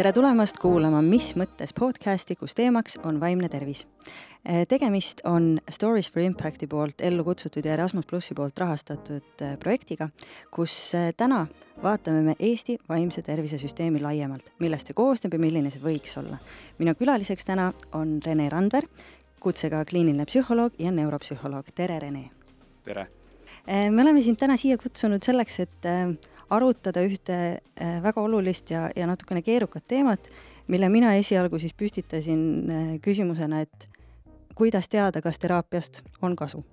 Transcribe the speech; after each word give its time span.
tere 0.00 0.12
tulemast 0.12 0.58
kuulama 0.60 1.02
Mis 1.04 1.34
mõttes 1.36 1.74
podcasti, 1.76 2.34
kus 2.36 2.54
teemaks 2.56 2.98
on 3.04 3.18
vaimne 3.20 3.48
tervis. 3.52 3.82
Eh, 4.44 4.62
tegemist 4.68 5.20
on 5.28 5.58
Stories 5.70 6.10
for 6.12 6.22
Impacti 6.24 6.66
poolt 6.68 7.00
ellu 7.04 7.24
kutsutud 7.24 7.64
ja 7.64 7.74
Erasmus 7.74 8.06
plussi 8.08 8.34
poolt 8.36 8.58
rahastatud 8.58 9.44
eh, 9.44 9.54
projektiga, 9.60 10.10
kus 10.52 10.74
eh, 10.96 11.10
täna 11.16 11.42
vaatame 11.82 12.22
me 12.30 12.34
Eesti 12.38 12.78
vaimse 12.88 13.22
tervise 13.26 13.58
süsteemi 13.60 14.00
laiemalt, 14.00 14.48
millest 14.64 14.88
see 14.88 14.96
koosneb 14.96 15.36
ja 15.36 15.42
milline 15.42 15.72
see 15.72 15.84
võiks 15.84 16.16
olla. 16.20 16.40
minu 16.78 16.96
külaliseks 16.96 17.48
täna 17.48 17.70
on 17.92 18.18
Rene 18.24 18.48
Randver, 18.48 18.88
kutsega 19.40 19.84
kliiniline 19.84 20.24
psühholoog 20.28 20.80
ja 20.80 20.92
neuropsühholoog, 20.96 21.72
tere 21.74 22.00
Rene! 22.00 22.30
tere! 22.84 23.08
me 23.66 24.02
oleme 24.02 24.22
sind 24.24 24.40
täna 24.40 24.56
siia 24.56 24.80
kutsunud 24.80 25.22
selleks, 25.22 25.60
et 25.60 25.88
arutada 26.50 27.02
ühte 27.06 27.36
äh, 27.36 27.98
väga 28.02 28.22
olulist 28.22 28.70
ja, 28.72 28.88
ja 28.96 29.06
natukene 29.08 29.42
keerukat 29.46 29.86
teemat, 29.88 30.28
mille 30.70 30.88
mina 30.92 31.14
esialgu 31.18 31.58
siis 31.62 31.74
püstitasin 31.78 32.42
äh, 32.70 32.88
küsimusena, 33.02 33.62
et 33.62 33.88
kuidas 34.58 34.90
teada, 34.90 35.22
kas 35.22 35.38
teraapiast 35.38 36.02
on 36.22 36.36
kasu. 36.36 36.64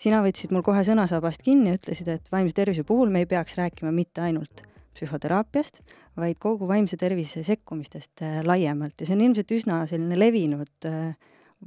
sina 0.00 0.22
võtsid 0.24 0.52
mul 0.52 0.64
kohe 0.64 0.80
sõnasabast 0.84 1.42
kinni 1.44 1.74
ütlesid, 1.76 2.08
et 2.08 2.28
vaimse 2.32 2.54
tervise 2.56 2.84
puhul 2.88 3.10
me 3.12 3.24
ei 3.24 3.28
peaks 3.28 3.56
rääkima 3.58 3.92
mitte 3.92 4.22
ainult 4.24 4.62
psühhoteraapiast, 4.94 5.82
vaid 6.16 6.38
kogu 6.40 6.68
vaimse 6.68 6.96
tervise 6.96 7.42
sekkumistest 7.46 8.22
äh, 8.22 8.40
laiemalt 8.44 9.00
ja 9.00 9.08
see 9.08 9.16
on 9.16 9.26
ilmselt 9.28 9.56
üsna 9.56 9.84
selline 9.88 10.18
levinud 10.18 10.90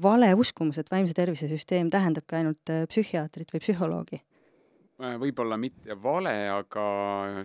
vale 0.01 0.31
uskumus, 0.33 0.79
et 0.81 0.89
vaimse 0.89 1.13
tervise 1.13 1.47
süsteem 1.49 1.89
tähendabki 1.93 2.39
ainult 2.39 2.71
psühhiaatrit 2.89 3.53
või 3.53 3.61
psühholoogi 3.61 4.21
võib-olla 5.21 5.57
mitte 5.59 5.97
vale, 5.99 6.35
aga 6.51 6.85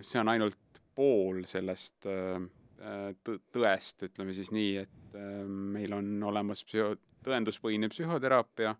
see 0.05 0.19
on 0.21 0.31
ainult 0.33 0.81
pool 0.95 1.43
sellest 1.47 2.07
äh, 2.09 2.37
äh, 2.83 3.09
tõest, 3.53 4.05
ütleme 4.09 4.35
siis 4.35 4.51
nii, 4.55 4.75
et 4.83 5.17
meil 5.49 5.95
on 5.97 6.11
olemas 6.29 6.61
psühho-, 6.67 6.97
tõenduspõhine 7.25 7.89
psühhoteraapia 7.89 8.75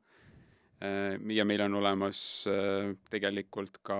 ja 0.79 1.43
meil 1.43 1.59
on 1.65 1.73
olemas 1.75 2.19
tegelikult 3.11 3.81
ka 3.83 3.97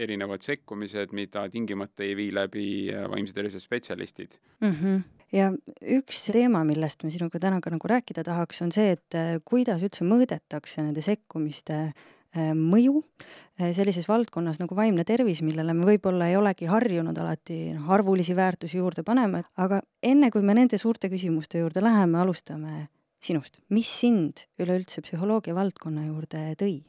erinevad 0.00 0.40
sekkumised, 0.40 1.10
mida 1.12 1.42
tingimata 1.52 2.06
ei 2.06 2.14
vii 2.16 2.30
läbi 2.32 2.64
vaimse 3.12 3.36
tervise 3.36 3.60
spetsialistid 3.60 4.38
mm. 4.62 4.72
-hmm 4.72 5.04
ja 5.34 5.50
üks 5.82 6.22
teema, 6.32 6.62
millest 6.64 7.02
me 7.04 7.10
sinuga 7.10 7.42
täna 7.42 7.58
ka 7.60 7.68
nagu 7.74 7.88
rääkida 7.90 8.22
tahaks, 8.24 8.62
on 8.62 8.72
see, 8.72 8.94
et 8.94 9.16
kuidas 9.44 9.82
üldse 9.82 10.06
mõõdetakse 10.06 10.86
nende 10.86 11.02
sekkumiste 11.04 11.80
Äh, 11.82 12.15
mõju 12.56 13.00
äh, 13.00 13.72
sellises 13.76 14.08
valdkonnas 14.08 14.60
nagu 14.60 14.76
vaimne 14.76 15.04
tervis, 15.08 15.42
millele 15.46 15.74
me 15.76 15.86
võib-olla 15.88 16.30
ei 16.30 16.36
olegi 16.38 16.68
harjunud 16.70 17.16
alati 17.18 17.58
noh, 17.76 17.88
arvulisi 17.96 18.36
väärtusi 18.36 18.80
juurde 18.80 19.04
panema, 19.06 19.42
aga 19.56 19.80
enne 20.02 20.30
kui 20.34 20.44
me 20.44 20.56
nende 20.56 20.78
suurte 20.80 21.10
küsimuste 21.12 21.62
juurde 21.62 21.84
läheme, 21.84 22.20
alustame 22.20 22.88
sinust. 23.22 23.60
mis 23.68 23.88
sind 24.00 24.46
üleüldse 24.60 25.02
psühholoogia 25.04 25.54
valdkonna 25.56 26.06
juurde 26.08 26.50
tõi? 26.60 26.82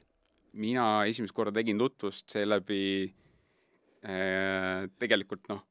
mina 0.58 1.06
esimest 1.06 1.36
korda 1.38 1.54
tegin 1.60 1.78
tutvust 1.78 2.30
seeläbi 2.34 2.82
äh, 4.04 4.88
tegelikult 5.00 5.48
noh, 5.52 5.64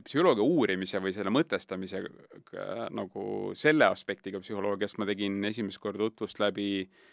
psühholoogia 0.00 0.44
uurimise 0.46 1.00
või 1.02 1.12
selle 1.12 1.32
mõtestamise 1.34 2.02
äh, 2.02 2.84
nagu 2.96 3.54
selle 3.54 3.86
aspektiga 3.90 4.40
psühholoogiast 4.40 4.98
ma 4.98 5.08
tegin 5.08 5.38
esimest 5.44 5.78
korda 5.82 6.08
tutvust 6.08 6.40
läbi 6.40 6.70
äh, 6.82 7.08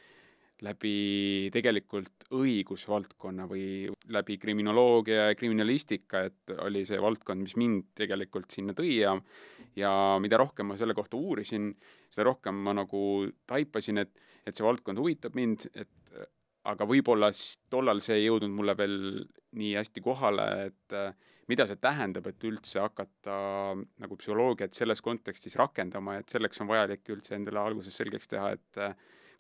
läbi 0.66 1.50
tegelikult 1.54 2.30
õigusvaldkonna 2.34 3.46
või 3.50 3.88
läbi 4.14 4.40
kriminoloogia 4.42 5.28
ja 5.30 5.36
kriminalistika, 5.38 6.24
et 6.30 6.56
oli 6.64 6.82
see 6.88 6.98
valdkond, 7.02 7.44
mis 7.46 7.58
mind 7.60 7.92
tegelikult 7.98 8.50
sinna 8.54 8.74
tõi 8.78 8.96
ja 9.02 9.14
ja 9.78 9.92
mida 10.22 10.40
rohkem 10.42 10.72
ma 10.72 10.78
selle 10.80 10.96
kohta 10.98 11.20
uurisin, 11.20 11.70
seda 12.10 12.26
rohkem 12.32 12.58
ma 12.66 12.74
nagu 12.74 13.02
taipasin, 13.46 14.02
et, 14.02 14.16
et 14.46 14.58
see 14.58 14.66
valdkond 14.66 14.98
huvitab 14.98 15.38
mind, 15.38 15.68
et 15.78 15.94
aga 16.68 16.88
võib-olla 16.90 17.30
tollal 17.72 18.02
see 18.04 18.18
ei 18.18 18.26
jõudnud 18.26 18.56
mulle 18.58 18.74
veel 18.78 18.98
nii 19.58 19.76
hästi 19.78 20.04
kohale, 20.04 20.48
et 20.72 20.98
mida 21.48 21.68
see 21.68 21.80
tähendab, 21.80 22.28
et 22.28 22.48
üldse 22.50 22.82
hakata 22.84 23.38
nagu 23.78 24.18
psühholoogiat 24.20 24.76
selles 24.76 25.02
kontekstis 25.06 25.56
rakendama, 25.60 26.18
et 26.20 26.34
selleks 26.34 26.60
on 26.64 26.72
vajalik 26.72 27.08
üldse 27.14 27.38
endale 27.38 27.62
alguses 27.62 27.96
selgeks 28.02 28.34
teha, 28.34 28.52
et 28.58 28.82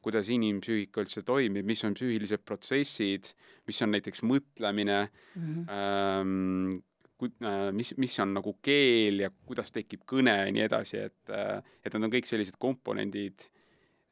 kuidas 0.07 0.29
inimpsüühika 0.31 1.03
üldse 1.03 1.23
toimib, 1.27 1.67
mis 1.67 1.83
on 1.83 1.95
psüühilised 1.97 2.45
protsessid, 2.47 3.33
mis 3.67 3.81
on 3.83 3.91
näiteks 3.91 4.23
mõtlemine 4.23 5.01
mm, 5.03 5.41
-hmm. 5.43 5.65
ähm, 5.75 6.77
ku-, 7.19 7.33
äh, 7.43 7.69
mis, 7.75 7.91
mis 7.99 8.15
on 8.23 8.33
nagu 8.37 8.55
keel 8.63 9.25
ja 9.25 9.31
kuidas 9.49 9.75
tekib 9.75 10.05
kõne 10.07 10.37
ja 10.45 10.49
nii 10.53 10.65
edasi, 10.69 11.03
et 11.09 11.33
äh, 11.33 11.59
et 11.83 11.93
need 11.93 12.07
on 12.07 12.13
kõik 12.15 12.29
sellised 12.29 12.55
komponendid 12.61 13.49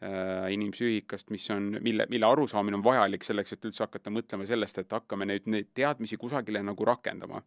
äh, 0.04 0.52
inimpsüühikast, 0.58 1.32
mis 1.32 1.48
on, 1.56 1.78
mille, 1.82 2.10
mille 2.12 2.28
arusaamine 2.28 2.82
on 2.82 2.86
vajalik 2.86 3.24
selleks, 3.24 3.56
et 3.56 3.70
üldse 3.72 3.86
hakata 3.88 4.12
mõtlema 4.12 4.48
sellest, 4.50 4.84
et 4.84 4.98
hakkame 5.00 5.30
nüüd 5.32 5.48
neid 5.48 5.72
teadmisi 5.78 6.20
kusagile 6.20 6.64
nagu 6.66 6.92
rakendama 6.92 7.44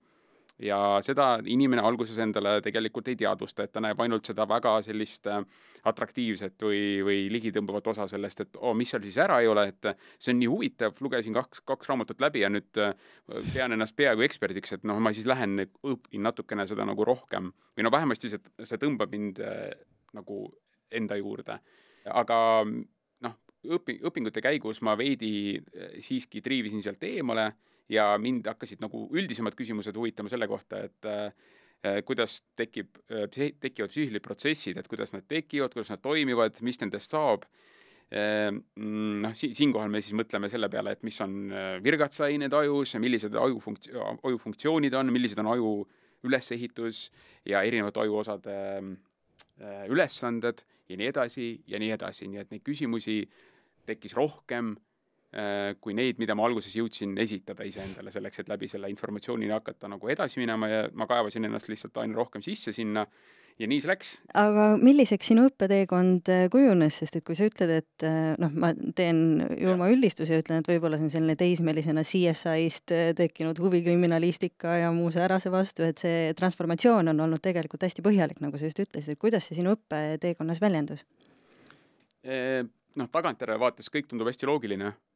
ja 0.63 0.79
seda 1.05 1.39
inimene 1.47 1.83
alguses 1.87 2.19
endale 2.23 2.59
tegelikult 2.65 3.09
ei 3.11 3.17
teadvusta, 3.19 3.65
et 3.65 3.73
ta 3.75 3.83
näeb 3.83 4.01
ainult 4.03 4.27
seda 4.27 4.47
väga 4.49 4.75
sellist 4.83 5.29
äh, 5.31 5.41
atraktiivset 5.89 6.65
või, 6.67 6.81
või 7.07 7.19
ligitõmbavat 7.33 7.91
osa 7.95 8.09
sellest, 8.11 8.43
et 8.43 8.59
oo 8.59 8.73
oh,, 8.73 8.77
mis 8.79 8.91
seal 8.93 9.05
siis 9.07 9.21
ära 9.23 9.39
ei 9.43 9.51
ole, 9.51 9.69
et 9.71 9.91
see 10.19 10.35
on 10.35 10.41
nii 10.43 10.51
huvitav, 10.51 10.99
lugesin 11.05 11.37
kaks, 11.37 11.63
kaks 11.69 11.91
raamatut 11.91 12.23
läbi 12.25 12.43
ja 12.43 12.51
nüüd 12.51 12.83
äh, 12.83 12.95
pean 13.53 13.77
ennast 13.77 13.97
peaaegu 13.99 14.27
eksperdiks, 14.27 14.75
et 14.79 14.89
noh, 14.89 14.99
ma 15.03 15.15
siis 15.15 15.29
lähen 15.31 15.63
õpin 15.63 16.27
natukene 16.27 16.67
seda 16.71 16.87
nagu 16.89 17.07
rohkem 17.07 17.53
või 17.77 17.87
no 17.87 17.95
vähemasti 17.95 18.33
see, 18.35 18.43
see 18.65 18.83
tõmbab 18.83 19.15
mind 19.15 19.43
äh, 19.45 19.71
nagu 20.19 20.47
enda 20.91 21.19
juurde. 21.21 21.59
aga 22.09 22.37
noh, 22.65 23.35
õpi-, 23.77 24.01
õpingute 24.09 24.43
käigus 24.43 24.81
ma 24.83 24.97
veidi 24.99 25.61
siiski 26.03 26.41
triivisin 26.43 26.83
sealt 26.83 27.03
eemale 27.05 27.53
ja 27.93 28.11
mind 28.21 28.47
hakkasid 28.49 28.83
nagu 28.85 29.07
üldisemad 29.17 29.57
küsimused 29.59 29.97
huvitama 29.97 30.31
selle 30.33 30.49
kohta, 30.51 30.83
et 30.89 31.09
äh, 31.09 32.03
kuidas 32.07 32.41
tekib 32.59 33.01
äh,, 33.11 33.27
tekivad 33.31 33.93
psüühilised 33.93 34.25
protsessid, 34.25 34.79
et 34.81 34.89
kuidas 34.91 35.15
nad 35.15 35.27
tekivad, 35.29 35.75
kuidas 35.75 35.93
nad 35.95 36.03
toimivad, 36.05 36.61
mis 36.67 36.81
nendest 36.83 37.15
saab 37.15 37.47
äh,. 38.13 38.51
noh, 38.53 39.37
si-, 39.39 39.55
siinkohal 39.57 39.93
me 39.93 40.03
siis 40.05 40.17
mõtleme 40.19 40.51
selle 40.53 40.71
peale, 40.73 40.97
et 40.97 41.07
mis 41.07 41.21
on 41.25 41.39
äh, 41.53 41.69
virgatsained 41.85 42.57
ajus 42.61 42.97
millised 43.01 43.37
aju 43.37 43.63
funkts-, 43.65 43.93
aju 43.95 44.43
funktsioonid 44.43 44.97
on, 44.99 45.13
millised 45.15 45.41
on 45.45 45.53
aju 45.55 45.77
ülesehitus 46.27 47.07
ja 47.47 47.63
erinevate 47.63 48.03
ajuosade 48.03 48.59
äh, 48.59 49.87
ülesanded 49.89 50.65
ja 50.89 50.99
nii 50.99 51.09
edasi 51.13 51.53
ja 51.69 51.81
nii 51.81 51.95
edasi, 51.95 52.29
nii 52.29 52.43
et 52.43 52.53
neid 52.53 52.65
küsimusi 52.67 53.23
tekkis 53.89 54.17
rohkem 54.19 54.75
Äh, 54.75 54.88
kui 55.81 55.93
neid, 55.93 56.17
mida 56.17 56.33
ma 56.33 56.47
alguses 56.49 56.73
jõudsin 56.73 57.11
esitada 57.21 57.67
iseendale 57.69 58.09
selleks, 58.09 58.41
et 58.41 58.49
läbi 58.49 58.69
selle 58.73 58.89
informatsiooni 58.89 59.51
hakata 59.53 59.91
nagu 59.93 60.09
edasi 60.09 60.41
minema 60.41 60.71
ja 60.71 60.87
ma 60.97 61.05
kaevasin 61.11 61.45
ennast 61.45 61.69
lihtsalt 61.69 62.01
aina 62.01 62.17
rohkem 62.17 62.41
sisse 62.45 62.73
sinna 62.73 63.05
ja 63.59 63.67
nii 63.69 63.81
see 63.83 63.91
läks. 63.91 64.11
aga 64.39 64.67
milliseks 64.81 65.31
sinu 65.33 65.47
õppeteekond 65.49 66.31
äh, 66.33 66.45
kujunes, 66.53 67.01
sest 67.03 67.19
et 67.19 67.27
kui 67.27 67.37
sa 67.39 67.49
ütled, 67.49 67.73
et 67.81 68.07
äh, 68.07 68.31
noh, 68.41 68.55
ma 68.55 68.71
teen 68.97 69.43
julma 69.59 69.91
üldistuse 69.93 70.37
ja 70.37 70.43
ütlen, 70.43 70.63
et 70.63 70.71
võib-olla 70.71 71.01
see 71.01 71.09
on 71.09 71.15
selline 71.17 71.37
teismelisena 71.39 72.05
CSI-st 72.07 72.95
tekkinud 73.19 73.59
huvi 73.63 73.83
kriminalistika 73.87 74.79
ja 74.85 74.93
muu 74.95 75.11
säärase 75.15 75.53
vastu, 75.55 75.87
et 75.89 76.01
see 76.01 76.31
transformatsioon 76.39 77.13
on 77.15 77.27
olnud 77.27 77.43
tegelikult 77.45 77.85
hästi 77.87 78.05
põhjalik, 78.07 78.41
nagu 78.45 78.61
sa 78.61 78.71
just 78.71 78.81
ütlesid, 78.85 79.17
et 79.17 79.23
kuidas 79.23 79.51
see 79.51 79.59
sinu 79.61 79.77
õppeteekonnas 79.77 80.63
väljendus? 80.65 81.05
noh, 82.29 83.07
tagantjärele 83.15 83.61
vaadates 83.63 83.87
kõik 83.95 84.09
tundub 84.11 84.29
hästi 84.29 84.49
loogiline 84.49 84.91
Äh, 84.91 85.08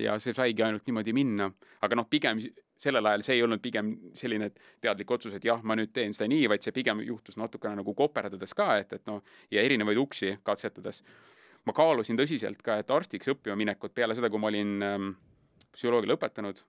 ja 0.00 0.14
see 0.22 0.32
saigi 0.32 0.62
ainult 0.64 0.86
niimoodi 0.88 1.12
minna, 1.12 1.50
aga 1.84 1.98
noh, 1.98 2.06
pigem 2.08 2.38
sellel 2.80 3.10
ajal 3.10 3.24
see 3.24 3.36
ei 3.36 3.42
olnud 3.44 3.60
pigem 3.62 3.90
selline 4.16 4.48
teadlik 4.80 5.10
otsus, 5.12 5.34
et 5.36 5.44
jah, 5.44 5.60
ma 5.66 5.76
nüüd 5.76 5.92
teen 5.92 6.14
seda 6.16 6.28
nii, 6.32 6.46
vaid 6.48 6.64
see 6.64 6.74
pigem 6.76 7.02
juhtus 7.04 7.36
natukene 7.40 7.76
nagu 7.80 7.94
koperdades 7.96 8.56
ka, 8.56 8.70
et, 8.80 8.94
et 8.96 9.04
noh, 9.10 9.20
ja 9.52 9.64
erinevaid 9.66 10.00
uksi 10.00 10.38
katsetades. 10.46 11.02
ma 11.68 11.74
kaalusin 11.76 12.16
tõsiselt 12.16 12.62
ka, 12.64 12.78
et 12.80 12.90
arstiks 12.90 13.28
õppima 13.28 13.56
minekut 13.60 13.92
peale 13.94 14.16
seda, 14.16 14.30
kui 14.32 14.40
ma 14.40 14.48
olin 14.48 14.70
ähm, 14.82 15.08
psühholoogia 15.76 16.08
lõpetanud 16.14 16.62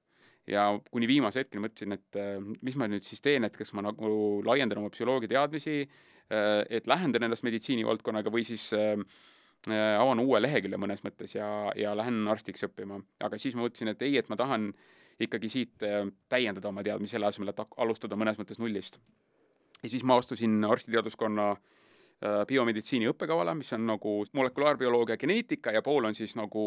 ja 0.51 0.65
kuni 0.91 1.07
viimase 1.07 1.45
hetkeni 1.45 1.63
mõtlesin, 1.63 1.95
et 1.95 2.19
äh, 2.19 2.39
mis 2.61 2.75
ma 2.75 2.89
nüüd 2.91 3.07
siis 3.07 3.23
teen, 3.23 3.47
et 3.47 3.55
kas 3.55 3.71
ma 3.71 3.85
nagu 3.87 4.41
laiendan 4.43 4.83
oma 4.83 4.91
psühholoogia 4.91 5.31
teadmisi 5.31 5.77
äh,, 5.85 6.65
et 6.67 6.91
lähendan 6.91 7.23
ennast 7.29 7.47
meditsiinivaldkonnaga 7.47 8.33
või 8.35 8.43
siis 8.43 8.67
äh, 8.75 8.99
Äh, 8.99 9.07
avan 9.69 10.19
uue 10.23 10.39
lehekülje 10.41 10.77
mõnes 10.81 11.03
mõttes 11.05 11.35
ja, 11.35 11.47
ja 11.77 11.91
lähen 11.97 12.23
arstiks 12.27 12.65
õppima. 12.65 13.01
aga 13.21 13.37
siis 13.37 13.55
ma 13.55 13.65
mõtlesin, 13.65 13.91
et 13.93 14.01
ei, 14.01 14.17
et 14.17 14.29
ma 14.29 14.37
tahan 14.39 14.71
ikkagi 15.21 15.49
siit 15.49 15.83
äh, 15.85 16.07
täiendada 16.29 16.71
oma 16.71 16.83
teadmisi 16.83 17.17
selle 17.17 17.29
asemel, 17.29 17.51
et 17.51 17.61
alustada 17.77 18.17
mõnes 18.17 18.39
mõttes 18.39 18.59
nullist. 18.61 18.99
ja 19.83 19.89
siis 19.89 20.03
ma 20.03 20.17
astusin 20.17 20.63
arstiteaduskonna 20.65 21.51
äh, 21.51 22.41
biomeditsiini 22.47 23.09
õppekavale, 23.11 23.53
mis 23.59 23.73
on 23.77 23.85
nagu 23.93 24.15
molekulaarbioloogia 24.33 25.17
geneetika 25.21 25.75
ja 25.75 25.81
pool 25.85 26.09
on 26.09 26.17
siis 26.17 26.35
nagu 26.39 26.63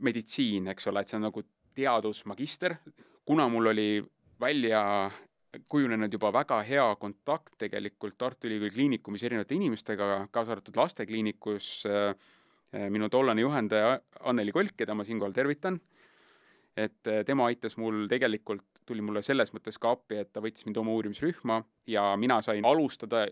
meditsiin, 0.00 0.68
eks 0.72 0.88
ole, 0.88 1.02
et 1.02 1.12
see 1.12 1.20
on 1.20 1.28
nagu 1.28 1.44
teadusmagister. 1.74 2.76
kuna 3.24 3.48
mul 3.48 3.66
oli 3.74 4.04
välja 4.40 5.10
kujunenud 5.68 6.12
juba 6.12 6.32
väga 6.32 6.62
hea 6.64 6.84
kontakt 7.00 7.58
tegelikult 7.58 8.16
Tartu 8.18 8.48
Ülikooli 8.48 8.70
Kliinikumis 8.70 9.24
erinevate 9.28 9.54
inimestega, 9.54 10.28
kaasa 10.30 10.52
arvatud 10.56 10.76
lastekliinikus 10.76 11.72
äh, 11.86 12.14
minu 12.90 13.08
tollane 13.12 13.44
juhendaja 13.44 13.98
Anneli 14.24 14.52
Kolk, 14.52 14.76
keda 14.76 14.94
ma 14.94 15.04
siinkohal 15.04 15.34
tervitan, 15.36 15.76
et 16.76 17.10
tema 17.26 17.46
aitas 17.50 17.76
mul 17.76 18.06
tegelikult, 18.08 18.64
tuli 18.88 19.04
mulle 19.04 19.20
selles 19.22 19.52
mõttes 19.52 19.76
ka 19.78 19.92
appi, 19.92 20.22
et 20.22 20.32
ta 20.32 20.40
võttis 20.40 20.64
mind 20.64 20.80
oma 20.80 20.94
uurimisrühma 20.96 21.60
ja 21.86 22.06
mina 22.16 22.40
sain 22.42 22.64
alustada 22.64 23.26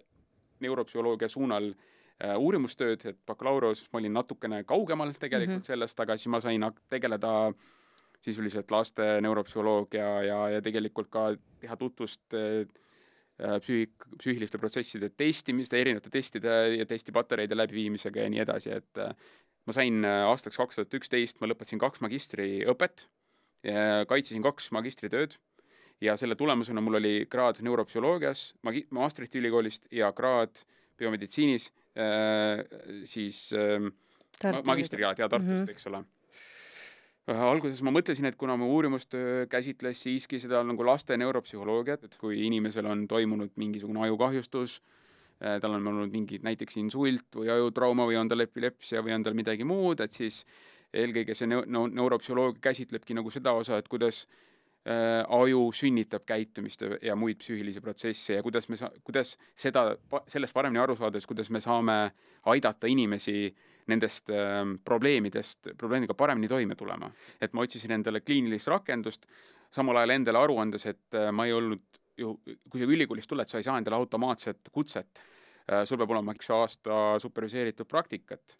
neuropsühholoogia 0.60 1.28
suunal 1.28 1.70
äh, 1.72 2.36
uurimustööd, 2.36 3.04
et 3.08 3.18
bakalaureus 3.26 3.86
ma 3.92 4.00
olin 4.02 4.16
natukene 4.18 4.62
kaugemal 4.68 5.12
tegelikult 5.16 5.56
mm 5.56 5.62
-hmm. 5.62 5.72
sellest, 5.72 6.00
aga 6.00 6.16
siis 6.16 6.28
ma 6.28 6.40
sain 6.40 6.64
tegeleda 6.88 7.52
sisuliselt 8.24 8.70
laste 8.70 9.06
neuropsühholoogia 9.24 10.08
ja, 10.26 10.38
ja 10.54 10.62
tegelikult 10.64 11.10
ka 11.12 11.30
teha 11.62 11.76
tutvust 11.80 12.36
äh, 12.36 12.64
psüühik, 13.64 14.08
psüühiliste 14.20 14.60
protsesside 14.60 15.08
testimist, 15.16 15.74
erinevate 15.76 16.12
testide 16.12 16.56
ja 16.76 16.88
testipatareide 16.88 17.56
läbiviimisega 17.56 18.26
ja 18.26 18.32
nii 18.32 18.42
edasi, 18.44 18.74
et 18.76 19.00
äh, 19.00 19.14
ma 19.68 19.76
sain 19.76 20.04
äh, 20.04 20.24
aastaks 20.28 20.60
kaks 20.60 20.80
tuhat 20.80 20.98
üksteist, 21.00 21.40
ma 21.40 21.48
lõpetasin 21.50 21.80
kaks 21.80 22.04
magistriõpet, 22.04 23.08
kaitsesin 24.08 24.40
kaks 24.40 24.70
magistritööd 24.72 25.34
ja 26.00 26.14
selle 26.16 26.32
tulemusena 26.40 26.80
mul 26.80 26.96
oli 26.96 27.26
kraad 27.28 27.58
neuropsühholoogias 27.60 28.54
magi-, 28.64 28.86
Maastrichti 28.96 29.36
ülikoolist 29.42 29.84
ja 29.92 30.08
kraad 30.16 30.62
biomeditsiinis 30.96 31.66
siis 33.04 33.42
äh, 33.52 33.84
magistrikraad 34.64 35.20
ja 35.20 35.28
Tartust 35.28 35.50
mm, 35.50 35.66
-hmm. 35.66 35.70
eks 35.76 35.86
ole 35.86 36.00
alguses 37.28 37.82
ma 37.84 37.92
mõtlesin, 37.94 38.26
et 38.28 38.36
kuna 38.38 38.56
mu 38.58 38.70
uurimustöö 38.74 39.46
käsitles 39.50 40.02
siiski 40.02 40.40
seda 40.40 40.62
nagu 40.66 40.84
laste 40.86 41.16
neuropsühholoogiat, 41.20 42.04
et 42.04 42.16
kui 42.20 42.46
inimesel 42.46 42.86
on 42.86 43.06
toimunud 43.08 43.52
mingisugune 43.60 44.02
ajukahjustus, 44.06 44.80
äh, 45.42 45.60
tal 45.60 45.76
on 45.78 45.86
olnud 45.86 46.12
mingi 46.12 46.40
näiteks 46.42 46.80
insult 46.80 47.36
või 47.36 47.50
ajutrauma 47.52 48.06
või 48.08 48.18
on 48.20 48.28
tal 48.28 48.40
epilepsia 48.40 49.02
või 49.04 49.14
on 49.14 49.22
tal 49.26 49.34
midagi 49.34 49.64
muud, 49.64 50.00
et 50.00 50.12
siis 50.12 50.44
eelkõige 50.92 51.34
see 51.34 51.46
neu-, 51.46 51.64
neuropsühholoogia 51.66 52.60
käsitlebki 52.70 53.14
nagu 53.14 53.30
seda 53.30 53.52
osa, 53.52 53.78
et 53.78 53.88
kuidas 53.88 54.24
äh, 54.88 55.22
aju 55.28 55.70
sünnitab 55.76 56.24
käitumist 56.26 56.82
ja 57.02 57.16
muid 57.16 57.38
psüühilisi 57.38 57.80
protsesse 57.84 58.40
ja 58.40 58.42
kuidas 58.42 58.68
me 58.68 58.80
saa-, 58.80 58.92
kuidas 59.04 59.36
seda, 59.54 59.92
sellest 60.26 60.56
paremini 60.56 60.82
aru 60.82 60.96
saades, 60.98 61.28
kuidas 61.30 61.50
me 61.50 61.60
saame 61.60 62.00
aidata 62.50 62.90
inimesi 62.90 63.52
äh, 63.52 63.68
nendest 63.90 64.30
äh, 64.34 64.62
probleemidest, 64.84 65.72
probleemiga 65.78 66.16
paremini 66.18 66.48
toime 66.48 66.76
tulema. 66.78 67.10
et 67.40 67.52
ma 67.52 67.64
otsisin 67.66 67.96
endale 67.98 68.22
kliinilist 68.24 68.70
rakendust, 68.70 69.26
samal 69.74 70.00
ajal 70.00 70.16
endale 70.16 70.38
aru 70.38 70.58
andes, 70.62 70.86
et 70.86 71.18
äh, 71.18 71.30
ma 71.32 71.46
ei 71.46 71.54
olnud 71.56 72.00
ju, 72.20 72.34
kui 72.70 72.80
sa 72.80 72.88
ülikoolist 72.88 73.30
tuled, 73.30 73.48
sa 73.48 73.60
ei 73.60 73.66
saa 73.66 73.78
endale 73.80 73.98
automaatset 74.00 74.72
kutset 74.72 75.22
äh,. 75.66 75.84
sul 75.84 76.00
peab 76.00 76.16
olema 76.16 76.34
üks 76.36 76.50
aasta 76.54 77.18
superviseeritud 77.22 77.88
praktikat 77.88 78.58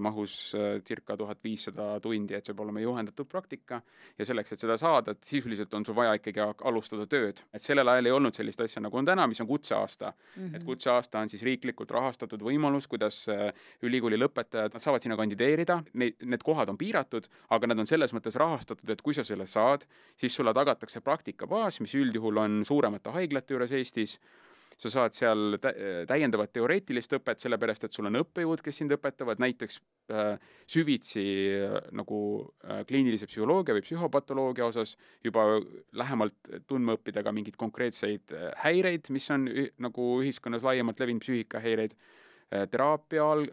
mahus 0.00 0.54
äh, 0.54 0.82
circa 0.84 1.16
tuhat 1.16 1.40
viissada 1.44 2.00
tundi, 2.04 2.34
et 2.36 2.44
see 2.44 2.52
peab 2.52 2.66
olema 2.66 2.82
juhendatud 2.82 3.28
praktika 3.30 3.80
ja 4.18 4.26
selleks, 4.28 4.52
et 4.52 4.60
seda 4.60 4.76
saada, 4.76 5.14
et 5.16 5.24
sisuliselt 5.24 5.72
on 5.74 5.86
sul 5.86 5.96
vaja 5.96 6.12
ikkagi 6.18 6.42
alustada 6.68 7.06
tööd. 7.08 7.40
et 7.54 7.64
sellel 7.64 7.88
ajal 7.88 8.06
ei 8.10 8.12
olnud 8.12 8.36
sellist 8.36 8.60
asja, 8.60 8.82
nagu 8.84 9.00
on 9.00 9.08
täna, 9.08 9.26
mis 9.26 9.40
on 9.40 9.48
kutseaasta 9.48 10.12
mm. 10.12 10.42
-hmm. 10.42 10.56
et 10.56 10.64
kutseaasta 10.64 11.24
on 11.24 11.32
siis 11.32 11.42
riiklikult 11.42 11.90
rahastatud 11.90 12.42
võimalus, 12.42 12.88
kuidas 12.88 13.28
äh, 13.32 13.52
ülikooli 13.82 14.20
lõpetajad, 14.20 14.76
nad 14.76 14.82
saavad 14.82 15.00
sinna 15.00 15.16
kandideerida, 15.16 15.82
neid, 15.94 16.20
need 16.22 16.44
kohad 16.44 16.68
on 16.68 16.78
piiratud, 16.78 17.28
aga 17.50 17.66
nad 17.66 17.78
on 17.78 17.86
selles 17.86 18.12
mõttes 18.12 18.36
rahastatud, 18.36 18.90
et 18.90 19.02
kui 19.02 19.14
sa 19.14 19.24
selle 19.24 19.46
saad, 19.46 19.86
siis 20.16 20.34
sulle 20.34 20.52
tagatakse 20.54 21.00
praktikabaas, 21.00 21.80
mis 21.80 21.94
üldjuhul 21.94 22.44
on 22.44 22.64
suuremate 22.64 23.10
haiglate 23.10 23.54
juures 23.54 23.72
Eestis 23.72 24.20
sa 24.76 24.90
saad 24.92 25.16
seal 25.16 25.56
täiendavat 26.08 26.52
teoreetilist 26.52 27.14
õpet, 27.16 27.40
sellepärast 27.40 27.86
et 27.86 27.96
sul 27.96 28.08
on 28.10 28.20
õppejõud, 28.20 28.60
kes 28.64 28.82
sind 28.82 28.92
õpetavad, 28.92 29.40
näiteks 29.40 29.78
äh, 30.12 30.36
süvitsi 30.68 31.24
äh, 31.56 31.78
nagu 31.96 32.18
äh, 32.66 32.82
kliinilise 32.88 33.28
psühholoogia 33.30 33.76
või 33.76 33.84
psühhopatoloogia 33.86 34.68
osas 34.68 34.96
juba 35.24 35.46
lähemalt 35.96 36.52
tundma 36.68 36.98
õppida 36.98 37.24
ka 37.24 37.32
mingeid 37.32 37.56
konkreetseid 37.60 38.36
häireid, 38.64 39.08
mis 39.16 39.28
on 39.32 39.48
nagu 39.82 40.08
ühiskonnas 40.20 40.66
laiemalt 40.66 41.00
levinud 41.00 41.24
psüühikahäireid 41.24 41.96
teraapia 42.70 43.24
all 43.26 43.48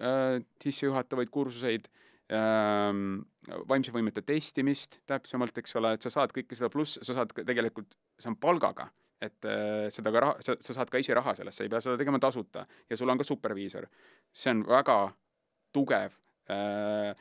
sissejuhatavaid 0.62 1.32
kursuseid 1.34 1.88
ähm, 2.30 3.24
vaimse 3.70 3.94
võimete 3.96 4.22
testimist 4.22 5.00
täpsemalt, 5.10 5.58
eks 5.58 5.80
ole, 5.80 5.96
et 5.96 6.06
sa 6.06 6.12
saad 6.14 6.36
kõike 6.36 6.58
seda, 6.58 6.70
pluss 6.74 7.00
sa 7.02 7.16
saad 7.18 7.34
tegelikult, 7.40 7.98
see 8.22 8.30
on 8.30 8.38
palgaga 8.38 8.92
et 9.24 9.48
äh, 9.50 9.88
seda 9.94 10.12
ka 10.14 10.26
raha, 10.26 10.44
sa, 10.44 10.58
sa 10.60 10.76
saad 10.80 10.92
ka 10.92 11.02
ise 11.02 11.16
raha 11.18 11.36
sellest, 11.38 11.62
sa 11.62 11.68
ei 11.68 11.72
pea 11.72 11.82
seda 11.84 12.00
tegema 12.00 12.20
tasuta 12.22 12.66
ja 12.90 13.00
sul 13.00 13.12
on 13.14 13.22
ka 13.22 13.28
superviisor. 13.28 13.88
see 14.34 14.52
on 14.52 14.66
väga 14.68 14.98
tugev 15.74 16.18
äh, 16.52 17.14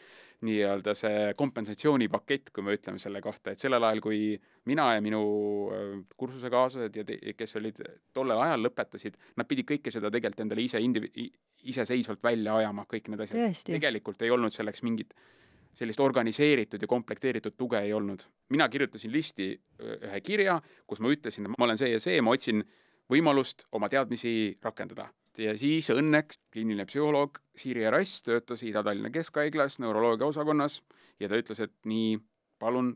nii-öelda 0.42 0.94
see 0.98 1.34
kompensatsioonipakett, 1.38 2.50
kui 2.50 2.64
me 2.66 2.74
ütleme 2.74 2.98
selle 2.98 3.20
kohta, 3.22 3.52
et 3.52 3.62
sellel 3.62 3.84
ajal, 3.86 4.00
kui 4.02 4.32
mina 4.70 4.88
ja 4.96 5.04
minu 5.04 5.22
äh, 5.70 5.92
kursusekaaslased 6.18 6.98
ja 6.98 7.04
te, 7.06 7.18
kes 7.38 7.56
olid 7.60 7.78
tollel 8.14 8.42
ajal 8.48 8.66
lõpetasid, 8.66 9.20
nad 9.38 9.48
pidid 9.48 9.68
kõike 9.68 9.94
seda 9.94 10.10
tegelikult 10.10 10.46
endale 10.46 10.66
ise 10.66 10.82
indivi-, 10.82 11.30
iseseisvalt 11.70 12.22
välja 12.24 12.56
ajama, 12.58 12.88
kõik 12.90 13.12
need 13.12 13.22
asjad. 13.22 13.62
tegelikult 13.70 14.26
ei 14.26 14.34
olnud 14.34 14.54
selleks 14.54 14.82
mingit 14.82 15.14
äh, 15.14 15.41
sellist 15.76 16.00
organiseeritud 16.00 16.82
ja 16.82 16.88
komplekteeritud 16.88 17.56
tuge 17.56 17.80
ei 17.80 17.92
olnud. 17.92 18.20
mina 18.48 18.68
kirjutasin 18.68 19.12
listi 19.12 19.60
ühe 19.80 20.20
kirja, 20.20 20.60
kus 20.86 21.00
ma 21.00 21.08
ütlesin, 21.08 21.46
et 21.46 21.58
ma 21.58 21.64
olen 21.64 21.78
see 21.78 21.92
ja 21.92 22.00
see, 22.00 22.20
ma 22.20 22.34
otsin 22.36 22.64
võimalust 23.10 23.66
oma 23.72 23.88
teadmisi 23.88 24.58
rakendada. 24.62 25.08
ja 25.38 25.56
siis 25.56 25.88
õnneks 25.90 26.38
kliiniline 26.52 26.84
psühholoog 26.86 27.38
Siiri 27.56 27.86
Erass 27.88 28.22
töötas 28.22 28.62
Ida-Tallinna 28.62 29.10
Keskhaiglas 29.10 29.78
neuroloogia 29.80 30.26
osakonnas 30.26 30.82
ja 31.20 31.28
ta 31.28 31.40
ütles, 31.40 31.60
et 31.60 31.74
nii, 31.88 32.18
palun, 32.58 32.92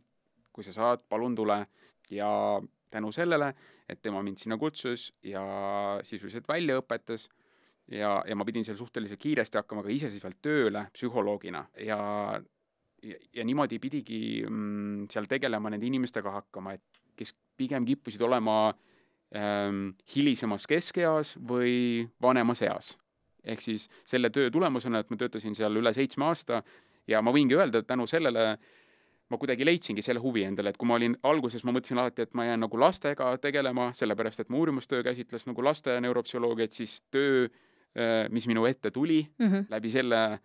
kui 0.52 0.64
sa 0.64 0.73
saad, 0.73 1.06
palun 1.08 1.34
tule. 1.34 1.67
ja 2.11 2.61
tänu 2.90 3.12
sellele, 3.12 3.55
et 3.88 4.02
tema 4.02 4.23
mind 4.23 4.38
sinna 4.38 4.58
kutsus 4.58 5.12
ja 5.23 5.43
sisuliselt 6.05 6.49
välja 6.49 6.76
õpetas 6.78 7.28
ja, 7.90 8.23
ja 8.28 8.37
ma 8.37 8.44
pidin 8.44 8.64
seal 8.64 8.76
suhteliselt 8.78 9.20
kiiresti 9.20 9.58
hakkama 9.58 9.82
ka 9.82 9.90
iseseisvalt 9.90 10.38
tööle 10.43 10.87
psühholoogina 10.94 11.64
ja 11.82 11.99
ja, 13.06 13.18
ja 13.40 13.44
niimoodi 13.46 13.78
pidigi 13.82 14.20
mm, 14.48 15.06
seal 15.12 15.28
tegelema 15.30 15.72
nende 15.72 15.88
inimestega 15.88 16.32
hakkama, 16.40 16.76
et 16.76 17.02
kes 17.16 17.34
pigem 17.56 17.86
kippusid 17.88 18.22
olema 18.26 18.58
ähm, 19.34 19.96
hilisemas 20.14 20.66
keskeas 20.70 21.36
või 21.40 22.06
vanemas 22.22 22.62
eas. 22.66 22.96
ehk 23.46 23.62
siis 23.62 23.86
selle 24.04 24.30
töö 24.34 24.50
tulemusena, 24.50 24.98
et 24.98 25.10
ma 25.10 25.16
töötasin 25.16 25.54
seal 25.54 25.78
üle 25.78 25.92
seitsme 25.94 26.26
aasta 26.26 26.62
ja 27.06 27.22
ma 27.22 27.32
võingi 27.32 27.54
öelda, 27.54 27.78
et 27.78 27.86
tänu 27.86 28.06
sellele 28.10 28.56
ma 29.30 29.38
kuidagi 29.38 29.66
leidsingi 29.66 30.02
selle 30.02 30.22
huvi 30.22 30.44
endale, 30.46 30.70
et 30.70 30.78
kui 30.78 30.88
ma 30.88 30.98
olin 30.98 31.16
alguses, 31.26 31.64
ma 31.66 31.75
mõtlesin 31.75 31.98
alati, 31.98 32.26
et 32.26 32.34
ma 32.38 32.46
jään 32.46 32.62
nagu 32.62 32.78
lastega 32.78 33.32
tegelema, 33.42 33.88
sellepärast 33.96 34.44
et 34.44 34.50
mu 34.50 34.60
uurimustöö 34.62 35.02
käsitles 35.06 35.48
nagu 35.48 35.64
laste 35.66 35.96
neuropsühholoogiat, 36.02 36.75
siis 36.75 37.00
töö, 37.10 37.46
äh, 37.96 38.26
mis 38.30 38.46
minu 38.50 38.66
ette 38.66 38.90
tuli 38.90 39.25
mm 39.38 39.46
-hmm. 39.46 39.66
läbi 39.70 39.90
selle 39.90 40.40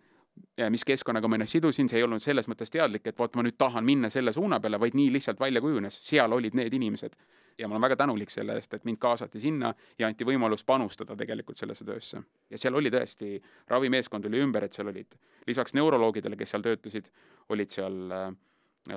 mis 0.70 0.84
keskkonnaga 0.84 1.28
ma 1.28 1.36
ennast 1.36 1.56
sidusin, 1.56 1.88
see 1.88 2.00
ei 2.00 2.06
olnud 2.06 2.22
selles 2.22 2.48
mõttes 2.48 2.72
teadlik, 2.72 3.06
et 3.08 3.18
vot 3.18 3.34
ma 3.36 3.44
nüüd 3.44 3.56
tahan 3.60 3.84
minna 3.84 4.10
selle 4.12 4.32
suuna 4.32 4.60
peale, 4.60 4.80
vaid 4.80 4.96
nii 4.96 5.10
lihtsalt 5.14 5.40
välja 5.40 5.60
kujunes, 5.64 5.96
seal 6.06 6.32
olid 6.32 6.56
need 6.58 6.74
inimesed. 6.74 7.16
ja 7.58 7.68
ma 7.68 7.74
olen 7.74 7.82
väga 7.84 7.96
tänulik 8.00 8.30
selle 8.32 8.54
eest, 8.56 8.74
et 8.74 8.84
mind 8.88 8.98
kaasati 8.98 9.40
sinna 9.40 9.74
ja 9.98 10.06
anti 10.08 10.24
võimalus 10.24 10.64
panustada 10.64 11.16
tegelikult 11.16 11.56
sellesse 11.56 11.84
töösse. 11.84 12.22
ja 12.50 12.58
seal 12.58 12.74
oli 12.74 12.90
tõesti, 12.90 13.40
ravimeeskond 13.68 14.24
oli 14.26 14.40
ümber, 14.40 14.64
et 14.64 14.72
seal 14.72 14.88
olid 14.88 15.18
lisaks 15.46 15.74
neuroloogidele, 15.74 16.36
kes 16.36 16.50
seal 16.50 16.62
töötasid, 16.62 17.10
olid 17.48 17.70
seal 17.70 17.98
äh, 18.10 18.30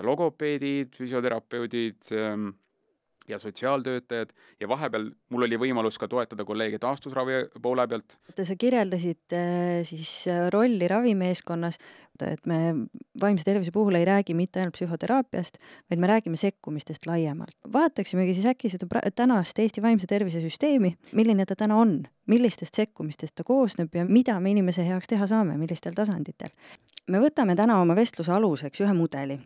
logopeedid, 0.02 0.96
füsioterapeudid 0.96 2.12
ähm,, 2.14 2.50
ja 3.28 3.40
sotsiaaltöötajad 3.40 4.34
ja 4.60 4.68
vahepeal 4.68 5.10
mul 5.30 5.48
oli 5.48 5.58
võimalus 5.60 5.98
ka 6.02 6.08
toetada 6.08 6.46
kolleege 6.46 6.80
taastusravi 6.82 7.46
poole 7.62 7.88
pealt. 7.88 8.18
sa 8.36 8.56
kirjeldasid 8.56 9.34
äh, 9.34 9.82
siis 9.84 10.28
äh, 10.32 10.48
rolli 10.54 10.88
ravimeeskonnas, 10.88 11.80
et 12.22 12.46
me 12.46 12.88
vaimse 13.22 13.44
tervise 13.44 13.72
puhul 13.72 13.96
ei 14.00 14.06
räägi 14.06 14.34
mitte 14.34 14.60
ainult 14.60 14.78
psühhoteraapiast, 14.78 15.58
vaid 15.90 16.00
me 16.00 16.08
räägime 16.08 16.40
sekkumistest 16.40 17.06
laiemalt. 17.06 17.56
vaataksimegi 17.74 18.34
siis 18.34 18.46
äkki 18.46 18.70
seda 18.70 18.88
tänast 19.16 19.60
Eesti 19.60 19.82
vaimse 19.82 20.08
tervise 20.08 20.42
süsteemi, 20.42 20.96
milline 21.12 21.46
ta 21.46 21.56
täna 21.56 21.78
on, 21.78 22.04
millistest 22.26 22.76
sekkumistest 22.76 23.36
ta 23.36 23.44
koosneb 23.44 23.94
ja 23.96 24.06
mida 24.06 24.40
me 24.40 24.52
inimese 24.52 24.86
heaks 24.86 25.08
teha 25.08 25.28
saame, 25.30 25.58
millistel 25.62 25.94
tasanditel. 25.96 26.50
me 27.08 27.20
võtame 27.22 27.54
täna 27.56 27.78
oma 27.82 27.96
vestluse 27.96 28.32
aluseks 28.34 28.82
ühe 28.82 28.94
mudeli. 28.94 29.40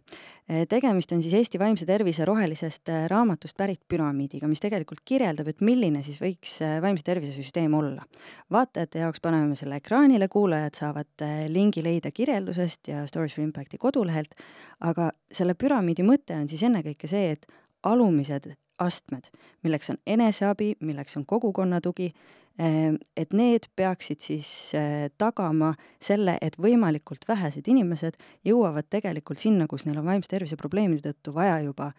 tegemist 0.69 1.11
on 1.11 1.21
siis 1.21 1.33
Eesti 1.33 1.59
vaimse 1.59 1.85
tervise 1.85 2.25
rohelisest 2.25 2.89
äh, 2.89 3.05
raamatust 3.11 3.57
pärit 3.57 3.81
püramiidiga, 3.87 4.47
mis 4.47 4.59
tegelikult 4.59 5.01
kirjeldab, 5.05 5.47
et 5.47 5.61
milline 5.61 6.03
siis 6.03 6.21
võiks 6.21 6.55
äh, 6.63 6.79
vaimse 6.81 7.03
tervise 7.03 7.35
süsteem 7.35 7.73
olla. 7.73 8.05
vaatajate 8.51 8.99
jaoks 8.99 9.21
paneme 9.21 9.55
selle 9.55 9.75
ekraanile, 9.75 10.27
kuulajad 10.27 10.79
saavad 10.79 11.27
lingi 11.47 11.83
leida 11.83 12.11
kirjelduse 12.11 12.58
keskusest 12.59 12.87
ja 12.87 13.07
Stories 13.07 13.35
for 13.35 13.43
Impacti 13.43 13.77
kodulehelt, 13.77 14.35
aga 14.81 15.11
selle 15.31 15.55
püramiidi 15.55 16.03
mõte 16.03 16.35
on 16.35 16.49
siis 16.49 16.63
ennekõike 16.63 17.07
see, 17.07 17.31
et 17.31 17.45
alumised 17.83 18.51
astmed, 18.79 19.29
milleks 19.63 19.89
on 19.89 19.97
eneseabi, 20.07 20.75
milleks 20.79 21.17
on 21.17 21.25
kogukonnatugi, 21.25 22.13
eh, 22.59 22.93
et 23.17 23.33
need 23.33 23.67
peaksid 23.75 24.19
siis 24.19 24.73
eh, 24.75 25.09
tagama 25.17 25.73
selle, 26.01 26.37
et 26.41 26.55
võimalikult 26.57 27.27
vähesed 27.27 27.67
inimesed 27.67 28.17
jõuavad 28.45 28.87
tegelikult 28.89 29.39
sinna, 29.39 29.67
kus 29.67 29.85
neil 29.85 29.99
on 29.99 30.05
vaimse 30.05 30.29
tervise 30.29 30.55
probleemide 30.55 31.11
tõttu 31.11 31.33
vaja 31.35 31.59
juba 31.63 31.91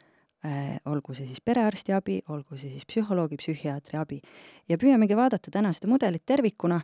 eh, 0.44 0.78
olgu 0.88 1.14
see 1.14 1.28
siis 1.28 1.40
perearsti 1.44 1.92
abi, 1.92 2.22
olgu 2.28 2.56
see 2.56 2.72
siis 2.72 2.88
psühholoogi, 2.88 3.36
psühhiaatri 3.36 4.00
abi. 4.00 4.20
ja 4.68 4.78
püüamegi 4.80 5.16
vaadata 5.16 5.52
täna 5.52 5.72
seda 5.76 5.92
mudelit 5.92 6.24
tervikuna, 6.24 6.80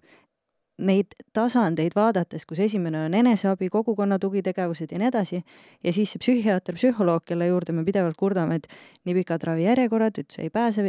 neid 0.76 1.16
tasandeid 1.36 1.94
vaadates, 1.96 2.44
kus 2.48 2.60
esimene 2.66 3.06
on 3.06 3.14
eneseabi, 3.16 3.68
kogukonna 3.72 4.18
tugitegevused 4.20 4.92
ja 4.92 5.00
nii 5.00 5.08
edasi, 5.08 5.40
ja 5.84 5.92
siis 5.92 6.12
see 6.12 6.22
psühhiaater, 6.22 6.76
psühholoog, 6.76 7.24
kelle 7.28 7.48
juurde 7.48 7.72
me 7.72 7.84
pidevalt 7.86 8.18
kurdame, 8.20 8.60
et 8.60 8.68
nii 9.08 9.16
pikad 9.20 9.46
ravijärjekorrad, 9.48 10.20
üldse 10.20 10.44
ei 10.44 10.52
pääse 10.52 10.84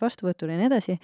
vastuvõtule 0.00 0.56
ja 0.56 0.60
nii 0.60 0.68
edasi, 0.68 0.98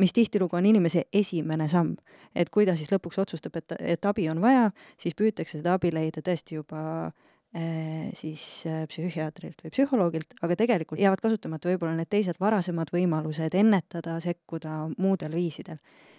mis 0.00 0.12
tihtilugu 0.16 0.56
on 0.56 0.68
inimese 0.68 1.06
esimene 1.12 1.68
samm. 1.68 1.96
et 2.34 2.50
kui 2.52 2.66
ta 2.68 2.76
siis 2.76 2.90
lõpuks 2.92 3.18
otsustab, 3.20 3.56
et, 3.56 3.72
et 3.80 4.04
abi 4.04 4.28
on 4.28 4.40
vaja, 4.40 4.70
siis 5.00 5.16
püütakse 5.16 5.58
seda 5.58 5.74
abi 5.76 5.90
leida 5.92 6.20
tõesti 6.24 6.58
juba 6.58 6.80
äh, 7.08 8.08
siis 8.14 8.64
äh, 8.68 8.84
psühhiaatrilt 8.88 9.64
või 9.64 9.72
psühholoogilt, 9.72 10.36
aga 10.42 10.56
tegelikult 10.56 11.00
jäävad 11.00 11.24
kasutamata 11.24 11.72
võib-olla 11.72 11.96
need 11.96 12.12
teised 12.12 12.40
varasemad 12.40 12.92
võimalused 12.92 13.56
ennetada, 13.56 14.20
sekkuda 14.24 14.84
muudel 14.96 15.36
viisidel 15.36 15.80
Eh, 15.80 16.17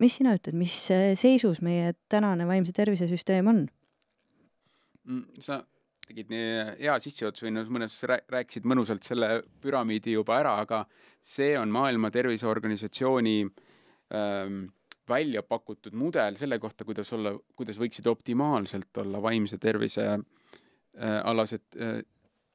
mis 0.00 0.18
sina 0.18 0.34
ütled, 0.36 0.56
mis 0.58 0.74
eh, 0.92 1.12
seisus 1.16 1.62
meie 1.64 1.94
tänane 2.12 2.46
vaimse 2.48 2.74
tervise 2.76 3.08
süsteem 3.08 3.48
on? 3.48 3.62
Mm, 5.08 5.40
sa 5.40 5.62
tegid 6.04 6.28
nii 6.32 6.48
hea 6.82 6.94
sissejuhatuse 7.00 7.46
või 7.46 7.64
mõnes 7.78 7.96
rääkisid 8.04 8.66
mõnusalt 8.68 9.06
selle 9.06 9.38
püramiidi 9.64 10.18
juba 10.18 10.36
ära, 10.42 10.58
aga 10.60 10.82
see 11.24 11.54
on 11.56 11.72
Maailma 11.72 12.10
Terviseorganisatsiooni 12.12 13.38
ähm, 14.12 14.66
välja 15.08 15.42
pakutud 15.42 15.96
mudel 15.96 16.36
selle 16.36 16.58
kohta, 16.60 16.84
kuidas 16.84 17.12
olla, 17.16 17.34
kuidas 17.56 17.80
võiksid 17.80 18.08
optimaalselt 18.10 19.00
olla 19.00 19.20
vaimse 19.24 19.58
tervise 19.60 20.06
äh, 20.12 21.18
alased 21.24 21.80
äh, 21.80 22.02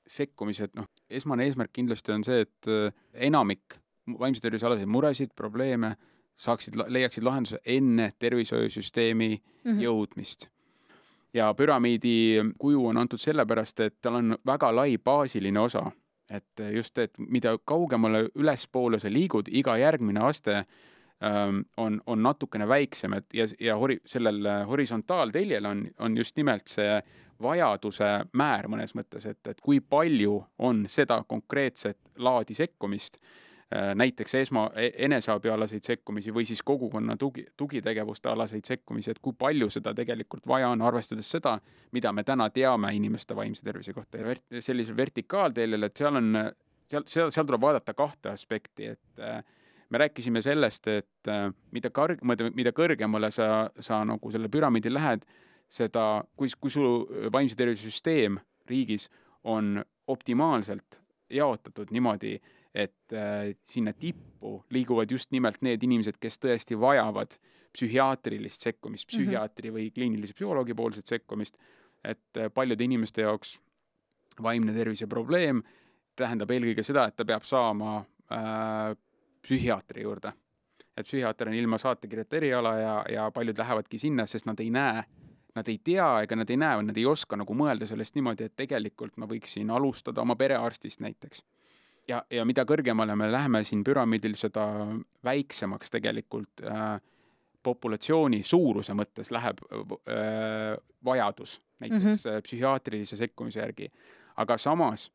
sekkumised, 0.10 0.74
noh, 0.78 0.90
esmane 1.10 1.46
eesmärk 1.46 1.74
kindlasti 1.74 2.14
on 2.14 2.26
see, 2.26 2.46
et 2.46 2.70
äh, 2.70 2.94
enamik 3.30 3.78
vaimse 4.20 4.42
tervise 4.42 4.66
alaseid 4.70 4.90
muresid, 4.90 5.34
probleeme 5.38 5.96
saaksid, 6.40 6.74
leiaksid 6.88 7.24
lahenduse 7.24 7.60
enne 7.66 8.12
tervishoiusüsteemi 8.20 9.42
mm 9.64 9.72
-hmm. 9.72 9.82
jõudmist. 9.84 10.48
ja 11.34 11.54
püramiidi 11.54 12.42
kuju 12.58 12.88
on 12.88 12.98
antud 12.98 13.20
sellepärast, 13.20 13.80
et 13.80 13.96
tal 14.02 14.16
on 14.16 14.38
väga 14.46 14.76
lai 14.76 14.98
baasiline 14.98 15.60
osa, 15.60 15.92
et 16.30 16.62
just, 16.74 16.98
et 16.98 17.12
mida 17.18 17.58
kaugemale 17.66 18.30
ülespoole 18.36 19.00
sa 19.00 19.12
liigud, 19.14 19.48
iga 19.52 19.78
järgmine 19.78 20.20
aste 20.20 20.56
ähm, 20.56 21.60
on, 21.78 22.02
on 22.06 22.24
natukene 22.24 22.68
väiksem, 22.68 23.14
et 23.14 23.26
ja, 23.34 23.46
ja 23.60 23.76
hori-, 23.76 24.02
sellel 24.06 24.66
horisontaalteljel 24.68 25.66
on, 25.66 25.88
on 26.00 26.18
just 26.18 26.36
nimelt 26.36 26.68
see 26.68 27.02
vajaduse 27.42 28.26
määr 28.34 28.68
mõnes 28.68 28.96
mõttes, 28.96 29.26
et, 29.26 29.48
et 29.48 29.62
kui 29.62 29.80
palju 29.80 30.46
on 30.58 30.86
seda 30.88 31.24
konkreetset 31.28 31.98
laadi 32.18 32.54
sekkumist 32.54 33.18
Äh, 33.18 33.49
näiteks 33.70 34.34
esma, 34.36 34.64
e-, 34.76 34.92
eneseabialaseid 35.06 35.86
sekkumisi 35.86 36.34
või 36.34 36.46
siis 36.50 36.64
kogukonna 36.66 37.14
tugi, 37.18 37.46
tugitegevuste 37.58 38.30
alaseid 38.32 38.66
sekkumisi, 38.66 39.12
et 39.12 39.20
kui 39.22 39.36
palju 39.38 39.70
seda 39.70 39.94
tegelikult 39.94 40.48
vaja 40.50 40.72
on, 40.74 40.82
arvestades 40.82 41.30
seda, 41.30 41.60
mida 41.94 42.14
me 42.14 42.24
täna 42.26 42.50
teame 42.50 42.90
inimeste 42.98 43.38
vaimse 43.38 43.66
tervise 43.66 43.94
kohta. 43.94 44.18
Ja 44.18 44.32
vert-, 44.32 44.60
sellisel 44.66 44.98
vertikaalteljel, 44.98 45.86
et 45.86 46.02
seal 46.02 46.18
on, 46.18 46.32
seal, 46.90 47.06
seal, 47.06 47.34
seal 47.36 47.46
tuleb 47.46 47.62
vaadata 47.62 47.94
kahte 47.94 48.34
aspekti, 48.34 48.90
et 48.96 49.22
äh, 49.22 49.44
me 49.90 50.02
rääkisime 50.02 50.42
sellest, 50.42 50.90
et 50.90 51.30
äh, 51.30 51.52
mida 51.76 51.94
kõrg-, 51.94 52.26
mida 52.58 52.74
kõrgemale 52.74 53.30
sa, 53.36 53.70
sa 53.80 54.02
nagu 54.08 54.34
selle 54.34 54.50
püramiidi 54.50 54.94
lähed, 54.94 55.30
seda, 55.70 56.24
kui, 56.38 56.50
kui 56.58 56.74
su 56.74 56.84
vaimse 57.30 57.58
tervise 57.58 57.86
süsteem 57.86 58.42
riigis 58.70 59.12
on 59.46 59.78
optimaalselt 60.10 61.00
jaotatud 61.30 61.92
niimoodi, 61.94 62.40
et 62.80 63.14
äh, 63.14 63.56
sinna 63.68 63.94
tippu 63.94 64.60
liiguvad 64.72 65.12
just 65.12 65.32
nimelt 65.36 65.62
need 65.66 65.84
inimesed, 65.84 66.20
kes 66.22 66.40
tõesti 66.40 66.78
vajavad 66.80 67.36
psühhiaatrilist 67.76 68.66
sekkumist, 68.66 69.08
mhm. 69.10 69.16
psühhiaatri 69.16 69.74
või 69.74 69.90
kliinilise 69.96 70.36
psühholoogi 70.38 70.76
poolset 70.78 71.10
sekkumist, 71.10 71.60
et 72.04 72.40
äh, 72.40 72.52
paljude 72.54 72.86
inimeste 72.86 73.26
jaoks 73.26 73.58
vaimne 74.44 74.74
tervise 74.74 75.08
probleem 75.12 75.64
tähendab 76.20 76.52
eelkõige 76.52 76.84
seda, 76.84 77.08
et 77.10 77.16
ta 77.20 77.26
peab 77.28 77.48
saama 77.48 78.00
äh, 78.32 78.96
psühhiaatri 79.44 80.04
juurde. 80.04 80.34
et 80.98 81.08
psühhiaater 81.08 81.48
on 81.48 81.54
ilma 81.56 81.78
saatekirjata 81.80 82.36
eriala 82.36 82.72
ja, 82.76 82.96
ja 83.10 83.30
paljud 83.32 83.58
lähevadki 83.58 84.00
sinna, 84.00 84.26
sest 84.28 84.46
nad 84.46 84.60
ei 84.60 84.70
näe, 84.70 85.04
nad 85.56 85.68
ei 85.68 85.78
tea 85.84 86.08
ega 86.24 86.36
nad 86.36 86.50
ei 86.50 86.58
näe 86.60 86.80
või 86.80 86.90
nad 86.90 86.98
ei 86.98 87.06
oska 87.08 87.38
nagu 87.40 87.56
mõelda 87.56 87.88
sellest 87.88 88.16
niimoodi, 88.16 88.50
et 88.50 88.56
tegelikult 88.60 89.16
ma 89.18 89.28
võiksin 89.28 89.72
alustada 89.72 90.22
oma 90.22 90.36
perearstist 90.36 91.00
näiteks 91.00 91.44
ja, 92.10 92.24
ja 92.32 92.46
mida 92.48 92.66
kõrgemale 92.68 93.16
me 93.20 93.30
läheme 93.32 93.64
siin 93.68 93.84
püramiidil, 93.86 94.36
seda 94.40 94.66
väiksemaks 95.26 95.94
tegelikult 95.94 96.64
äh, 96.66 96.98
populatsiooni 97.64 98.42
suuruse 98.44 98.96
mõttes 98.98 99.32
läheb 99.36 99.62
äh, 99.70 100.76
vajadus 101.06 101.60
näiteks 101.80 102.04
mm 102.04 102.12
-hmm. 102.12 102.44
psühhiaatrilise 102.44 103.18
sekkumise 103.18 103.60
järgi. 103.60 103.92
aga 104.36 104.58
samas 104.58 105.12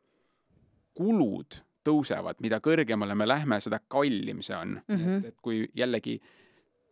kulud 0.95 1.61
tõusevad, 1.85 2.41
mida 2.41 2.61
kõrgemale 2.61 3.15
me 3.15 3.29
lähme, 3.29 3.61
seda 3.61 3.79
kallim 3.89 4.43
see 4.43 4.57
on 4.57 4.81
mm. 4.89 4.97
-hmm. 4.97 5.19
et, 5.19 5.25
et 5.25 5.37
kui 5.43 5.69
jällegi 5.75 6.21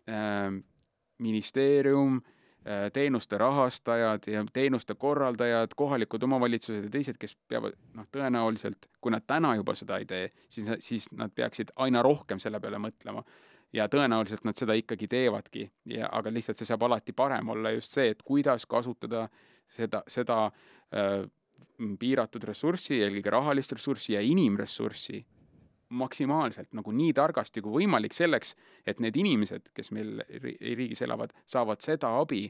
äh, 0.08 0.62
ministeerium 1.18 2.16
äh, 2.16 2.22
Äh, 2.22 2.41
teenuste 2.92 3.38
rahastajad 3.38 4.26
ja 4.30 4.44
teenuste 4.52 4.94
korraldajad, 4.94 5.74
kohalikud 5.76 6.22
omavalitsused 6.22 6.84
ja 6.84 6.90
teised, 6.90 7.18
kes 7.18 7.34
peavad 7.48 7.74
noh, 7.98 8.06
tõenäoliselt, 8.14 8.86
kui 9.00 9.10
nad 9.14 9.26
täna 9.26 9.54
juba 9.58 9.74
seda 9.74 9.98
ei 9.98 10.06
tee, 10.06 10.28
siis, 10.48 10.68
siis 10.78 11.08
nad 11.18 11.34
peaksid 11.34 11.72
aina 11.82 12.02
rohkem 12.02 12.38
selle 12.42 12.60
peale 12.60 12.78
mõtlema. 12.78 13.24
ja 13.72 13.88
tõenäoliselt 13.88 14.44
nad 14.44 14.56
seda 14.56 14.74
ikkagi 14.76 15.08
teevadki 15.08 15.70
ja, 15.88 16.08
aga 16.12 16.30
lihtsalt 16.30 16.60
see 16.60 16.68
saab 16.68 16.82
alati 16.82 17.12
parem 17.16 17.48
olla 17.48 17.70
just 17.72 17.92
see, 17.92 18.10
et 18.12 18.22
kuidas 18.22 18.66
kasutada 18.66 19.28
seda, 19.66 20.02
seda 20.06 20.44
äh, 20.46 21.24
piiratud 21.98 22.44
ressurssi, 22.44 23.00
eelkõige 23.00 23.30
rahalist 23.30 23.72
ressurssi 23.72 24.12
ja 24.12 24.20
inimressurssi 24.20 25.24
maksimaalselt 25.92 26.72
nagu 26.76 26.92
nii 26.96 27.12
targasti 27.16 27.62
kui 27.62 27.82
võimalik 27.82 28.14
selleks, 28.16 28.54
et 28.86 29.00
need 29.00 29.16
inimesed, 29.20 29.70
kes 29.76 29.92
meil 29.92 30.22
riigis 30.32 31.02
elavad, 31.04 31.34
saavad 31.46 31.84
seda 31.84 32.14
abi 32.20 32.46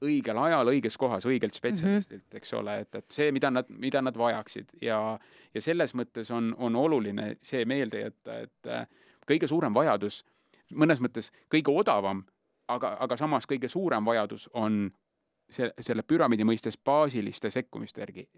õigel 0.00 0.38
ajal, 0.40 0.70
õiges 0.72 0.96
kohas, 0.96 1.26
õigelt 1.28 1.56
spetsialistilt 1.56 2.22
mm, 2.22 2.28
-hmm. 2.30 2.36
eks 2.40 2.54
ole, 2.56 2.78
et, 2.84 2.94
et 2.94 3.12
see, 3.12 3.32
mida 3.32 3.50
nad, 3.50 3.68
mida 3.68 4.02
nad 4.02 4.16
vajaksid 4.16 4.72
ja, 4.82 5.18
ja 5.54 5.62
selles 5.62 5.94
mõttes 5.94 6.30
on, 6.32 6.54
on 6.58 6.76
oluline 6.76 7.34
see 7.42 7.64
meelde 7.68 8.00
jätta, 8.06 8.38
et 8.46 8.70
kõige 9.28 9.46
suurem 9.50 9.74
vajadus, 9.74 10.24
mõnes 10.72 11.00
mõttes 11.04 11.30
kõige 11.52 11.74
odavam, 11.74 12.24
aga, 12.68 12.96
aga 13.00 13.16
samas 13.16 13.46
kõige 13.50 13.68
suurem 13.68 14.04
vajadus 14.04 14.48
on 14.54 14.90
see, 15.50 15.70
selle 15.80 16.02
püramiidi 16.02 16.46
mõistes 16.48 16.78
baasiliste 16.84 17.50
sekkumiste 17.50 18.00
järgi 18.00 18.28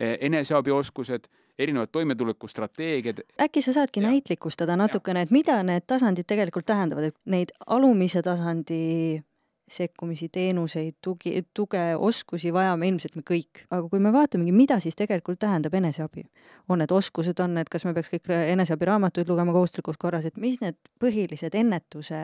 eneseabioskused, 0.00 1.28
erinevad 1.58 1.88
toimetulekustrateegiad. 1.92 3.18
äkki 3.40 3.62
sa 3.62 3.72
saadki 3.72 4.00
ja. 4.00 4.08
näitlikustada 4.08 4.76
natukene, 4.76 5.22
et 5.22 5.30
mida 5.30 5.62
need 5.62 5.86
tasandid 5.86 6.26
tegelikult 6.28 6.66
tähendavad, 6.66 7.04
et 7.04 7.16
neid 7.24 7.54
alumise 7.66 8.22
tasandi 8.22 9.22
sekkumisi, 9.68 10.28
teenuseid, 10.28 10.94
tugi, 11.02 11.42
tuge, 11.54 11.96
oskusi 11.98 12.52
vajame 12.52 12.88
ilmselt 12.88 13.16
me 13.18 13.22
kõik, 13.26 13.64
aga 13.70 13.88
kui 13.90 14.00
me 14.02 14.12
vaatamegi, 14.14 14.52
mida 14.54 14.78
siis 14.80 14.94
tegelikult 14.96 15.40
tähendab 15.42 15.74
eneseabi, 15.74 16.22
on 16.68 16.78
need 16.78 16.92
oskused, 16.94 17.40
on 17.42 17.56
need, 17.58 17.70
kas 17.72 17.84
me 17.84 17.94
peaks 17.96 18.12
kõik 18.12 18.30
eneseabiraamatuid 18.36 19.32
lugema 19.32 19.54
kohustuslikus 19.56 19.98
korras, 19.98 20.28
et 20.28 20.36
mis 20.38 20.60
need 20.62 20.78
põhilised 21.02 21.58
ennetuse 21.58 22.20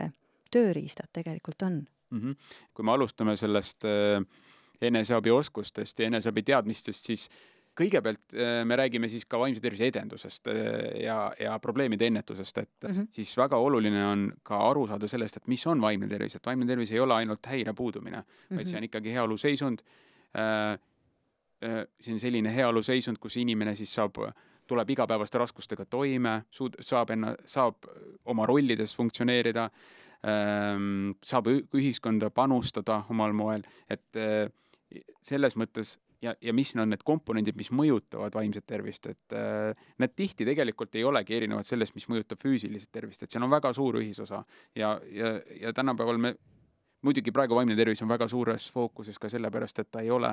tööriistad 0.53 1.09
tegelikult 1.11 1.61
on 1.67 1.73
mm? 2.09 2.19
-hmm. 2.19 2.35
kui 2.73 2.85
me 2.85 2.91
alustame 2.91 3.35
sellest 3.35 3.83
äh, 3.85 4.23
eneseabioskustest 4.81 5.99
ja 5.99 6.07
eneseabi 6.07 6.43
teadmistest, 6.43 7.05
siis 7.05 7.29
äh, 7.29 7.52
kõigepealt 7.77 8.35
äh, 8.37 8.61
me 8.67 8.77
räägime 8.77 9.09
siis 9.09 9.25
ka 9.29 9.39
vaimse 9.41 9.61
tervise 9.61 9.87
edendusest 9.89 10.47
äh, 10.51 11.01
ja, 11.03 11.17
ja 11.39 11.57
probleemide 11.61 12.07
ennetusest, 12.07 12.57
et 12.57 12.71
mm 12.83 12.95
-hmm. 12.95 13.07
siis 13.11 13.33
väga 13.37 13.57
oluline 13.57 14.05
on 14.05 14.31
ka 14.43 14.57
aru 14.69 14.87
saada 14.87 15.07
sellest, 15.07 15.37
et 15.37 15.47
mis 15.47 15.67
on 15.67 15.81
vaimne 15.81 16.07
tervis, 16.07 16.35
et 16.35 16.45
vaimne 16.45 16.65
tervis 16.65 16.91
ei 16.91 16.99
ole 16.99 17.13
ainult 17.13 17.45
häire 17.45 17.73
puudumine 17.73 18.17
mm, 18.17 18.23
-hmm. 18.23 18.57
vaid 18.57 18.67
see 18.67 18.77
on 18.77 18.83
ikkagi 18.83 19.13
heaoluseisund 19.13 19.79
äh,. 20.37 20.79
See 22.01 22.13
on 22.13 22.19
selline 22.19 22.55
heaoluseisund, 22.55 23.17
kus 23.17 23.37
inimene 23.37 23.75
siis 23.75 23.93
saab, 23.93 24.15
tuleb 24.67 24.89
igapäevaste 24.89 25.37
raskustega 25.37 25.85
toime, 25.85 26.43
suud-, 26.51 26.75
saab 26.81 27.09
enna-, 27.09 27.35
saab 27.45 27.75
oma 28.25 28.45
rollides 28.45 28.95
funktsioneerida 28.95 29.63
äh,, 29.63 29.71
saab 31.23 31.47
ühiskonda 31.47 32.29
panustada 32.29 33.03
omal 33.09 33.31
moel, 33.31 33.63
et 33.89 34.19
selles 35.21 35.55
mõttes 35.55 35.99
ja, 36.23 36.33
ja 36.41 36.53
mis 36.55 36.73
on 36.79 36.93
need 36.93 37.03
komponendid, 37.05 37.57
mis 37.59 37.69
mõjutavad 37.75 38.35
vaimset 38.35 38.65
tervist, 38.69 39.07
et 39.11 39.35
äh, 39.37 39.85
need 40.01 40.15
tihti 40.15 40.47
tegelikult 40.47 40.95
ei 40.95 41.05
olegi 41.07 41.37
erinevad 41.37 41.67
sellest, 41.67 41.95
mis 41.97 42.07
mõjutab 42.11 42.41
füüsilist 42.41 42.91
tervist, 42.91 43.23
et 43.23 43.33
seal 43.33 43.45
on 43.45 43.53
väga 43.53 43.73
suur 43.75 43.99
ühisosa. 44.01 44.43
Ja, 44.75 44.95
ja, 45.11 45.35
ja 45.59 45.73
tänapäeval 45.75 46.21
me 46.21 46.35
muidugi 47.03 47.33
praegu 47.35 47.57
vaimne 47.57 47.75
tervis 47.75 48.01
on 48.03 48.11
väga 48.11 48.27
suures 48.31 48.69
fookuses 48.71 49.19
ka 49.19 49.31
sellepärast, 49.31 49.83
et 49.83 49.91
ta 49.91 50.03
ei 50.03 50.11
ole 50.11 50.31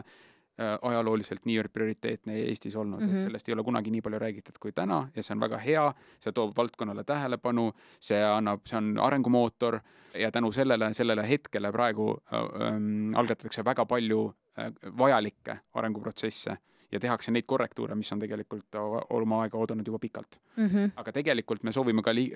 ajalooliselt 0.58 1.46
niivõrd 1.48 1.72
prioriteetne 1.72 2.34
Eestis 2.36 2.76
olnud 2.76 3.00
mm, 3.00 3.06
-hmm. 3.06 3.10
et 3.10 3.16
mhm. 3.16 3.24
sellest 3.24 3.48
ei 3.48 3.54
ole 3.54 3.62
kunagi 3.64 3.90
nii 3.90 4.02
palju 4.04 4.18
räägitud 4.18 4.58
kui 4.60 4.72
täna 4.72 5.08
ja 5.16 5.22
see 5.22 5.34
on 5.34 5.40
väga 5.40 5.58
hea, 5.58 5.84
see 6.20 6.32
toob 6.32 6.56
valdkonnale 6.56 7.04
tähelepanu, 7.04 7.72
see 8.00 8.20
annab, 8.24 8.66
see 8.66 8.76
on 8.76 8.98
arengumootor 8.98 9.80
ja 10.14 10.30
tänu 10.30 10.52
sellele, 10.52 10.94
sellele 10.94 11.28
hetkele 11.28 11.72
praegu 11.72 12.10
äh, 12.32 12.66
ähm, 12.66 13.14
algatatakse 13.14 13.64
väga 13.64 13.86
palju 13.86 14.34
äh, 14.58 14.72
vajalikke 14.98 15.58
arenguprotsesse 15.74 16.56
ja 16.92 17.00
tehakse 17.00 17.30
neid 17.30 17.46
korrektuure, 17.46 17.94
mis 17.94 18.12
on 18.12 18.18
tegelikult 18.18 18.74
oma 19.10 19.42
aega 19.42 19.58
oodanud 19.58 19.86
juba 19.86 19.98
pikalt 19.98 20.40
mm. 20.56 20.66
-hmm. 20.66 20.90
aga 20.96 21.12
tegelikult 21.12 21.62
me 21.62 21.72
soovime 21.72 22.02
ka 22.02 22.14
li-, 22.14 22.32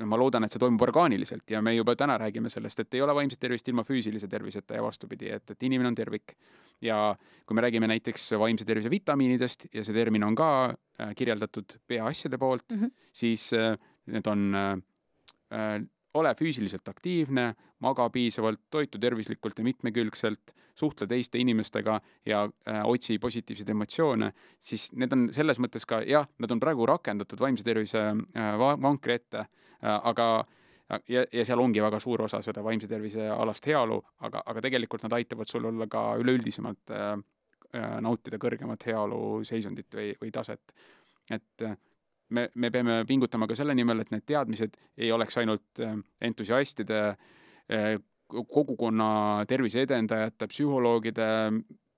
äh, 0.00 0.06
ma 0.08 0.18
loodan, 0.20 0.44
et 0.44 0.52
see 0.52 0.62
toimub 0.62 0.82
orgaaniliselt 0.88 1.50
ja 1.50 1.62
me 1.62 1.74
juba 1.74 1.94
täna 1.98 2.18
räägime 2.20 2.50
sellest, 2.52 2.80
et 2.80 2.98
ei 2.98 3.02
ole 3.04 3.14
vaimset 3.16 3.40
tervist 3.40 3.68
ilma 3.68 3.84
füüsilise 3.86 4.28
terviseta 4.28 4.78
ja 4.78 4.82
vastupidi, 4.82 5.30
et, 5.36 5.50
et 5.50 5.68
inimene 5.68 5.92
on 5.92 5.98
tervik. 5.98 6.36
ja 6.80 7.14
kui 7.46 7.54
me 7.54 7.60
räägime 7.60 7.88
näiteks 7.90 8.30
vaimse 8.40 8.64
tervise 8.64 8.90
vitamiinidest 8.90 9.66
ja 9.74 9.84
see 9.84 9.94
termin 9.94 10.24
on 10.24 10.34
ka 10.34 10.50
äh, 10.70 11.14
kirjeldatud 11.16 11.76
peaasjade 11.86 12.38
poolt 12.38 12.72
mm, 12.72 12.84
-hmm. 12.84 12.90
siis 13.12 13.52
äh, 13.52 13.76
need 14.06 14.26
on 14.26 14.54
äh, 14.54 14.72
äh 15.52 15.82
ole 16.14 16.34
füüsiliselt 16.34 16.88
aktiivne, 16.88 17.54
maga 17.84 18.08
piisavalt, 18.10 18.60
toitu 18.70 18.98
tervislikult 18.98 19.58
ja 19.58 19.64
mitmekülgselt, 19.64 20.54
suhtle 20.74 21.06
teiste 21.06 21.38
inimestega 21.38 22.00
ja 22.26 22.44
äh, 22.44 22.80
otsi 22.84 23.18
positiivseid 23.18 23.68
emotsioone, 23.68 24.32
siis 24.62 24.90
need 24.98 25.12
on 25.12 25.28
selles 25.34 25.60
mõttes 25.62 25.86
ka 25.86 26.00
jah, 26.06 26.26
nad 26.38 26.50
on 26.50 26.62
praegu 26.62 26.86
rakendatud 26.88 27.40
vaimse 27.40 27.66
tervise 27.66 28.02
äh, 28.10 28.54
vankri 28.58 29.18
ette 29.20 29.44
äh,, 29.44 29.98
aga 30.12 30.30
ja, 31.08 31.24
ja 31.32 31.44
seal 31.46 31.62
ongi 31.62 31.82
väga 31.82 32.00
suur 32.02 32.24
osa 32.26 32.40
seda 32.42 32.64
vaimse 32.64 32.88
tervise 32.90 33.28
alast 33.30 33.66
heaolu, 33.70 34.00
aga, 34.26 34.42
aga 34.46 34.64
tegelikult 34.66 35.04
nad 35.06 35.18
aitavad 35.20 35.50
sul 35.50 35.68
olla 35.70 35.86
ka 35.90 36.14
üleüldisemalt 36.22 36.96
äh, 36.96 37.12
äh 37.76 38.00
nautida 38.02 38.38
kõrgemat 38.42 38.86
heaolu 38.86 39.44
seisundit 39.46 39.94
või, 39.94 40.10
või 40.22 40.34
taset. 40.34 40.74
et 41.30 41.70
me, 42.30 42.48
me 42.54 42.70
peame 42.70 43.02
pingutama 43.08 43.48
ka 43.50 43.56
selle 43.58 43.74
nimel, 43.74 44.02
et 44.02 44.10
need 44.14 44.24
teadmised 44.28 44.76
ei 44.98 45.12
oleks 45.12 45.38
ainult 45.42 45.82
äh, 45.84 45.96
entusiastide, 46.30 47.02
äh, 47.72 47.92
kogukonna 48.30 49.44
tervise 49.50 49.82
edendajate, 49.82 50.46
psühholoogide, 50.46 51.30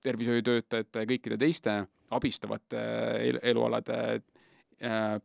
tervishoiutöötajate 0.03 1.03
ja 1.03 1.09
kõikide 1.09 1.37
teiste 1.39 1.75
abistavate 2.13 2.81
elualade 3.45 3.99
Äh, 4.03 4.32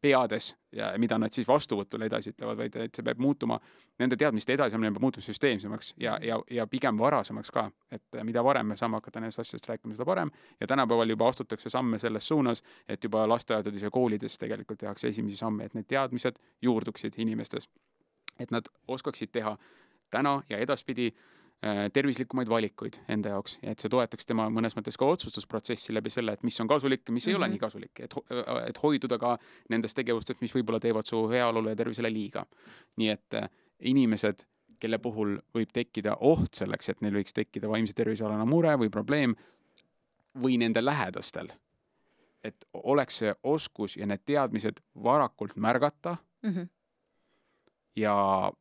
peades 0.00 0.56
ja 0.72 0.92
mida 0.98 1.16
nad 1.18 1.32
siis 1.34 1.48
vastuvõtul 1.48 2.04
edasi 2.06 2.30
ütlevad, 2.30 2.58
vaid 2.60 2.76
et 2.78 2.94
see 2.94 3.04
peab 3.04 3.18
muutuma, 3.22 3.56
nende 3.98 4.16
teadmiste 4.16 4.54
edasiandmine 4.54 4.92
peab 4.94 5.06
muutuma 5.06 5.24
süsteemsemaks 5.24 5.94
ja, 5.98 6.18
ja, 6.22 6.36
ja 6.50 6.66
pigem 6.66 6.98
varasemaks 6.98 7.50
ka. 7.50 7.64
et 7.90 8.20
mida 8.22 8.44
varem 8.44 8.66
me 8.66 8.76
saame 8.76 9.00
hakata 9.00 9.20
nendest 9.20 9.42
asjadest 9.42 9.68
rääkima, 9.68 9.94
seda 9.94 10.06
parem 10.06 10.30
ja 10.60 10.66
tänapäeval 10.66 11.10
juba 11.10 11.28
astutakse 11.28 11.70
samme 11.70 11.98
selles 11.98 12.28
suunas, 12.28 12.62
et 12.88 13.04
juba 13.04 13.28
lasteaedades 13.28 13.82
ja 13.82 13.90
koolides 13.90 14.38
tegelikult 14.38 14.78
tehakse 14.78 15.08
esimesi 15.08 15.36
samme, 15.36 15.64
et 15.64 15.74
need 15.74 15.88
teadmised 15.88 16.38
juurduksid 16.62 17.18
inimestes. 17.18 17.68
et 18.38 18.50
nad 18.50 18.68
oskaksid 18.88 19.32
teha 19.32 19.56
täna 20.10 20.42
ja 20.50 20.58
edaspidi 20.58 21.06
äh, 21.06 21.37
Äh, 21.37 21.37
tervislikumaid 21.92 22.48
valikuid 22.48 23.00
enda 23.10 23.32
jaoks 23.32 23.56
ja 23.62 23.72
et 23.74 23.82
see 23.82 23.90
toetaks 23.90 24.28
tema 24.28 24.44
mõnes 24.52 24.76
mõttes 24.78 24.94
ka 24.98 25.06
otsustusprotsessi 25.10 25.94
läbi 25.94 26.10
selle, 26.14 26.36
et 26.36 26.44
mis 26.46 26.60
on 26.62 26.68
kasulik 26.70 27.02
ja 27.08 27.12
mis 27.12 27.26
mm 27.26 27.30
-hmm. 27.30 27.32
ei 27.32 27.36
ole 27.36 27.46
mhm. 27.46 27.52
nii 27.52 27.58
kasulik, 27.58 28.00
et, 28.00 28.14
äh, 28.30 28.68
et 28.68 28.82
hoiduda 28.82 29.18
ka 29.18 29.38
nendest 29.68 29.96
tegevustest, 29.96 30.40
mis 30.40 30.54
võib-olla 30.54 30.80
teevad 30.80 31.06
su 31.06 31.28
heaolule 31.28 31.70
ja 31.70 31.76
tervisele 31.76 32.12
liiga. 32.12 32.46
nii 32.96 33.08
et 33.08 33.34
äh, 33.34 33.48
inimesed, 33.80 34.46
kelle 34.78 34.98
puhul 34.98 35.38
võib 35.54 35.72
tekkida 35.72 36.16
oht 36.20 36.54
selleks, 36.54 36.88
et 36.88 37.00
neil 37.00 37.14
võiks 37.14 37.34
tekkida 37.34 37.68
vaimse 37.68 37.94
tervise 37.94 38.24
alane 38.24 38.44
mure 38.44 38.76
või 38.78 38.90
probleem 38.90 39.34
või 40.42 40.58
nende 40.58 40.84
lähedastel, 40.84 41.50
et 42.44 42.64
oleks 42.72 43.18
see 43.18 43.34
oskus 43.42 43.96
ja 43.96 44.06
need 44.06 44.22
teadmised 44.24 44.80
varakult 44.94 45.56
märgata 45.56 46.16
mm 46.42 46.50
-hmm. 46.50 46.68
ja, 47.96 48.52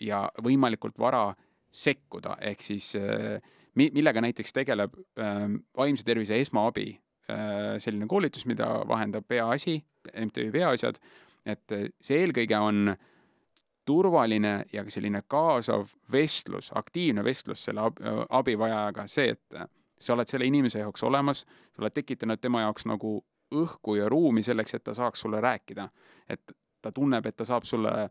ja 0.00 0.30
võimalikult 0.42 0.98
vara 0.98 1.34
sekkuda, 1.72 2.36
ehk 2.40 2.62
siis 2.62 2.92
äh, 2.96 3.40
mi-, 3.74 3.90
millega 3.94 4.20
näiteks 4.20 4.52
tegeleb 4.52 4.94
ähm, 5.18 5.56
vaimse 5.76 6.04
tervise 6.04 6.36
esmaabi, 6.40 7.00
äh, 7.30 7.78
selline 7.78 8.06
koolitus, 8.08 8.46
mida 8.46 8.68
vahendab 8.88 9.26
Peaasi, 9.28 9.78
MTÜ 10.26 10.50
Peaasjad, 10.52 11.00
et 11.46 11.72
äh, 11.72 11.88
see 12.00 12.20
eelkõige 12.22 12.58
on 12.60 12.94
turvaline 13.86 14.62
ja 14.72 14.84
selline 14.90 15.24
kaasav 15.26 15.90
vestlus, 16.12 16.70
aktiivne 16.78 17.24
vestlus 17.24 17.64
selle 17.64 17.88
ab, 17.88 17.98
abivajajaga, 18.30 19.08
see, 19.10 19.32
et 19.34 19.62
sa 20.02 20.14
oled 20.14 20.30
selle 20.30 20.46
inimese 20.46 20.84
jaoks 20.84 21.02
olemas, 21.02 21.42
sa 21.72 21.82
oled 21.82 21.94
tekitanud 21.94 22.40
tema 22.40 22.62
jaoks 22.62 22.86
nagu 22.86 23.16
õhku 23.52 23.96
ja 23.98 24.06
ruumi 24.08 24.44
selleks, 24.44 24.76
et 24.76 24.84
ta 24.84 24.94
saaks 24.94 25.24
sulle 25.24 25.40
rääkida. 25.42 25.88
et 26.28 26.52
ta 26.82 26.92
tunneb, 26.92 27.26
et 27.26 27.36
ta 27.36 27.44
saab 27.44 27.64
sulle 27.64 27.90
Äh, 27.92 28.08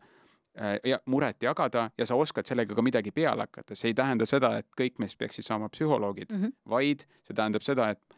ja 0.84 0.98
muret 1.06 1.42
jagada 1.42 1.90
ja 1.98 2.06
sa 2.06 2.14
oskad 2.14 2.46
sellega 2.46 2.74
ka 2.74 2.82
midagi 2.82 3.10
peale 3.10 3.46
hakata, 3.46 3.74
see 3.74 3.88
ei 3.88 3.94
tähenda 3.94 4.26
seda, 4.28 4.58
et 4.60 4.66
kõik 4.76 4.98
meist 5.00 5.18
peaksid 5.18 5.46
saama 5.46 5.68
psühholoogid 5.72 6.32
mm, 6.32 6.42
-hmm. 6.42 6.52
vaid 6.68 7.06
see 7.24 7.34
tähendab 7.34 7.62
seda, 7.62 7.88
et 7.90 8.16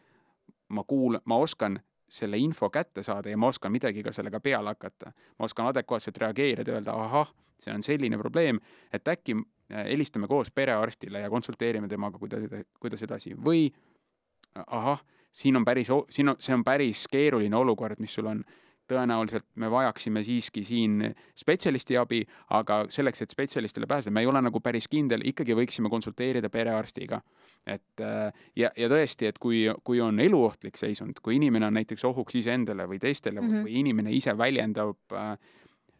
ma 0.69 0.83
kuulan, 0.83 1.21
ma 1.25 1.37
oskan 1.37 1.79
selle 2.09 2.37
info 2.37 2.69
kätte 2.69 3.03
saada 3.03 3.29
ja 3.29 3.37
ma 3.37 3.47
oskan 3.47 3.71
midagi 3.71 4.03
ka 4.03 4.11
sellega 4.11 4.39
peale 4.39 4.69
hakata. 4.69 5.11
ma 5.39 5.45
oskan 5.45 5.67
adekvaatselt 5.67 6.17
reageerida, 6.17 6.71
öelda 6.71 6.93
ahah, 6.93 7.33
see 7.59 7.73
on 7.73 7.83
selline 7.83 8.17
probleem, 8.17 8.59
et 8.93 9.07
äkki 9.07 9.35
äh, 9.71 9.85
helistame 9.85 10.27
koos 10.27 10.51
perearstile 10.51 11.19
ja 11.19 11.29
konsulteerime 11.29 11.87
temaga, 11.87 12.17
kuidas, 12.17 12.43
kuidas 12.79 13.03
edasi 13.03 13.35
või 13.35 13.71
ahah, 14.67 15.03
siin 15.31 15.55
on 15.55 15.65
päris, 15.65 15.87
siin 16.09 16.29
on, 16.29 16.35
see 16.39 16.53
on 16.53 16.63
päris 16.63 17.07
keeruline 17.11 17.55
olukord, 17.55 17.99
mis 17.99 18.13
sul 18.13 18.25
on 18.25 18.43
tõenäoliselt 18.87 19.45
me 19.61 19.69
vajaksime 19.71 20.23
siiski 20.23 20.63
siin 20.65 21.01
spetsialisti 21.37 21.97
abi, 21.97 22.21
aga 22.53 22.83
selleks, 22.93 23.21
et 23.21 23.33
spetsialistile 23.33 23.87
pääseda, 23.89 24.13
me 24.13 24.23
ei 24.23 24.29
ole 24.29 24.41
nagu 24.45 24.61
päris 24.63 24.87
kindel, 24.91 25.25
ikkagi 25.25 25.55
võiksime 25.57 25.89
konsulteerida 25.89 26.49
perearstiga. 26.49 27.21
et 27.65 28.01
äh, 28.01 28.33
ja, 28.55 28.69
ja 28.77 28.89
tõesti, 28.89 29.25
et 29.25 29.39
kui, 29.41 29.65
kui 29.83 30.01
on 30.01 30.19
eluohtlik 30.19 30.77
seisund, 30.77 31.17
kui 31.21 31.35
inimene 31.39 31.65
on 31.65 31.73
näiteks 31.73 32.05
ohuks 32.05 32.35
iseendale 32.35 32.85
või 32.85 32.99
teistele 32.99 33.41
mm 33.41 33.47
-hmm. 33.49 33.63
või 33.65 33.79
inimene 33.79 34.11
ise 34.13 34.37
väljendab 34.37 34.97
äh, 35.13 35.37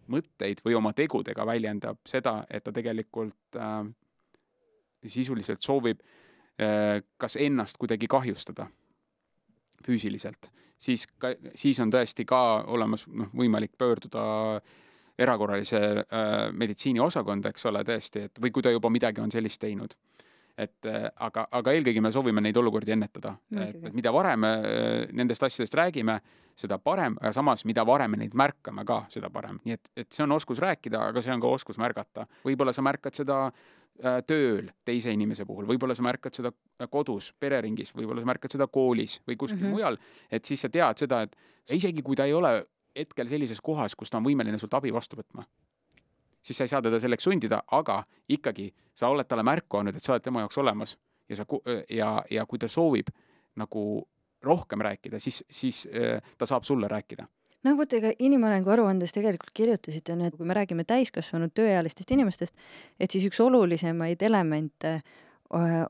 mõtteid 0.07 0.61
või 0.65 0.75
oma 0.77 0.93
tegudega 0.93 1.45
väljendab 1.45 1.97
seda, 2.05 2.43
et 2.49 2.63
ta 2.63 2.71
tegelikult 2.71 3.57
äh, 3.57 3.85
sisuliselt 5.05 5.61
soovib 5.61 5.99
äh, 6.61 7.01
kas 7.17 7.35
ennast 7.35 7.77
kuidagi 7.77 8.07
kahjustada 8.07 8.67
füüsiliselt, 9.85 10.49
siis 10.81 11.05
ka, 11.19 11.33
siis 11.55 11.79
on 11.83 11.93
tõesti 11.93 12.25
ka 12.27 12.41
olemas 12.71 13.05
noh, 13.07 13.31
võimalik 13.35 13.75
pöörduda 13.77 14.25
erakorralise 15.19 15.79
äh, 15.79 16.33
meditsiini 16.51 16.99
osakonda, 16.99 17.53
eks 17.53 17.69
ole, 17.71 17.85
tõesti, 17.87 18.25
et 18.27 18.41
või 18.41 18.51
kui 18.51 18.65
ta 18.65 18.73
juba 18.73 18.91
midagi 18.91 19.23
on 19.23 19.31
sellist 19.31 19.61
teinud. 19.61 19.95
et 20.57 20.87
äh, 20.87 21.09
aga, 21.19 21.47
aga 21.51 21.71
eelkõige 21.75 21.99
me 22.01 22.11
soovime 22.15 22.39
neid 22.41 22.55
olukordi 22.57 22.93
ennetada, 22.95 23.33
et, 23.59 23.75
et 23.75 23.93
mida 23.93 24.11
varem 24.15 24.43
äh, 24.47 24.57
nendest 25.11 25.43
asjadest 25.43 25.75
räägime, 25.75 26.19
seda 26.55 26.77
parem, 26.79 27.17
aga 27.19 27.33
samas, 27.35 27.65
mida 27.67 27.83
varem 27.83 28.11
me 28.15 28.21
neid 28.21 28.35
märkame 28.35 28.85
ka, 28.87 29.01
seda 29.11 29.27
parem, 29.29 29.59
nii 29.65 29.75
et, 29.75 29.89
et 29.95 30.11
see 30.15 30.23
on 30.23 30.31
oskus 30.31 30.61
rääkida, 30.63 31.09
aga 31.11 31.23
see 31.23 31.33
on 31.33 31.43
ka 31.43 31.51
oskus 31.51 31.77
märgata. 31.77 32.23
võib-olla 32.47 32.71
sa 32.71 32.85
märkad 32.87 33.19
seda 33.19 33.41
Äh, 33.49 33.84
tööl 34.27 34.69
teise 34.85 35.13
inimese 35.15 35.45
puhul, 35.47 35.67
võib-olla 35.69 35.95
sa 35.95 36.03
märkad 36.03 36.35
seda 36.35 36.51
äh, 36.51 36.87
kodus, 36.91 37.31
pereringis, 37.39 37.93
võib-olla 37.95 38.23
sa 38.23 38.27
märkad 38.27 38.55
seda 38.55 38.67
koolis 38.67 39.21
või 39.27 39.37
kuskil 39.39 39.61
mm 39.61 39.67
-hmm. 39.69 39.75
mujal, 39.77 39.97
et 40.31 40.45
siis 40.45 40.61
sa 40.61 40.69
tead 40.69 40.99
seda, 40.99 41.21
et 41.21 41.35
isegi 41.71 42.01
kui 42.03 42.15
ta 42.15 42.25
ei 42.25 42.33
ole 42.33 42.65
hetkel 42.95 43.27
sellises 43.27 43.61
kohas, 43.61 43.95
kus 43.95 44.09
ta 44.09 44.17
on 44.17 44.25
võimeline 44.25 44.59
sult 44.59 44.73
abi 44.73 44.91
vastu 44.93 45.15
võtma, 45.15 45.45
siis 46.41 46.57
sa 46.57 46.63
ei 46.63 46.67
saa 46.67 46.81
teda 46.81 46.99
selleks 46.99 47.23
sundida, 47.23 47.63
aga 47.71 48.03
ikkagi 48.29 48.73
sa 48.93 49.07
oled 49.07 49.27
talle 49.27 49.43
märku 49.43 49.77
andnud, 49.77 49.95
et 49.95 50.03
sa 50.03 50.13
oled 50.13 50.23
tema 50.23 50.43
jaoks 50.43 50.57
olemas 50.57 50.97
ja 51.29 51.35
sa 51.35 51.45
ja, 51.89 52.23
ja 52.29 52.45
kui 52.45 52.59
ta 52.59 52.67
soovib 52.67 53.07
nagu 53.55 54.07
rohkem 54.43 54.81
rääkida, 54.81 55.19
siis, 55.19 55.43
siis 55.49 55.87
äh, 55.87 56.21
ta 56.37 56.45
saab 56.45 56.63
sulle 56.63 56.87
rääkida 56.87 57.27
noh, 57.65 57.75
vot 57.79 57.97
ega 57.97 58.13
inimarengu 58.21 58.71
aruandes 58.75 59.13
tegelikult 59.15 59.53
kirjutasite, 59.57 60.15
ju, 60.15 60.29
et 60.29 60.37
kui 60.37 60.47
me 60.47 60.57
räägime 60.57 60.85
täiskasvanud 60.87 61.53
tööealistest 61.57 62.15
inimestest, 62.15 62.67
et 62.99 63.11
siis 63.11 63.27
üks 63.29 63.41
olulisemaid 63.43 64.21
elemente 64.25 64.99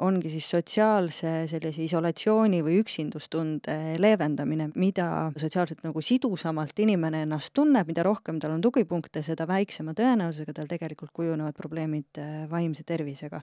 ongi 0.03 0.29
siis 0.29 0.45
sotsiaalse 0.51 1.29
sellise 1.47 1.85
isolatsiooni 1.85 2.59
või 2.61 2.81
üksindustunde 2.81 3.95
leevendamine, 4.03 4.67
mida 4.75 5.07
sotsiaalselt 5.39 5.79
nagu 5.85 6.03
sidusamalt 6.03 6.79
inimene 6.83 7.23
ennast 7.23 7.53
tunneb, 7.55 7.87
mida 7.87 8.03
rohkem 8.05 8.37
tal 8.43 8.57
on 8.57 8.61
tugipunkte, 8.61 9.23
seda 9.23 9.47
väiksema 9.47 9.95
tõenäosusega 9.95 10.57
tal 10.59 10.67
tegelikult 10.69 11.15
kujunevad 11.15 11.55
probleemid 11.57 12.19
vaimse 12.51 12.83
tervisega 12.83 13.39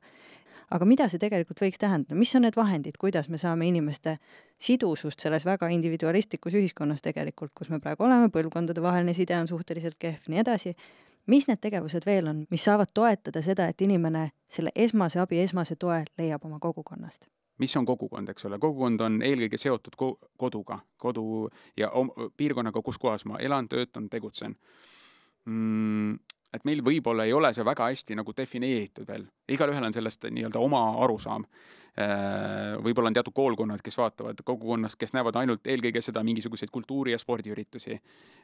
aga 0.71 0.87
mida 0.89 1.09
see 1.09 1.21
tegelikult 1.23 1.61
võiks 1.65 1.81
tähendada, 1.81 2.17
mis 2.19 2.35
on 2.39 2.47
need 2.47 2.57
vahendid, 2.57 2.97
kuidas 3.01 3.29
me 3.29 3.41
saame 3.41 3.69
inimeste 3.69 4.17
sidusust 4.63 5.21
selles 5.21 5.47
väga 5.49 5.69
individualistlikus 5.75 6.55
ühiskonnas 6.59 7.03
tegelikult, 7.03 7.53
kus 7.55 7.71
me 7.71 7.81
praegu 7.81 8.07
oleme, 8.07 8.31
põlvkondadevaheline 8.35 9.15
side 9.15 9.37
on 9.39 9.51
suhteliselt 9.51 9.99
kehv, 9.99 10.29
nii 10.29 10.43
edasi, 10.45 10.75
mis 11.27 11.49
need 11.49 11.61
tegevused 11.63 12.07
veel 12.07 12.31
on, 12.31 12.47
mis 12.51 12.65
saavad 12.65 12.91
toetada 12.95 13.43
seda, 13.43 13.69
et 13.69 13.81
inimene 13.83 14.31
selle 14.51 14.73
esmase 14.75 15.21
abi, 15.23 15.41
esmase 15.43 15.77
toe 15.77 16.03
leiab 16.19 16.45
oma 16.49 16.59
kogukonnast? 16.63 17.29
mis 17.63 17.77
on 17.77 17.87
kogukond, 17.87 18.29
eks 18.33 18.47
ole, 18.49 18.59
kogukond 18.59 19.01
on 19.05 19.21
eelkõige 19.23 19.59
seotud 19.61 19.95
ko 19.99 20.07
koduga, 20.41 20.81
kodu 20.99 21.47
ja 21.79 21.91
piirkonnaga, 22.37 22.83
kus 22.83 22.99
kohas 22.99 23.27
ma 23.29 23.39
elan, 23.39 23.69
töötan, 23.71 24.09
tegutsen. 24.11 24.57
Mm, 25.45 26.17
et 26.53 26.65
meil 26.69 26.83
võib-olla 26.85 27.25
ei 27.25 27.33
ole 27.33 27.53
see 27.55 27.65
väga 27.65 27.89
hästi 27.91 28.17
nagu 28.19 28.35
defineeritud 28.37 29.09
veel, 29.09 29.25
igalühel 29.49 29.87
on 29.89 29.95
sellest 29.95 30.27
nii-öelda 30.29 30.61
oma 30.61 30.83
arusaam. 31.05 31.47
Äh, 31.93 32.79
võib-olla 32.81 33.11
on 33.11 33.17
teatud 33.19 33.35
koolkonnad, 33.37 33.83
kes 33.85 33.99
vaatavad 34.01 34.39
kogukonnast, 34.49 34.97
kes 34.97 35.13
näevad 35.13 35.37
ainult 35.37 35.67
eelkõige 35.69 36.01
seda 36.01 36.23
mingisuguseid 36.25 36.71
kultuuri- 36.73 37.13
ja 37.13 37.19
spordiüritusi. 37.21 37.99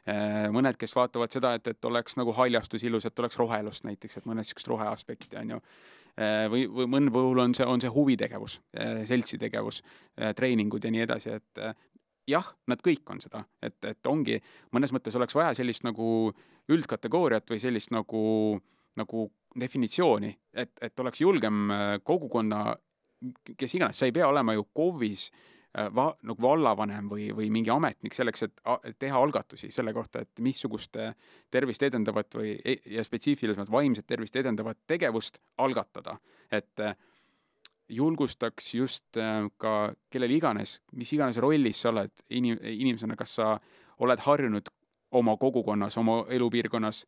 Äh, 0.05 0.49
mõned, 0.53 0.77
kes 0.77 0.93
vaatavad 0.95 1.33
seda, 1.33 1.55
et, 1.57 1.67
et 1.67 1.85
oleks 1.89 2.17
nagu 2.19 2.35
haljastus 2.37 2.85
ilus, 2.85 3.09
et 3.09 3.19
oleks 3.19 3.39
rohelust 3.41 3.87
näiteks, 3.89 4.19
et 4.19 4.29
mõned 4.29 4.45
niisugust 4.45 4.69
roheaspekti 4.69 5.41
on 5.41 5.55
ju. 5.55 5.61
Äh, 6.19 6.45
või, 6.53 6.67
või 6.69 6.91
mõnel 6.93 7.13
puhul 7.15 7.41
on 7.41 7.57
see, 7.57 7.65
on 7.65 7.81
see 7.81 7.89
huvitegevus, 7.89 8.59
seltsitegevus, 9.09 9.81
treeningud 10.37 10.85
ja 10.85 10.93
nii 10.93 11.05
edasi, 11.07 11.37
et 11.39 11.63
jah, 12.29 12.47
nad 12.69 12.81
kõik 12.85 13.09
on 13.13 13.21
seda, 13.23 13.43
et, 13.63 13.77
et 13.87 14.09
ongi, 14.09 14.39
mõnes 14.75 14.93
mõttes 14.95 15.15
oleks 15.17 15.35
vaja 15.37 15.55
sellist 15.57 15.85
nagu 15.87 16.31
üldkategooriat 16.69 17.49
või 17.49 17.61
sellist 17.61 17.93
nagu, 17.95 18.21
nagu 18.99 19.29
definitsiooni, 19.59 20.33
et, 20.53 20.75
et 20.85 20.99
oleks 21.01 21.23
julgem 21.23 21.69
äh, 21.73 21.93
kogukonna, 22.05 22.75
kes 23.57 23.75
iganes, 23.75 23.99
sa 23.99 24.07
ei 24.07 24.15
pea 24.15 24.29
olema 24.29 24.53
ju 24.55 24.67
KOV-is 24.77 25.29
äh, 25.31 25.89
va-, 25.95 26.13
nagu 26.23 26.45
vallavanem 26.45 27.09
või, 27.11 27.29
või 27.35 27.49
mingi 27.53 27.73
ametnik 27.73 28.15
selleks, 28.15 28.45
et 28.47 28.97
teha 29.01 29.19
algatusi 29.19 29.71
selle 29.73 29.93
kohta, 29.95 30.23
et 30.23 30.43
missugust 30.45 30.97
tervist 31.51 31.85
edendavat 31.89 32.39
või, 32.39 32.55
e-, 32.63 32.81
ja 32.95 33.05
spetsiifilisemalt 33.05 33.71
vaimset 33.73 34.07
tervist 34.07 34.37
edendavat 34.39 34.81
tegevust 34.87 35.41
algatada. 35.57 36.19
et 36.51 36.79
äh, 36.79 36.95
julgustaks 37.89 38.73
just 38.75 39.17
ka 39.57 39.73
kellel 40.13 40.31
iganes, 40.35 40.79
mis 40.93 41.11
iganes 41.15 41.39
rollis 41.41 41.81
sa 41.81 41.89
oled 41.93 42.23
inim-, 42.29 42.59
inimesena, 42.61 43.17
kas 43.17 43.33
sa 43.39 43.55
oled 43.99 44.21
harjunud 44.25 44.69
oma 45.17 45.35
kogukonnas, 45.41 45.97
oma 45.97 46.21
elupiirkonnas 46.29 47.05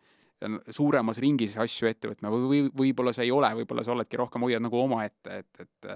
suuremas 0.74 1.20
ringis 1.22 1.56
asju 1.62 1.90
ette 1.90 2.10
võtma 2.10 2.32
või, 2.34 2.46
või 2.50 2.62
võib-olla 2.88 3.14
sa 3.14 3.26
ei 3.26 3.32
ole, 3.34 3.52
võib-olla 3.62 3.86
sa 3.86 3.94
oledki 3.94 4.18
rohkem 4.18 4.42
hoiad 4.48 4.64
nagu 4.64 4.80
omaette, 4.82 5.44
et, 5.44 5.66
et 5.66 5.90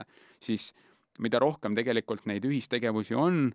siis 0.43 0.69
mida 1.23 1.39
rohkem 1.41 1.75
tegelikult 1.77 2.27
neid 2.29 2.45
ühistegevusi 2.45 3.17
on, 3.17 3.47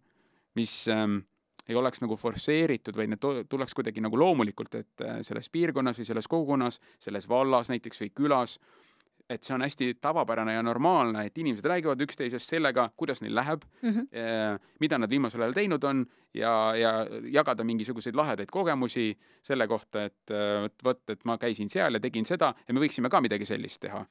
mis 0.59 0.75
ähm, 0.91 1.21
ei 1.69 1.79
oleks 1.79 2.03
nagu 2.03 2.17
forsseeritud, 2.19 2.97
vaid 2.99 3.13
need 3.13 3.47
tuleks 3.53 3.77
kuidagi 3.79 4.03
nagu 4.03 4.19
loomulikult, 4.19 4.75
et 4.81 5.05
äh, 5.07 5.21
selles 5.27 5.51
piirkonnas 5.53 6.01
või 6.01 6.09
selles 6.09 6.31
kogukonnas, 6.31 6.81
selles 6.99 7.29
vallas 7.31 7.71
näiteks 7.71 8.03
või 8.03 8.11
külas 8.17 8.57
äh, 8.59 8.90
et 9.31 9.47
see 9.47 9.55
on 9.55 9.63
hästi 9.63 9.93
tavapärane 10.03 10.55
ja 10.57 10.63
normaalne, 10.63 11.25
et 11.27 11.39
inimesed 11.39 11.67
räägivad 11.71 12.01
üksteisest 12.03 12.51
sellega, 12.51 12.89
kuidas 12.97 13.23
neil 13.23 13.35
läheb 13.35 13.63
mm, 13.83 13.91
-hmm. 13.91 14.59
mida 14.81 14.99
nad 14.99 15.11
viimasel 15.11 15.43
ajal 15.43 15.55
teinud 15.55 15.85
on 15.85 16.07
ja, 16.35 16.75
ja 16.77 17.07
jagada 17.31 17.65
mingisuguseid 17.65 18.17
lahedaid 18.17 18.51
kogemusi 18.51 19.19
selle 19.43 19.69
kohta, 19.69 20.05
et 20.05 20.35
vot, 20.63 20.85
vot, 20.85 21.11
et 21.11 21.25
ma 21.25 21.39
käisin 21.39 21.69
seal 21.69 21.95
ja 21.95 22.01
tegin 22.01 22.25
seda 22.25 22.55
ja 22.69 22.75
me 22.75 22.81
võiksime 22.81 23.09
ka 23.09 23.21
midagi 23.21 23.47
sellist 23.47 23.81
teha. 23.81 24.05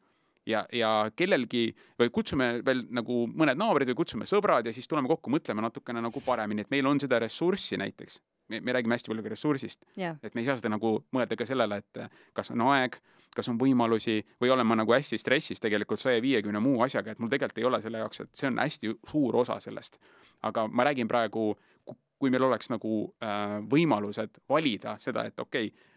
Ja, 0.50 0.64
ja 0.74 0.90
kellelgi 1.16 1.70
või 2.00 2.10
kutsume 2.14 2.50
veel 2.66 2.84
nagu 2.96 3.22
mõned 3.30 3.60
naabrid 3.60 3.92
või 3.92 4.02
kutsume 4.02 4.28
sõbrad 4.30 4.68
ja 4.68 4.74
siis 4.76 4.90
tuleme 4.90 5.10
kokku, 5.12 5.32
mõtleme 5.34 5.64
natukene 5.66 6.02
nagu 6.04 6.24
paremini, 6.26 6.66
et 6.66 6.74
meil 6.74 6.90
on 6.90 7.00
seda 7.02 7.22
ressurssi 7.22 7.80
näiteks. 7.80 8.20
Me, 8.50 8.60
me 8.66 8.74
räägime 8.74 8.98
hästi 8.98 9.12
palju 9.12 9.24
ka 9.24 9.30
ressursist. 9.30 9.86
Yeah.. 9.98 10.18
et 10.24 10.34
me 10.36 10.42
ei 10.42 10.48
saa 10.48 10.58
seda 10.58 10.72
nagu 10.74 10.96
mõelda 11.14 11.38
ka 11.38 11.46
sellele, 11.46 11.84
et 11.84 12.00
kas 12.34 12.50
on 12.56 12.64
aeg, 12.72 12.98
kas 13.36 13.50
on 13.52 13.60
võimalusi 13.62 14.24
või 14.42 14.50
olen 14.50 14.66
ma 14.66 14.80
nagu 14.80 14.96
hästi 14.96 15.20
stressis 15.22 15.62
tegelikult 15.62 16.02
saja 16.02 16.22
viiekümne 16.22 16.62
muu 16.64 16.82
asjaga, 16.82 17.14
et 17.14 17.22
mul 17.22 17.30
tegelikult 17.30 17.62
ei 17.62 17.68
ole 17.70 17.82
selle 17.84 18.02
jaoks, 18.02 18.24
et 18.26 18.42
see 18.42 18.50
on 18.50 18.58
hästi 18.58 18.96
suur 19.12 19.38
osa 19.44 19.60
sellest. 19.62 20.00
aga 20.42 20.68
ma 20.68 20.88
räägin 20.88 21.08
praegu, 21.08 21.54
kui 22.20 22.32
meil 22.32 22.44
oleks 22.44 22.70
nagu 22.72 23.14
äh, 23.24 23.60
võimalused 23.70 24.42
valida 24.50 24.98
seda, 25.00 25.26
et 25.30 25.40
okei 25.40 25.68
okay,, 25.68 25.90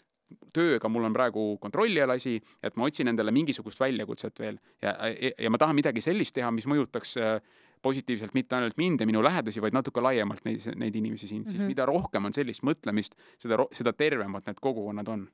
tööga 0.55 0.89
mul 0.89 1.09
on 1.09 1.17
praegu 1.17 1.45
kontrolli 1.63 2.03
all 2.03 2.15
asi, 2.15 2.39
et 2.63 2.77
ma 2.77 2.89
otsin 2.89 3.13
endale 3.13 3.35
mingisugust 3.35 3.81
väljakutset 3.81 4.41
veel 4.41 4.59
ja, 4.83 4.95
ja, 5.09 5.35
ja 5.39 5.51
ma 5.53 5.61
tahan 5.61 5.79
midagi 5.79 6.05
sellist 6.05 6.35
teha, 6.37 6.51
mis 6.55 6.69
mõjutaks 6.71 7.17
äh, 7.21 7.37
positiivselt 7.83 8.35
mitte 8.35 8.57
ainult 8.57 8.79
mind 8.79 9.03
ja 9.03 9.09
minu 9.11 9.23
lähedasi, 9.25 9.63
vaid 9.63 9.75
natuke 9.75 10.03
laiemalt 10.05 10.45
neid, 10.47 10.65
neid 10.79 10.97
inimesi 10.97 11.29
siin 11.29 11.43
mm, 11.43 11.45
-hmm. 11.45 11.51
siis 11.51 11.63
mhm. 11.63 11.75
mida 11.75 11.87
rohkem 11.87 12.25
on 12.25 12.35
sellist 12.35 12.63
mõtlemist, 12.63 13.19
seda, 13.39 13.59
seda 13.73 13.93
tervemad 13.93 14.47
need 14.47 14.61
kogukonnad 14.61 15.09
on. 15.09 15.29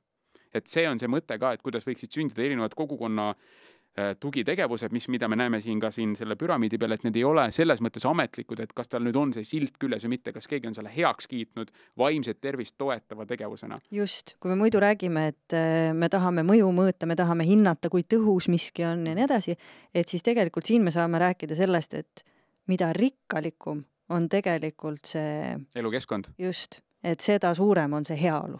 et 0.53 0.67
see 0.67 0.87
on 0.89 0.97
see 0.99 1.07
mõte 1.07 1.35
ka, 1.37 1.51
et 1.53 1.61
kuidas 1.61 1.85
võiksid 1.85 2.09
sündida 2.09 2.41
erinevad 2.41 2.73
kogukonna 2.73 3.29
äh, 3.29 3.35
tugitegevused, 4.19 4.93
mis, 4.95 5.07
mida 5.11 5.27
me 5.27 5.37
näeme 5.39 5.59
siin 5.61 5.79
ka 5.79 5.91
siin 5.91 6.15
selle 6.17 6.35
püramiidi 6.39 6.77
peal, 6.79 6.95
et 6.95 7.03
need 7.07 7.19
ei 7.19 7.25
ole 7.27 7.45
selles 7.55 7.81
mõttes 7.83 8.05
ametlikud, 8.09 8.61
et 8.63 8.73
kas 8.75 8.91
tal 8.91 9.03
nüüd 9.05 9.17
on 9.19 9.33
see 9.35 9.47
silt 9.47 9.77
küljes 9.81 10.05
või 10.05 10.15
mitte, 10.15 10.33
kas 10.35 10.47
keegi 10.49 10.69
on 10.69 10.77
selle 10.77 10.91
heaks 10.95 11.29
kiitnud 11.31 11.73
vaimset 11.97 12.41
tervist 12.41 12.77
toetava 12.77 13.25
tegevusena. 13.29 13.79
just, 13.91 14.35
kui 14.39 14.51
me 14.51 14.57
muidu 14.59 14.81
räägime, 14.83 15.27
et 15.33 15.57
äh, 15.57 15.91
me 15.93 16.09
tahame 16.09 16.43
mõju 16.47 16.71
mõõta, 16.75 17.09
me 17.09 17.17
tahame 17.19 17.47
hinnata, 17.47 17.89
kui 17.89 18.03
tõhus 18.03 18.49
miski 18.51 18.85
on 18.87 19.05
ja 19.07 19.15
nii 19.17 19.27
edasi, 19.27 19.57
et 19.93 20.07
siis 20.07 20.25
tegelikult 20.25 20.69
siin 20.69 20.83
me 20.85 20.95
saame 20.95 21.19
rääkida 21.19 21.57
sellest, 21.57 21.93
et 21.93 22.25
mida 22.67 22.93
rikkalikum 22.93 23.83
on 24.09 24.29
tegelikult 24.29 25.05
see 25.05 25.53
elukeskkond. 25.75 26.33
just, 26.37 26.81
et 27.03 27.19
seda 27.19 27.53
suurem 27.53 27.93
on 27.93 28.05
see 28.05 28.17
heaolu 28.19 28.59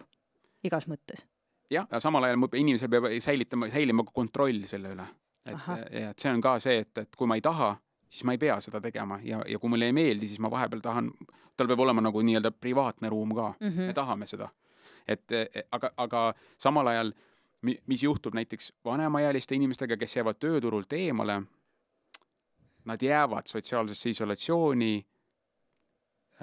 igas 0.66 0.86
mõttes. 0.90 1.24
jah, 1.70 1.86
ja 1.90 2.00
samal 2.02 2.26
ajal 2.28 2.48
inimesel 2.58 2.90
peab 2.92 3.08
säilitama, 3.22 3.70
säilima 3.72 4.04
kontroll 4.12 4.64
selle 4.70 4.94
üle. 4.96 5.06
Et, 5.46 5.68
ja 5.92 6.10
et 6.10 6.18
see 6.18 6.32
on 6.32 6.40
ka 6.40 6.58
see, 6.62 6.80
et, 6.84 7.04
et 7.04 7.16
kui 7.16 7.28
ma 7.30 7.38
ei 7.38 7.44
taha, 7.44 7.74
siis 8.08 8.24
ma 8.28 8.36
ei 8.36 8.42
pea 8.42 8.58
seda 8.60 8.80
tegema 8.80 9.20
ja, 9.24 9.42
ja 9.48 9.58
kui 9.58 9.70
mulle 9.72 9.90
ei 9.90 9.96
meeldi, 9.96 10.28
siis 10.28 10.40
ma 10.42 10.50
vahepeal 10.50 10.82
tahan, 10.84 11.12
tal 11.56 11.70
peab 11.70 11.80
olema 11.86 12.02
nagu 12.04 12.22
nii-öelda 12.22 12.52
privaatne 12.52 13.08
ruum 13.08 13.34
ka 13.34 13.54
mm, 13.60 13.68
-hmm. 13.68 13.86
me 13.86 13.94
tahame 13.94 14.26
seda. 14.26 14.48
et 15.08 15.32
aga, 15.72 15.90
aga 15.96 16.34
samal 16.58 16.86
ajal, 16.86 17.12
mis 17.62 18.02
juhtub 18.02 18.34
näiteks 18.34 18.72
vanemaealiste 18.84 19.54
inimestega, 19.54 19.96
kes 19.96 20.16
jäävad 20.16 20.38
tööturult 20.38 20.92
eemale 20.92 21.42
nad 22.84 23.02
jäävad 23.02 23.46
sotsiaalsesse 23.46 24.10
isolatsiooni, 24.10 25.06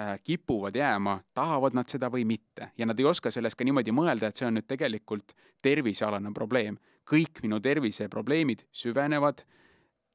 äh, 0.00 0.20
kipuvad 0.24 0.74
jääma, 0.74 1.20
tahavad 1.34 1.74
nad 1.74 1.88
seda 1.88 2.10
või 2.10 2.24
mitte 2.24 2.70
ja 2.78 2.86
nad 2.86 2.98
ei 2.98 3.04
oska 3.04 3.30
sellest 3.30 3.58
ka 3.58 3.64
niimoodi 3.64 3.92
mõelda, 3.92 4.30
et 4.30 4.36
see 4.36 4.46
on 4.46 4.56
nüüd 4.58 4.68
tegelikult 4.68 5.34
tervisealane 5.62 6.32
probleem. 6.34 6.78
Kõik 7.08 7.42
minu 7.44 7.60
terviseprobleemid 7.64 8.66
süvenevad 8.74 9.44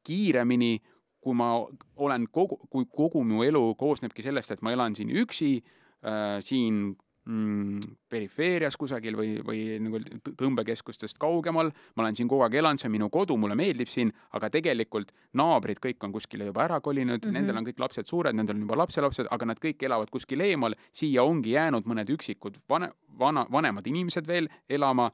kiiremini, 0.04 0.78
kui 1.24 1.38
ma 1.40 1.56
olen 1.96 2.28
kogu, 2.32 2.60
kui 2.70 2.86
kogu 2.92 3.24
mu 3.24 3.46
elu 3.46 3.62
koosnebki 3.80 4.26
sellest, 4.26 4.52
et 4.52 4.62
ma 4.62 4.74
elan 4.76 4.96
siin 4.98 5.14
üksi 5.24 5.56
äh,, 6.04 6.40
siin 6.44 6.96
mm, 7.26 7.80
perifeerias 8.12 8.76
kusagil 8.80 9.16
või, 9.18 9.38
või 9.46 9.62
nagu 9.84 10.02
tõmbekeskustest 10.40 11.20
kaugemal, 11.22 11.72
ma 11.96 12.06
olen 12.06 12.18
siin 12.18 12.30
kogu 12.32 12.44
aeg 12.46 12.58
elanud, 12.60 12.82
see 12.82 12.90
on 12.90 12.96
minu 12.98 13.10
kodu, 13.14 13.38
mulle 13.40 13.56
meeldib 13.60 13.92
siin, 13.92 14.12
aga 14.36 14.50
tegelikult 14.54 15.14
naabrid 15.40 15.82
kõik 15.84 16.04
on 16.04 16.16
kuskile 16.16 16.50
juba 16.50 16.66
ära 16.68 16.82
kolinud 16.84 17.18
mm, 17.18 17.30
-hmm. 17.30 17.40
nendel 17.40 17.62
on 17.62 17.68
kõik 17.70 17.80
lapsed 17.86 18.10
suured, 18.10 18.36
nendel 18.36 18.60
on 18.60 18.66
juba 18.68 18.82
lapselapsed, 18.84 19.30
aga 19.32 19.52
nad 19.54 19.62
kõik 19.64 19.84
elavad 19.88 20.12
kuskil 20.12 20.44
eemal, 20.44 20.76
siia 20.92 21.24
ongi 21.24 21.56
jäänud 21.56 21.88
mõned 21.88 22.12
üksikud 22.18 22.60
vane, 22.70 22.92
vana, 23.20 23.48
vanemad 23.52 23.88
inimesed 23.88 24.28
veel 24.28 24.50
elama, 24.70 25.12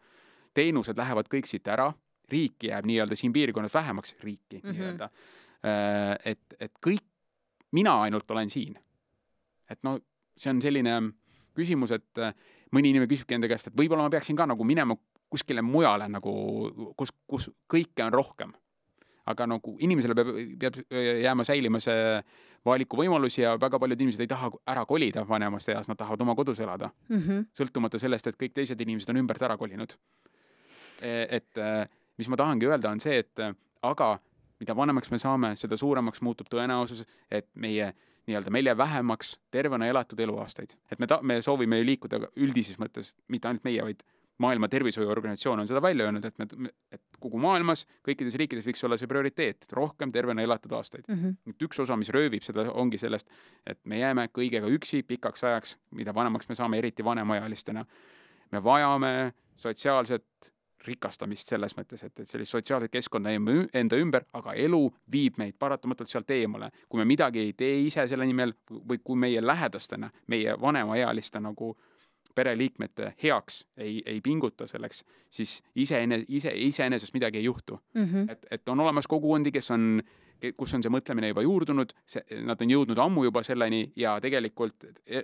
teenused 0.53 0.97
lähevad 0.97 1.29
kõik 1.31 1.49
siit 1.49 1.67
ära, 1.67 1.91
riiki 2.29 2.69
jääb 2.69 2.85
nii-öelda 2.85 3.15
siin 3.17 3.33
piirkonnas 3.33 3.73
vähemaks, 3.73 4.15
riiki 4.23 4.59
mm 4.59 4.69
-hmm. 4.69 4.73
nii-öelda. 4.73 5.09
Äh, 5.65 6.33
et, 6.33 6.55
et 6.59 6.73
kõik, 6.85 7.05
mina 7.71 8.01
ainult 8.01 8.31
olen 8.31 8.49
siin. 8.49 8.79
et 9.69 9.79
no 9.83 9.99
see 10.37 10.49
on 10.49 10.61
selline 10.61 10.93
küsimus, 11.53 11.91
et 11.91 12.17
äh, 12.17 12.33
mõni 12.75 12.89
inimene 12.93 13.09
küsibki 13.09 13.35
enda 13.35 13.47
käest, 13.47 13.67
et 13.67 13.77
võib-olla 13.77 14.05
ma 14.05 14.09
peaksin 14.09 14.35
ka 14.35 14.45
nagu 14.49 14.63
minema 14.63 14.95
kuskile 15.29 15.61
mujale 15.61 16.07
nagu, 16.09 16.33
kus, 16.97 17.13
kus 17.27 17.49
kõike 17.71 18.05
on 18.05 18.13
rohkem. 18.13 18.53
aga 19.29 19.45
nagu 19.45 19.75
inimesele 19.77 20.15
peab, 20.17 20.29
peab 20.59 20.77
äh, 20.89 21.19
jääma 21.21 21.43
säilima 21.45 21.79
see 21.79 22.21
valikuvõimalus 22.65 23.37
ja 23.37 23.51
väga 23.61 23.79
paljud 23.79 23.99
inimesed 24.01 24.23
ei 24.25 24.31
taha 24.31 24.49
ära 24.67 24.85
kolida 24.89 25.21
vanemas 25.27 25.67
eas, 25.69 25.87
nad 25.87 25.99
tahavad 25.99 26.21
oma 26.25 26.35
kodus 26.35 26.59
elada 26.59 26.89
mm. 27.09 27.19
-hmm. 27.19 27.45
sõltumata 27.59 27.99
sellest, 28.01 28.27
et 28.27 28.39
kõik 28.39 28.55
teised 28.57 28.81
inimesed 28.81 29.13
on 29.13 29.21
ümbert 29.21 29.41
ära 29.41 29.57
kolinud. 29.57 29.93
E, 31.01 31.27
et 31.37 31.57
äh, 31.57 31.87
mis 32.17 32.29
ma 32.29 32.37
tahangi 32.39 32.67
öelda, 32.67 32.91
on 32.91 32.99
see, 32.99 33.21
et 33.23 33.43
aga 33.81 34.17
mida 34.59 34.75
vanemaks 34.75 35.11
me 35.11 35.19
saame, 35.21 35.53
seda 35.59 35.77
suuremaks 35.79 36.21
muutub 36.25 36.49
tõenäosus, 36.51 37.05
et 37.31 37.47
meie 37.55 37.93
nii-öelda 38.29 38.51
meil 38.53 38.69
jääb 38.69 38.77
vähemaks 38.77 39.37
tervena 39.51 39.87
elatud 39.89 40.19
eluaastaid. 40.19 40.75
et 40.91 40.99
me 40.99 41.07
ta-, 41.07 41.21
me 41.21 41.41
soovime 41.41 41.79
ju 41.79 41.85
liikuda 41.85 42.19
üldises 42.35 42.79
mõttes, 42.81 43.15
mitte 43.27 43.47
ainult 43.47 43.63
meie, 43.63 43.83
vaid 43.83 44.03
maailma 44.39 44.69
Tervishoiuorganisatsioon 44.71 45.59
on 45.59 45.67
seda 45.67 45.81
välja 45.81 46.05
öelnud, 46.05 46.25
et 46.25 46.37
me, 46.37 46.69
et 46.91 47.01
kogu 47.19 47.39
maailmas, 47.41 47.83
kõikides 48.07 48.37
riikides 48.39 48.67
võiks 48.69 48.83
olla 48.87 48.97
see 48.99 49.09
prioriteet, 49.11 49.67
rohkem 49.75 50.13
tervena 50.15 50.45
elatud 50.45 50.71
aastaid 50.77 51.07
mm. 51.07 51.15
-hmm. 51.15 51.35
et 51.53 51.67
üks 51.67 51.81
osa, 51.83 51.97
mis 51.99 52.11
röövib 52.15 52.45
seda, 52.45 52.69
ongi 52.71 52.97
sellest, 52.97 53.27
et 53.67 53.79
me 53.83 53.99
jääme 53.99 54.29
kõigega 54.35 54.69
üksi 54.75 55.03
pikaks 55.03 55.43
ajaks, 55.43 55.77
mida 55.91 56.15
vanemaks 56.15 56.49
me 56.49 56.55
saame, 56.55 56.77
eriti 56.77 57.03
vanemaealistena. 57.03 57.85
me 58.51 58.63
vajame 58.63 59.33
sotsiaalset 59.55 60.53
rikastamist 60.87 61.51
selles 61.51 61.75
mõttes, 61.77 62.03
et, 62.03 62.19
et 62.19 62.29
sellist 62.29 62.51
sotsiaalset 62.55 62.91
keskkonda 62.91 63.33
enda 63.73 63.97
ümber, 63.99 64.25
aga 64.33 64.53
elu 64.53 64.81
viib 65.11 65.37
meid 65.37 65.57
paratamatult 65.59 66.09
sealt 66.09 66.31
eemale. 66.31 66.71
kui 66.89 66.99
me 66.99 67.05
midagi 67.05 67.39
ei 67.39 67.53
tee 67.53 67.81
ise 67.85 68.07
selle 68.07 68.25
nimel 68.25 68.53
või 68.69 69.01
kui 69.03 69.19
meie 69.19 69.41
lähedastena, 69.45 70.09
meie 70.27 70.55
vanemaealiste 70.61 71.39
nagu 71.43 71.73
äh, 71.75 71.89
pereliikmete 72.39 73.13
heaks 73.23 73.67
ei, 73.77 74.01
ei 74.05 74.21
pinguta 74.21 74.67
selleks, 74.67 75.03
siis 75.29 75.59
iseene-, 75.75 76.23
ise, 76.27 76.53
iseenesest 76.55 77.13
midagi 77.13 77.41
ei 77.41 77.43
juhtu 77.43 77.79
mm. 77.93 78.05
-hmm. 78.05 78.31
et, 78.31 78.45
et 78.51 78.69
on 78.69 78.79
olemas 78.79 79.07
kogukondi, 79.07 79.51
kes 79.51 79.71
on, 79.71 80.01
kus 80.57 80.73
on 80.73 80.83
see 80.83 80.93
mõtlemine 80.93 81.33
juba 81.33 81.43
juurdunud, 81.43 81.93
see, 82.05 82.23
nad 82.47 82.61
on 82.61 82.71
jõudnud 82.75 83.01
ammu 83.05 83.25
juba 83.27 83.43
selleni 83.43 83.81
ja 83.95 84.19
tegelikult 84.21 84.87
e, 85.05 85.17
e, 85.17 85.23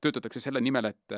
töötatakse 0.00 0.40
selle 0.40 0.60
nimel, 0.60 0.92
et 0.92 1.16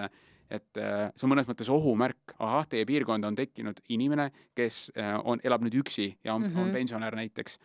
et 0.51 0.79
see 0.79 1.27
on 1.27 1.33
mõnes 1.35 1.49
mõttes 1.49 1.69
ohumärk, 1.69 2.33
ahah, 2.39 2.67
teie 2.69 2.87
piirkonda 2.89 3.29
on 3.29 3.37
tekkinud 3.37 3.83
inimene, 3.93 4.31
kes 4.57 4.89
on, 5.25 5.43
elab 5.45 5.63
nüüd 5.67 5.77
üksi 5.83 6.09
ja 6.25 6.35
on 6.35 6.43
mm, 6.43 6.55
-hmm. 6.55 6.63
on 6.63 6.73
pensionär 6.73 7.17
näiteks. 7.17 7.59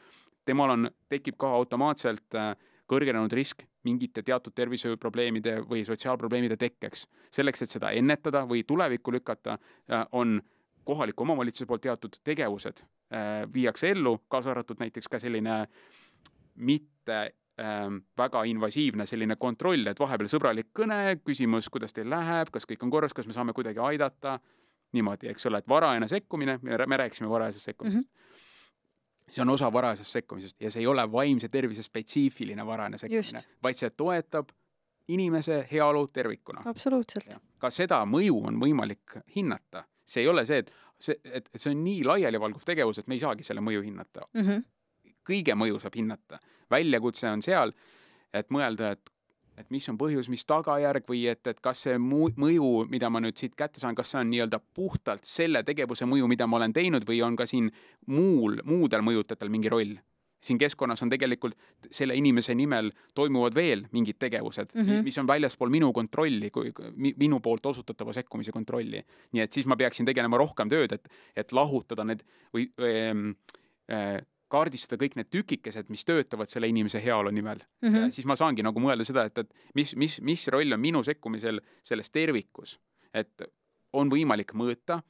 temal 0.46 0.69
on, 0.69 0.89
tekib 1.10 1.38
ka 1.38 1.48
automaatselt 1.48 2.36
äh, 2.36 2.56
kõrgenenud 2.89 3.34
risk 3.34 3.65
mingite 3.84 4.24
teatud 4.24 4.54
tervishoiuprobleemide 4.56 5.58
või 5.67 5.84
sotsiaalprobleemide 5.88 6.58
tekkeks. 6.58 7.08
selleks, 7.32 7.62
et 7.62 7.69
seda 7.69 7.91
ennetada 7.91 8.46
või 8.48 8.63
tulevikku 8.67 9.12
lükata, 9.12 9.58
äh, 9.91 10.06
on 10.12 10.41
kohaliku 10.84 11.24
omavalitsuse 11.24 11.65
poolt 11.65 11.82
teatud 11.82 12.19
tegevused 12.24 12.84
äh, 12.84 13.54
viiakse 13.54 13.91
ellu, 13.91 14.17
kaasa 14.28 14.52
arvatud 14.52 14.80
näiteks 14.80 15.08
ka 15.08 15.19
selline 15.19 15.67
mitte 16.56 17.34
väga 18.17 18.43
invasiivne 18.49 19.05
selline 19.05 19.35
kontroll, 19.37 19.85
et 19.87 19.99
vahepeal 19.99 20.29
sõbralik 20.31 20.71
kõne, 20.73 21.19
küsimus, 21.21 21.69
kuidas 21.69 21.93
teil 21.93 22.09
läheb, 22.09 22.49
kas 22.49 22.65
kõik 22.65 22.81
on 22.81 22.89
korras, 22.89 23.13
kas 23.13 23.27
me 23.29 23.35
saame 23.35 23.53
kuidagi 23.53 23.79
aidata, 23.79 24.39
niimoodi, 24.93 25.29
eks 25.29 25.45
ole, 25.49 25.61
et 25.61 25.69
varajane 25.69 26.07
sekkumine, 26.09 26.57
me 26.63 26.97
rääkisime 26.97 27.29
varajasest 27.29 27.71
sekkumisest 27.71 28.09
mm, 28.09 28.17
-hmm 28.17 28.41
see 29.33 29.41
on 29.41 29.49
osa 29.49 29.73
varajasest 29.73 30.11
sekkumisest 30.11 30.61
ja 30.61 30.71
see 30.71 30.83
ei 30.83 30.87
ole 30.87 31.11
vaimse 31.11 31.49
tervise 31.49 31.83
spetsiifiline 31.83 32.65
varajane 32.65 32.97
sekkumine, 32.97 33.41
vaid 33.63 33.79
see 33.79 33.89
toetab 33.89 34.51
inimese 35.07 35.67
heaolu 35.71 36.07
tervikuna. 36.07 36.61
absoluutselt. 36.65 37.37
ka 37.57 37.69
seda 37.69 38.03
mõju 38.05 38.39
on 38.47 38.59
võimalik 38.61 39.17
hinnata, 39.35 39.83
see 40.05 40.23
ei 40.23 40.29
ole 40.31 40.45
see, 40.45 40.63
et 40.63 40.71
see, 40.99 41.17
et, 41.23 41.49
et 41.53 41.61
see 41.61 41.73
on 41.73 41.83
nii 41.83 42.03
laialivalguv 42.07 42.63
tegevus, 42.65 42.99
et 42.99 43.07
me 43.07 43.17
ei 43.17 43.23
saagi 43.23 43.43
selle 43.47 43.63
mõju 43.65 43.83
hinnata 43.83 44.27
mm. 44.33 44.41
-hmm. 44.41 44.63
Kõige 45.27 45.55
mõju 45.55 45.79
saab 45.79 45.97
hinnata, 45.99 46.39
väljakutse 46.71 47.29
on 47.29 47.41
seal, 47.41 47.73
et 48.33 48.49
mõelda, 48.53 48.93
et 48.97 49.13
et 49.57 49.69
mis 49.69 49.86
on 49.89 49.97
põhjus, 49.99 50.29
mis 50.33 50.45
tagajärg 50.49 51.05
või 51.09 51.27
et, 51.29 51.45
et 51.45 51.59
kas 51.63 51.83
see 51.86 51.99
mõju, 52.01 52.71
mida 52.89 53.09
ma 53.13 53.21
nüüd 53.23 53.38
siit 53.38 53.53
kätte 53.57 53.81
saan, 53.81 53.95
kas 53.97 54.13
see 54.13 54.21
on 54.23 54.31
nii-öelda 54.31 54.59
puhtalt 54.73 55.27
selle 55.29 55.63
tegevuse 55.65 56.07
mõju, 56.09 56.29
mida 56.31 56.47
ma 56.49 56.57
olen 56.57 56.73
teinud 56.73 57.05
või 57.05 57.21
on 57.25 57.38
ka 57.38 57.45
siin 57.49 57.69
muul, 58.09 58.59
muudel 58.65 59.05
mõjutajatel 59.05 59.53
mingi 59.53 59.71
roll? 59.73 59.93
siin 60.43 60.57
keskkonnas 60.59 60.99
on 61.05 61.07
tegelikult 61.07 61.53
selle 61.88 62.17
inimese 62.19 62.51
nimel 62.55 62.89
toimuvad 63.15 63.55
veel 63.55 63.86
mingid 63.95 64.17
tegevused 64.19 64.73
mm, 64.75 64.81
-hmm. 64.81 65.03
mis 65.05 65.17
on 65.17 65.27
väljaspool 65.27 65.69
minu 65.71 65.93
kontrolli, 65.93 66.49
kui 66.51 66.73
minu 66.97 67.39
poolt 67.39 67.65
osutatava 67.65 68.13
sekkumise 68.13 68.51
kontrolli. 68.51 68.99
nii 69.31 69.41
et 69.41 69.51
siis 69.51 69.65
ma 69.65 69.77
peaksin 69.79 70.05
tegelema 70.05 70.38
rohkem 70.38 70.69
tööd, 70.69 70.91
et, 70.91 71.07
et 71.36 71.51
lahutada 71.51 72.03
need 72.03 72.25
või 72.53 72.67
äh, 72.75 73.23
äh, 73.91 74.25
kaardistada 74.53 75.01
kõik 75.01 75.17
need 75.19 75.31
tükikesed, 75.33 75.89
mis 75.93 76.05
töötavad 76.05 76.51
selle 76.51 76.69
inimese 76.69 77.01
heaolu 77.03 77.33
nimel 77.33 77.61
mm. 77.63 77.89
-hmm. 77.89 78.13
siis 78.13 78.27
ma 78.29 78.37
saangi 78.39 78.65
nagu 78.65 78.79
mõelda 78.83 79.07
seda, 79.07 79.25
et, 79.29 79.37
et 79.37 79.73
mis, 79.75 79.95
mis, 79.95 80.19
mis 80.21 80.47
roll 80.53 80.77
on 80.77 80.81
minu 80.81 81.03
sekkumisel 81.03 81.61
selles 81.83 82.11
tervikus. 82.11 82.79
et 83.13 83.43
on 83.93 84.09
võimalik 84.09 84.55
mõõta, 84.57 85.03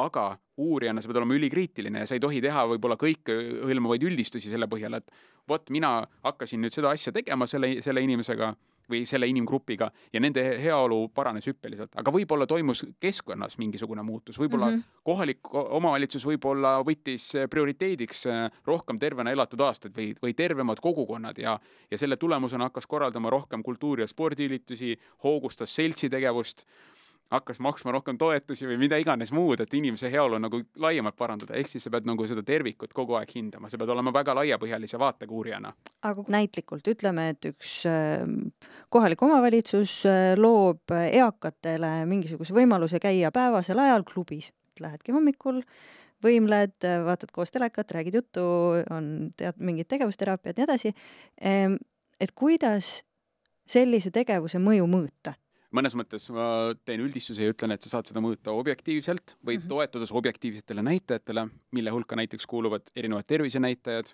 aga 0.00 0.38
uurijana 0.56 1.02
sa 1.02 1.08
pead 1.08 1.18
olema 1.20 1.34
ülikriitiline 1.36 2.02
ja 2.02 2.06
sa 2.08 2.16
ei 2.16 2.22
tohi 2.22 2.40
teha 2.40 2.62
võib-olla 2.72 2.96
kõikehõlmavaid 3.00 4.04
üldistusi 4.08 4.48
selle 4.52 4.68
põhjal, 4.70 4.96
et 4.96 5.10
vot 5.48 5.70
mina 5.70 6.06
hakkasin 6.24 6.62
nüüd 6.62 6.74
seda 6.74 6.92
asja 6.94 7.12
tegema 7.12 7.46
selle, 7.50 7.80
selle 7.84 8.00
inimesega 8.04 8.54
või 8.90 9.04
selle 9.08 9.28
inimgrupiga 9.30 9.90
ja 10.12 10.20
nende 10.20 10.42
heaolu 10.62 11.08
paranes 11.14 11.46
hüppeliselt, 11.46 11.94
aga 11.96 12.12
võib-olla 12.14 12.46
toimus 12.50 12.84
keskkonnas 13.00 13.58
mingisugune 13.58 14.02
muutus, 14.02 14.38
võib-olla 14.40 14.70
mm 14.70 14.76
-hmm. 14.76 15.00
kohalik 15.04 15.54
omavalitsus 15.54 16.26
võib-olla 16.26 16.78
võttis 16.86 17.32
prioriteediks 17.50 18.26
äh, 18.26 18.50
rohkem 18.66 18.98
tervena 18.98 19.30
elatud 19.30 19.60
aastaid 19.60 19.96
või, 19.96 20.14
või 20.22 20.34
tervemad 20.34 20.80
kogukonnad 20.80 21.38
ja, 21.38 21.58
ja 21.90 21.98
selle 21.98 22.16
tulemusena 22.16 22.70
hakkas 22.70 22.86
korraldama 22.86 23.30
rohkem 23.30 23.62
kultuuri- 23.62 24.02
ja 24.02 24.06
spordiüritusi, 24.06 24.98
hoogustas 25.24 25.74
seltsitegevust 25.74 26.66
hakkas 27.30 27.60
maksma 27.62 27.92
rohkem 27.94 28.18
toetusi 28.18 28.66
või 28.66 28.76
mida 28.80 28.98
iganes 29.00 29.30
muud, 29.34 29.60
et 29.62 29.74
inimese 29.78 30.10
heaolu 30.10 30.38
nagu 30.42 30.62
laiemalt 30.82 31.16
parandada, 31.18 31.54
ehk 31.58 31.70
siis 31.70 31.84
sa 31.86 31.92
pead 31.94 32.08
nagu 32.08 32.26
seda 32.26 32.42
tervikut 32.46 32.94
kogu 32.96 33.14
aeg 33.18 33.30
hindama, 33.36 33.70
sa 33.70 33.78
pead 33.78 33.92
olema 33.94 34.12
väga 34.14 34.34
laiapõhjalise 34.40 34.98
vaatega 34.98 35.34
uurijana. 35.34 35.72
aga 36.02 36.24
näitlikult 36.28 36.90
ütleme, 36.90 37.28
et 37.34 37.50
üks 37.52 37.74
ähm, 37.86 38.50
kohalik 38.90 39.22
omavalitsus 39.22 40.00
äh, 40.10 40.32
loob 40.38 40.90
eakatele 40.90 41.92
mingisuguse 42.10 42.54
võimaluse 42.56 42.98
käia 43.02 43.30
päevasel 43.34 43.78
ajal 43.78 44.04
klubis, 44.08 44.50
lähedki 44.80 45.14
hommikul, 45.14 45.62
võimled, 46.24 46.82
vaatad 47.04 47.30
koos 47.32 47.52
telekat, 47.54 47.92
räägid 47.94 48.18
juttu, 48.18 48.42
on 48.90 49.30
tead 49.36 49.60
mingid 49.62 49.88
tegevusteraapiad 49.88 50.58
nii 50.58 50.66
edasi. 50.66 50.92
Et 52.20 52.32
kuidas 52.36 52.90
sellise 53.70 54.12
tegevuse 54.12 54.60
mõju 54.60 54.88
mõõta 54.90 55.34
mõnes 55.76 55.94
mõttes 55.98 56.28
ma 56.34 56.46
teen 56.84 57.02
üldistuse 57.04 57.46
ja 57.46 57.54
ütlen, 57.54 57.74
et 57.74 57.82
sa 57.82 57.96
saad 57.96 58.10
seda 58.10 58.22
mõõta 58.24 58.54
objektiivselt 58.56 59.36
või 59.38 59.56
mm 59.56 59.62
-hmm. 59.62 59.68
toetudes 59.68 60.12
objektiivsetele 60.12 60.82
näitajatele, 60.82 61.48
mille 61.70 61.90
hulka 61.90 62.16
näiteks 62.16 62.46
kuuluvad 62.46 62.90
erinevad 62.96 63.26
tervisenäitajad, 63.26 64.12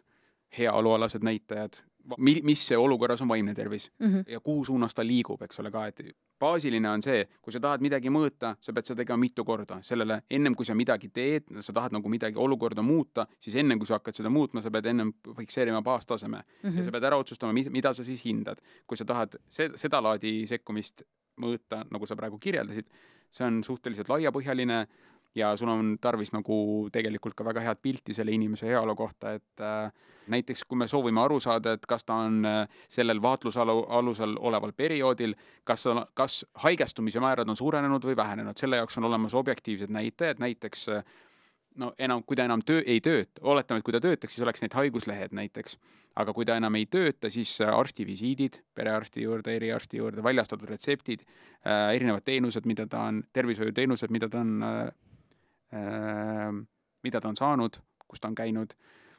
heaolualased 0.58 1.24
näitajad, 1.24 1.82
mi-, 2.18 2.40
mis 2.42 2.72
olukorras 2.72 3.22
on 3.22 3.28
vaimne 3.28 3.54
tervis 3.54 3.90
mm 3.98 4.06
-hmm. 4.06 4.24
ja 4.32 4.40
kuhu 4.40 4.64
suunas 4.64 4.94
ta 4.94 5.06
liigub, 5.06 5.42
eks 5.42 5.60
ole 5.60 5.70
ka, 5.70 5.86
et 5.86 6.00
baasiline 6.38 6.90
on 6.90 7.02
see, 7.02 7.28
kui 7.42 7.52
sa 7.52 7.60
tahad 7.60 7.80
midagi 7.80 8.08
mõõta, 8.08 8.54
sa 8.60 8.72
pead 8.72 8.84
seda 8.84 9.02
tegema 9.02 9.16
mitu 9.16 9.44
korda, 9.44 9.78
sellele 9.82 10.22
ennem 10.30 10.54
kui 10.54 10.64
sa 10.64 10.74
midagi 10.74 11.08
teed, 11.08 11.44
sa 11.60 11.72
tahad 11.72 11.92
nagu 11.92 12.08
midagi 12.08 12.38
olukorda 12.38 12.82
muuta, 12.82 13.26
siis 13.40 13.56
ennem 13.56 13.78
kui 13.78 13.86
sa 13.86 13.94
hakkad 13.94 14.14
seda 14.14 14.30
muutma, 14.30 14.62
sa 14.62 14.70
pead 14.70 14.86
ennem 14.86 15.12
fikseerima 15.36 15.82
baastaseme 15.82 16.36
mm 16.36 16.70
-hmm. 16.70 16.78
ja 16.78 16.84
sa 16.84 16.90
pead 16.90 17.04
ära 17.04 17.16
otsustama, 17.16 17.52
mida 17.52 17.94
sa 17.94 18.04
siis 18.04 18.24
hindad. 18.24 18.58
kui 18.86 18.96
sa 18.96 19.04
tahad 19.04 19.36
se-, 19.48 19.72
sedalaadi 19.74 20.46
sekkumist 20.46 21.02
mõõta, 21.42 21.84
nagu 21.92 22.06
sa 22.06 22.16
praegu 22.16 22.38
kirjeldasid, 22.42 22.88
see 23.30 23.46
on 23.46 23.62
suhteliselt 23.66 24.08
laiapõhjaline 24.12 24.86
ja 25.36 25.56
sul 25.56 25.68
on 25.68 25.96
tarvis 26.00 26.32
nagu 26.32 26.88
tegelikult 26.92 27.36
ka 27.36 27.44
väga 27.44 27.64
head 27.64 27.80
pilti 27.82 28.14
selle 28.16 28.32
inimese 28.32 28.68
heaolu 28.70 28.94
kohta, 28.96 29.34
et 29.36 29.62
äh, 29.62 29.92
näiteks 30.32 30.64
kui 30.64 30.78
me 30.80 30.88
soovime 30.88 31.20
aru 31.20 31.38
saada, 31.40 31.76
et 31.76 31.86
kas 31.86 32.06
ta 32.08 32.16
on 32.24 32.40
äh, 32.48 32.80
sellel 32.88 33.20
vaatlusalu, 33.22 33.76
alusel 33.98 34.36
oleval 34.40 34.72
perioodil, 34.76 35.36
kas, 35.64 35.84
kas 36.14 36.40
haigestumise 36.64 37.20
määrad 37.20 37.48
on 37.52 37.56
suurenenud 37.56 38.08
või 38.08 38.16
vähenenud, 38.16 38.56
selle 38.56 38.80
jaoks 38.80 38.98
on 38.98 39.10
olemas 39.10 39.36
objektiivsed 39.36 39.92
näitajad, 39.92 40.40
näiteks 40.42 40.88
äh, 40.94 41.04
no 41.80 41.92
enam, 41.98 42.22
kui 42.26 42.36
ta 42.38 42.46
enam 42.48 42.62
töö, 42.66 42.82
ei 42.86 43.00
tööta, 43.04 43.42
oletame, 43.42 43.80
et 43.80 43.86
kui 43.86 43.94
ta 43.94 44.00
töötaks, 44.02 44.34
siis 44.34 44.44
oleks 44.44 44.64
need 44.64 44.76
haiguslehed 44.76 45.34
näiteks, 45.36 45.78
aga 46.22 46.34
kui 46.36 46.46
ta 46.48 46.56
enam 46.56 46.76
ei 46.78 46.86
tööta, 46.90 47.30
siis 47.32 47.52
äh, 47.64 47.72
arstivisiidid 47.72 48.60
perearsti 48.74 49.26
juurde, 49.26 49.56
eriarsti 49.56 50.00
juurde, 50.00 50.24
väljastatud 50.24 50.68
retseptid 50.70 51.24
äh,, 51.26 51.94
erinevad 51.96 52.24
teenused, 52.26 52.68
mida 52.68 52.86
ta 52.90 53.06
on, 53.10 53.22
tervishoiuteenused, 53.36 54.14
mida 54.14 54.30
ta 54.32 54.42
on 54.44 54.54
äh,, 54.66 54.86
äh, 55.76 56.62
mida 57.06 57.20
ta 57.22 57.32
on 57.32 57.38
saanud, 57.38 57.80
kus 58.06 58.22
ta 58.22 58.32
on 58.32 58.38
käinud 58.38 58.74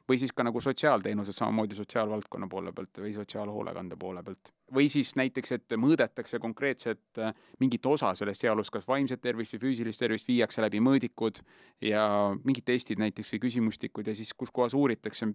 või 0.09 0.19
siis 0.19 0.31
ka 0.35 0.43
nagu 0.47 0.61
sotsiaalteenused 0.61 1.35
samamoodi 1.35 1.75
sotsiaalvaldkonna 1.75 2.47
poole 2.47 2.71
pealt 2.73 3.01
või 3.03 3.13
sotsiaalhoolekande 3.15 3.95
poole 3.99 4.23
pealt. 4.23 4.53
või 4.73 4.89
siis 4.91 5.13
näiteks, 5.15 5.51
et 5.51 5.73
mõõdetakse 5.79 6.39
konkreetset 6.43 7.19
äh, 7.19 7.33
mingit 7.59 7.85
osa 7.85 8.13
sellest 8.15 8.43
heaolust, 8.43 8.71
kas 8.71 8.87
vaimset 8.87 9.21
tervist 9.21 9.53
või 9.55 9.61
füüsilist 9.61 9.99
tervist, 9.99 10.27
viiakse 10.27 10.61
läbi 10.61 10.81
mõõdikud 10.83 11.39
ja 11.81 12.07
mingid 12.43 12.65
testid 12.67 12.99
näiteks 12.99 13.31
või 13.33 13.43
küsimustikud 13.47 14.07
ja 14.07 14.15
siis 14.15 14.33
kus 14.33 14.51
kohas 14.51 14.75
uuritakse, 14.75 15.29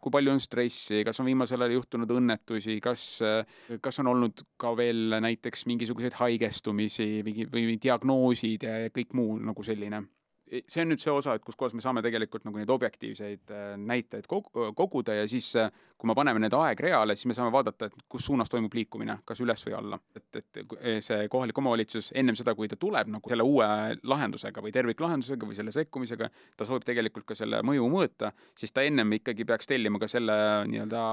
kui 0.00 0.12
palju 0.12 0.32
on 0.32 0.40
stressi, 0.40 1.00
kas 1.04 1.20
on 1.20 1.28
viimasel 1.28 1.64
ajal 1.64 1.78
juhtunud 1.78 2.12
õnnetusi, 2.18 2.76
kas, 2.84 3.08
äh, 3.24 3.78
kas 3.80 4.00
on 4.04 4.12
olnud 4.12 4.44
ka 4.56 4.76
veel 4.76 5.16
näiteks 5.20 5.66
mingisuguseid 5.66 6.20
haigestumisi 6.20 7.24
või, 7.24 7.48
või 7.52 7.80
diagnoosid 7.80 8.68
ja 8.68 8.78
kõik 8.92 9.16
muu 9.16 9.38
nagu 9.40 9.64
selline 9.64 10.04
see 10.48 10.82
on 10.82 10.90
nüüd 10.92 11.02
see 11.02 11.12
osa, 11.12 11.34
et 11.36 11.44
kus 11.44 11.56
kohas 11.58 11.74
me 11.76 11.82
saame 11.84 12.02
tegelikult 12.04 12.46
nagu 12.46 12.60
neid 12.60 12.70
objektiivseid 12.72 13.52
äh, 13.54 13.66
näitajaid 13.80 14.28
koguda 14.28 15.16
ja 15.16 15.26
siis, 15.28 15.50
äh, 15.60 15.70
kui 15.98 16.08
me 16.08 16.16
paneme 16.18 16.42
need 16.42 16.54
aegreale, 16.56 17.16
siis 17.16 17.28
me 17.30 17.36
saame 17.36 17.52
vaadata, 17.54 17.88
et 17.88 18.06
kus 18.08 18.28
suunas 18.28 18.50
toimub 18.52 18.74
liikumine, 18.74 19.18
kas 19.28 19.42
üles 19.44 19.64
või 19.66 19.76
alla. 19.78 20.00
et, 20.16 20.40
et 20.40 21.04
see 21.04 21.28
kohalik 21.32 21.58
omavalitsus 21.58 22.12
ennem 22.18 22.38
seda, 22.38 22.54
kui 22.58 22.70
ta 22.70 22.78
tuleb 22.80 23.12
nagu 23.12 23.32
selle 23.32 23.46
uue 23.46 23.68
lahendusega 24.02 24.64
või 24.64 24.72
terviklahendusega 24.74 25.48
või 25.48 25.58
selle 25.58 25.74
sekkumisega, 25.74 26.30
ta 26.56 26.68
soovib 26.68 26.86
tegelikult 26.88 27.28
ka 27.28 27.36
selle 27.38 27.62
mõju 27.66 27.88
mõõta, 27.92 28.32
siis 28.58 28.72
ta 28.74 28.86
ennem 28.86 29.18
ikkagi 29.20 29.46
peaks 29.48 29.70
tellima 29.70 30.00
ka 30.00 30.10
selle 30.10 30.34
nii-öelda 30.70 31.04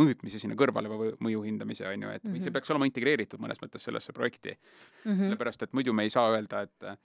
mõõtmise 0.00 0.40
sinna 0.40 0.56
kõrvale 0.56 0.88
või 0.88 1.10
mõju 1.20 1.42
hindamise, 1.44 1.84
on 1.88 2.06
ju, 2.06 2.10
et 2.10 2.24
mm 2.24 2.30
-hmm. 2.30 2.40
see 2.40 2.48
mhm. 2.48 2.52
peaks 2.56 2.70
olema 2.72 2.88
integreeritud 2.88 3.40
mõnes 3.42 3.60
mõttes 3.60 3.84
sellesse 3.84 4.12
projekti 4.12 4.54
mm. 4.54 5.12
-hmm. 5.12 5.24
sellepärast, 5.26 5.62
et 5.62 5.72
muidu 5.72 5.92
me 5.92 6.02
ei 6.02 6.10
saa 6.10 6.30
öelda, 6.32 6.62
et 6.62 6.96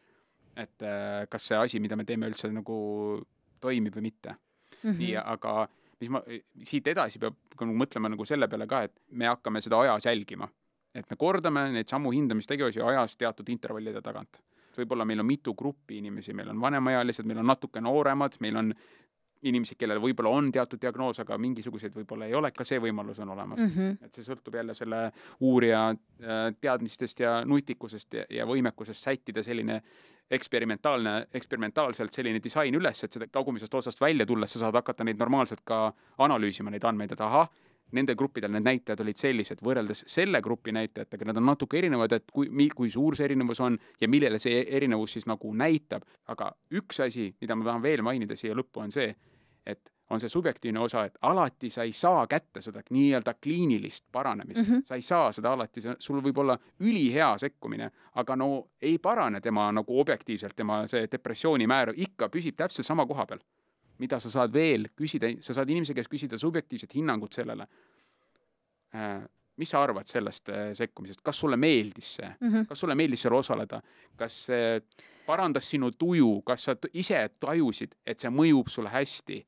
et 0.58 0.86
äh, 0.86 1.26
kas 1.30 1.50
see 1.52 1.58
asi, 1.58 1.80
mida 1.84 1.96
me 1.96 2.06
teeme, 2.06 2.30
üldse 2.32 2.50
nagu 2.54 2.78
toimib 3.62 3.96
või 3.98 4.10
mitte 4.10 4.34
mm. 4.34 4.90
-hmm. 4.90 4.98
nii, 5.02 5.16
aga 5.22 5.68
mis 6.02 6.12
ma, 6.14 6.22
siit 6.64 6.88
edasi 6.94 7.22
peab 7.22 7.38
nagu 7.62 7.78
mõtlema 7.84 8.12
nagu 8.14 8.26
selle 8.26 8.50
peale 8.50 8.68
ka, 8.70 8.84
et 8.88 8.96
me 9.12 9.30
hakkame 9.30 9.62
seda 9.62 9.82
ajas 9.86 10.10
jälgima. 10.10 10.50
et 10.98 11.10
me 11.10 11.16
kordame 11.16 11.68
neid 11.72 11.88
samu 11.88 12.12
hindamistegevusi 12.12 12.82
ajas 12.82 13.18
teatud 13.18 13.50
intervallide 13.50 14.02
tagant. 14.02 14.42
võib-olla 14.78 15.06
meil 15.06 15.20
on 15.20 15.26
mitu 15.26 15.54
gruppi 15.58 15.98
inimesi, 15.98 16.34
meil 16.34 16.50
on 16.50 16.62
vanemaealised, 16.62 17.26
meil 17.26 17.40
on 17.40 17.48
natuke 17.48 17.82
nooremad, 17.82 18.38
meil 18.40 18.58
on 18.58 18.74
inimesi, 19.42 19.76
kellel 19.78 20.00
võib-olla 20.02 20.32
on 20.34 20.52
teatud 20.52 20.82
diagnoos, 20.82 21.20
aga 21.22 21.38
mingisuguseid 21.42 21.94
võib-olla 21.96 22.28
ei 22.28 22.36
ole, 22.38 22.52
ka 22.52 22.66
see 22.66 22.80
võimalus 22.82 23.20
on 23.22 23.30
olemas 23.30 23.60
mm. 23.60 23.72
-hmm. 23.76 24.06
et 24.06 24.14
see 24.14 24.26
sõltub 24.26 24.56
jälle 24.56 24.74
selle 24.78 25.12
uurija 25.40 25.90
äh, 25.90 26.56
teadmistest 26.62 27.20
ja 27.20 27.34
nutikusest 27.46 28.14
ja, 28.14 28.26
ja 28.30 28.46
võimekusest 28.46 29.04
sättida 29.04 29.44
selline 29.44 29.82
eksperimentaalne, 30.32 31.28
eksperimentaalselt 31.34 32.14
selline 32.14 32.42
disain 32.44 32.76
üles, 32.76 33.04
et 33.04 33.14
seda 33.16 33.28
tagumisest 33.32 33.74
otsast 33.80 34.02
välja 34.02 34.26
tulles 34.26 34.54
sa 34.54 34.66
saad 34.66 34.76
hakata 34.76 35.06
neid 35.08 35.20
normaalselt 35.20 35.64
ka 35.66 35.94
analüüsima, 36.26 36.72
neid 36.74 36.84
andmeid, 36.88 37.14
et 37.16 37.24
ahah, 37.24 37.50
nendel 37.96 38.18
gruppidel 38.20 38.52
need 38.52 38.66
näitajad 38.68 39.02
olid 39.04 39.20
sellised, 39.20 39.62
võrreldes 39.64 40.04
selle 40.12 40.42
grupi 40.44 40.74
näitajatega, 40.76 41.30
nad 41.30 41.40
on 41.40 41.48
natuke 41.48 41.80
erinevad, 41.80 42.18
et 42.18 42.32
kui, 42.34 42.50
kui 42.76 42.92
suur 42.92 43.16
see 43.16 43.30
erinevus 43.30 43.62
on 43.64 43.78
ja 44.02 44.10
millele 44.12 44.40
see 44.44 44.66
erinevus 44.68 45.16
siis 45.16 45.28
nagu 45.30 45.54
näitab. 45.56 46.04
aga 46.28 46.52
üks 46.76 47.00
asi, 47.04 47.30
mida 47.42 47.56
ma 47.56 47.66
tahan 47.70 47.82
veel 47.82 48.04
mainida 48.04 48.36
siia 48.36 48.56
lõppu, 48.56 48.84
on 48.84 48.92
see, 48.92 49.16
et 49.66 49.94
on 50.10 50.20
see 50.20 50.30
subjektiivne 50.30 50.80
osa, 50.80 51.04
et 51.06 51.18
alati 51.22 51.70
sa 51.70 51.84
ei 51.84 51.92
saa 51.92 52.28
kätte 52.28 52.62
seda 52.62 52.82
nii-öelda 52.90 53.34
kliinilist 53.44 54.06
paranemist 54.12 54.68
mm, 54.68 54.74
-hmm. 54.74 54.86
sa 54.86 54.96
ei 54.96 55.02
saa 55.02 55.32
seda 55.32 55.52
alati, 55.54 55.82
sul 56.00 56.22
võib 56.24 56.38
olla 56.38 56.58
ülihea 56.80 57.38
sekkumine, 57.38 57.92
aga 58.16 58.36
no 58.36 58.68
ei 58.82 58.98
parane 59.00 59.42
tema 59.42 59.72
nagu 59.72 60.00
objektiivselt, 60.00 60.56
tema 60.56 60.88
see 60.88 61.08
depressiooni 61.12 61.68
määr 61.68 61.94
ikka 61.96 62.30
püsib 62.30 62.56
täpselt 62.56 62.86
sama 62.86 63.06
koha 63.06 63.26
peal 63.26 63.40
mida 63.98 64.20
sa 64.22 64.32
saad 64.32 64.54
veel 64.54 64.90
küsida, 64.98 65.30
sa 65.42 65.56
saad 65.58 65.72
inimese 65.74 65.96
käest 65.98 66.12
küsida 66.12 66.38
subjektiivset 66.38 66.96
hinnangut 66.98 67.34
sellele. 67.34 67.68
Äh, 68.96 69.26
mis 69.58 69.74
sa 69.74 69.82
arvad 69.84 70.10
sellest 70.10 70.50
äh, 70.54 70.72
sekkumisest, 70.78 71.24
kas 71.26 71.40
sulle 71.40 71.58
meeldis 71.58 72.16
see 72.20 72.28
mm, 72.30 72.50
-hmm. 72.50 72.66
kas 72.70 72.80
sulle 72.80 72.96
meeldis 72.96 73.22
seal 73.26 73.34
osaleda, 73.34 73.82
kas 74.16 74.46
see 74.46 74.82
parandas 75.26 75.70
sinu 75.70 75.92
tuju, 75.92 76.42
kas 76.46 76.64
sa 76.64 76.76
ise 76.94 77.30
tajusid, 77.40 77.98
et 78.06 78.20
see 78.20 78.30
mõjub 78.32 78.70
sulle 78.70 78.90
hästi? 78.90 79.46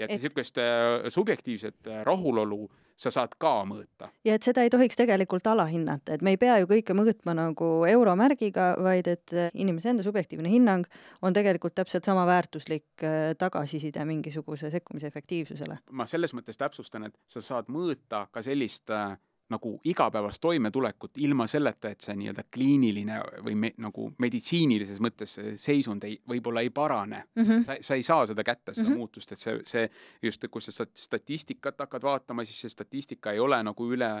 Ja 0.00 0.08
et 0.08 0.16
niisugust 0.16 0.58
äh, 0.58 1.08
subjektiivset 1.12 1.90
rahulolu 2.06 2.64
sa 3.00 3.12
saad 3.14 3.34
ka 3.40 3.52
mõõta. 3.68 4.10
ja 4.24 4.34
et 4.36 4.44
seda 4.44 4.64
ei 4.64 4.72
tohiks 4.72 4.98
tegelikult 4.98 5.46
alahinnata, 5.48 6.16
et 6.16 6.24
me 6.24 6.34
ei 6.34 6.40
pea 6.40 6.58
ju 6.60 6.68
kõike 6.70 6.96
mõõtma 6.96 7.34
nagu 7.36 7.70
euromärgiga, 7.88 8.74
vaid 8.82 9.08
et 9.08 9.34
inimese 9.54 9.92
enda 9.92 10.04
subjektiivne 10.04 10.50
hinnang 10.52 10.88
on 11.22 11.36
tegelikult 11.36 11.74
täpselt 11.78 12.04
sama 12.08 12.26
väärtuslik 12.28 13.04
äh, 13.06 13.32
tagasiside 13.38 14.04
mingisuguse 14.04 14.70
sekkumise 14.70 15.08
efektiivsusele. 15.12 15.80
ma 15.90 16.06
selles 16.06 16.34
mõttes 16.36 16.60
täpsustan, 16.60 17.08
et 17.08 17.18
sa 17.28 17.44
saad 17.44 17.72
mõõta 17.72 18.26
ka 18.32 18.44
sellist 18.44 18.92
äh, 18.92 19.16
nagu 19.50 19.72
igapäevast 19.84 20.40
toimetulekut 20.40 21.18
ilma 21.18 21.46
selleta, 21.50 21.90
et 21.90 22.04
see 22.04 22.14
nii-öelda 22.18 22.44
kliiniline 22.54 23.20
või 23.46 23.56
me, 23.58 23.72
nagu 23.82 24.10
meditsiinilises 24.22 25.00
mõttes 25.02 25.36
seisund 25.60 26.04
ei, 26.06 26.18
võib-olla 26.28 26.64
ei 26.64 26.70
parane 26.74 27.24
mm. 27.34 27.42
-hmm. 27.44 27.64
sa, 27.66 27.76
sa 27.80 27.98
ei 27.98 28.06
saa 28.06 28.26
seda 28.30 28.44
kätte, 28.46 28.74
seda 28.74 28.88
mm 28.88 28.92
-hmm. 28.92 28.98
muutust, 28.98 29.32
et 29.32 29.38
see, 29.38 29.58
see 29.64 29.90
just, 30.22 30.46
kus 30.50 30.70
sa 30.70 30.86
statistikat 30.94 31.78
hakkad 31.78 32.02
vaatama, 32.02 32.44
siis 32.44 32.60
see 32.60 32.76
statistika 32.76 33.32
ei 33.32 33.40
ole 33.40 33.62
nagu 33.62 33.90
üle 33.92 34.12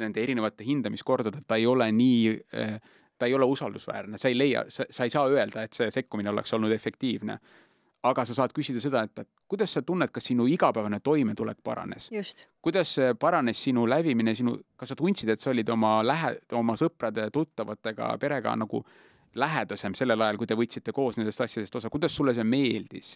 nende 0.00 0.22
erinevate 0.22 0.64
hindamiskordade, 0.64 1.42
ta 1.46 1.56
ei 1.56 1.66
ole 1.66 1.92
nii 1.92 2.40
ta 3.20 3.26
ei 3.26 3.34
ole 3.34 3.44
usaldusväärne, 3.44 4.18
sa 4.18 4.28
ei 4.28 4.38
leia, 4.38 4.64
sa, 4.68 4.84
sa 4.90 5.04
ei 5.04 5.10
saa 5.10 5.26
öelda, 5.28 5.62
et 5.62 5.76
see 5.76 5.90
sekkumine 5.90 6.30
oleks 6.30 6.54
olnud 6.56 6.72
efektiivne 6.72 7.36
aga 8.02 8.24
sa 8.24 8.36
saad 8.36 8.54
küsida 8.56 8.80
seda, 8.80 9.02
et, 9.04 9.22
et 9.24 9.28
kuidas 9.50 9.74
sa 9.76 9.82
tunned, 9.84 10.10
kas 10.12 10.30
sinu 10.30 10.46
igapäevane 10.48 11.00
toimetulek 11.04 11.60
paranes? 11.64 12.10
kuidas 12.62 12.96
paranes 13.20 13.62
sinu 13.64 13.86
lävimine, 13.88 14.34
sinu, 14.34 14.56
kas 14.76 14.92
sa 14.92 14.96
tundsid, 14.96 15.32
et 15.34 15.40
sa 15.40 15.50
olid 15.52 15.68
oma 15.72 15.98
lähe-, 16.06 16.38
oma 16.56 16.76
sõprade, 16.80 17.28
tuttavatega, 17.34 18.14
perega 18.20 18.56
nagu 18.56 18.84
lähedasem 19.34 19.94
sellel 19.94 20.20
ajal, 20.24 20.38
kui 20.40 20.48
te 20.50 20.56
võtsite 20.58 20.92
koos 20.94 21.18
nendest 21.18 21.40
asjadest 21.44 21.76
osa, 21.78 21.90
kuidas 21.92 22.14
sulle 22.16 22.34
see 22.34 22.46
meeldis, 22.46 23.12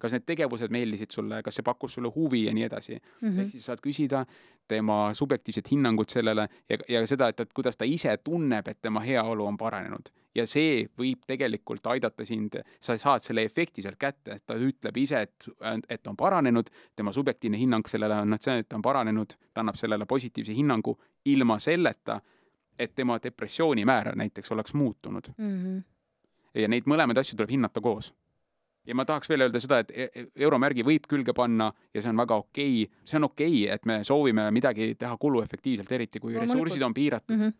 kas 0.00 0.14
need 0.14 0.24
tegevused 0.28 0.72
meeldisid 0.72 1.12
sulle, 1.12 1.42
kas 1.44 1.58
see 1.58 1.66
pakkus 1.66 1.98
sulle 1.98 2.12
huvi 2.14 2.46
ja 2.46 2.54
nii 2.56 2.64
edasi 2.68 2.94
mm. 2.96 3.28
-hmm. 3.28 3.40
ehk 3.42 3.50
siis 3.52 3.66
saad 3.68 3.82
küsida 3.84 4.24
tema 4.68 5.14
subjektiivset 5.14 5.70
hinnangut 5.70 6.08
sellele 6.08 6.48
ja, 6.70 6.78
ja 6.88 7.06
seda, 7.06 7.28
et, 7.28 7.40
et 7.40 7.52
kuidas 7.52 7.76
ta 7.76 7.84
ise 7.84 8.16
tunneb, 8.24 8.68
et 8.68 8.80
tema 8.82 9.00
heaolu 9.00 9.46
on 9.46 9.56
paranenud. 9.56 10.08
ja 10.34 10.46
see 10.46 10.86
võib 10.98 11.24
tegelikult 11.26 11.86
aidata 11.86 12.24
sind, 12.24 12.60
sa 12.80 12.96
saad 12.96 13.24
selle 13.24 13.42
efekti 13.42 13.82
sealt 13.82 13.98
kätte, 13.98 14.36
et 14.36 14.42
ta 14.46 14.54
ütleb 14.54 14.96
ise, 14.96 15.20
et, 15.20 15.46
et 15.88 16.06
on 16.06 16.16
paranenud, 16.16 16.68
tema 16.96 17.12
subjektiivne 17.12 17.58
hinnang 17.58 17.88
sellele 17.88 18.14
on 18.14 18.36
see, 18.40 18.58
et 18.58 18.68
ta 18.68 18.76
on 18.76 18.82
paranenud, 18.82 19.34
ta 19.52 19.60
annab 19.60 19.76
sellele 19.76 20.06
positiivse 20.06 20.54
hinnangu 20.54 20.98
ilma 21.24 21.58
selleta 21.58 22.20
et 22.78 22.94
tema 22.94 23.18
depressioonimäär 23.22 24.14
näiteks 24.16 24.52
oleks 24.52 24.74
muutunud 24.74 25.30
mm. 25.36 25.58
-hmm. 25.64 25.82
ja 26.54 26.68
neid 26.68 26.86
mõlemaid 26.86 27.18
asju 27.18 27.36
tuleb 27.36 27.50
hinnata 27.50 27.80
koos. 27.80 28.14
ja 28.86 28.94
ma 28.94 29.04
tahaks 29.04 29.28
veel 29.28 29.40
öelda 29.40 29.60
seda, 29.60 29.78
et 29.78 29.90
e-, 29.90 30.10
e-, 30.14 30.26
euromärgi 30.36 30.84
võib 30.84 31.06
külge 31.08 31.32
panna 31.34 31.72
ja 31.94 32.02
see 32.02 32.10
on 32.10 32.16
väga 32.16 32.34
okei 32.34 32.82
okay., 32.82 33.00
see 33.04 33.16
on 33.16 33.24
okei 33.24 33.62
okay,, 33.62 33.74
et 33.74 33.86
me 33.86 34.04
soovime 34.04 34.50
midagi 34.50 34.94
teha 34.94 35.16
kuluefektiivselt, 35.16 35.92
eriti 35.92 36.20
kui 36.20 36.34
no, 36.34 36.40
ressursid 36.40 36.82
on 36.82 36.94
piiratud 36.94 37.36
mm. 37.36 37.42
-hmm. 37.42 37.52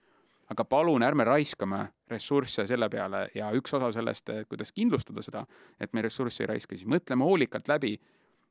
aga 0.51 0.65
palun 0.65 1.03
ärme 1.03 1.25
raiskame 1.25 1.89
ressursse 2.09 2.67
selle 2.67 2.89
peale 2.89 3.29
ja 3.35 3.51
üks 3.53 3.75
osa 3.75 3.93
sellest, 3.93 4.31
kuidas 4.49 4.73
kindlustada 4.73 5.23
seda, 5.23 5.47
et 5.81 5.93
me 5.93 6.03
ressursse 6.03 6.43
ei 6.43 6.47
raiska, 6.47 6.77
siis 6.77 6.89
mõtleme 6.89 7.25
hoolikalt 7.25 7.69
läbi, 7.69 7.99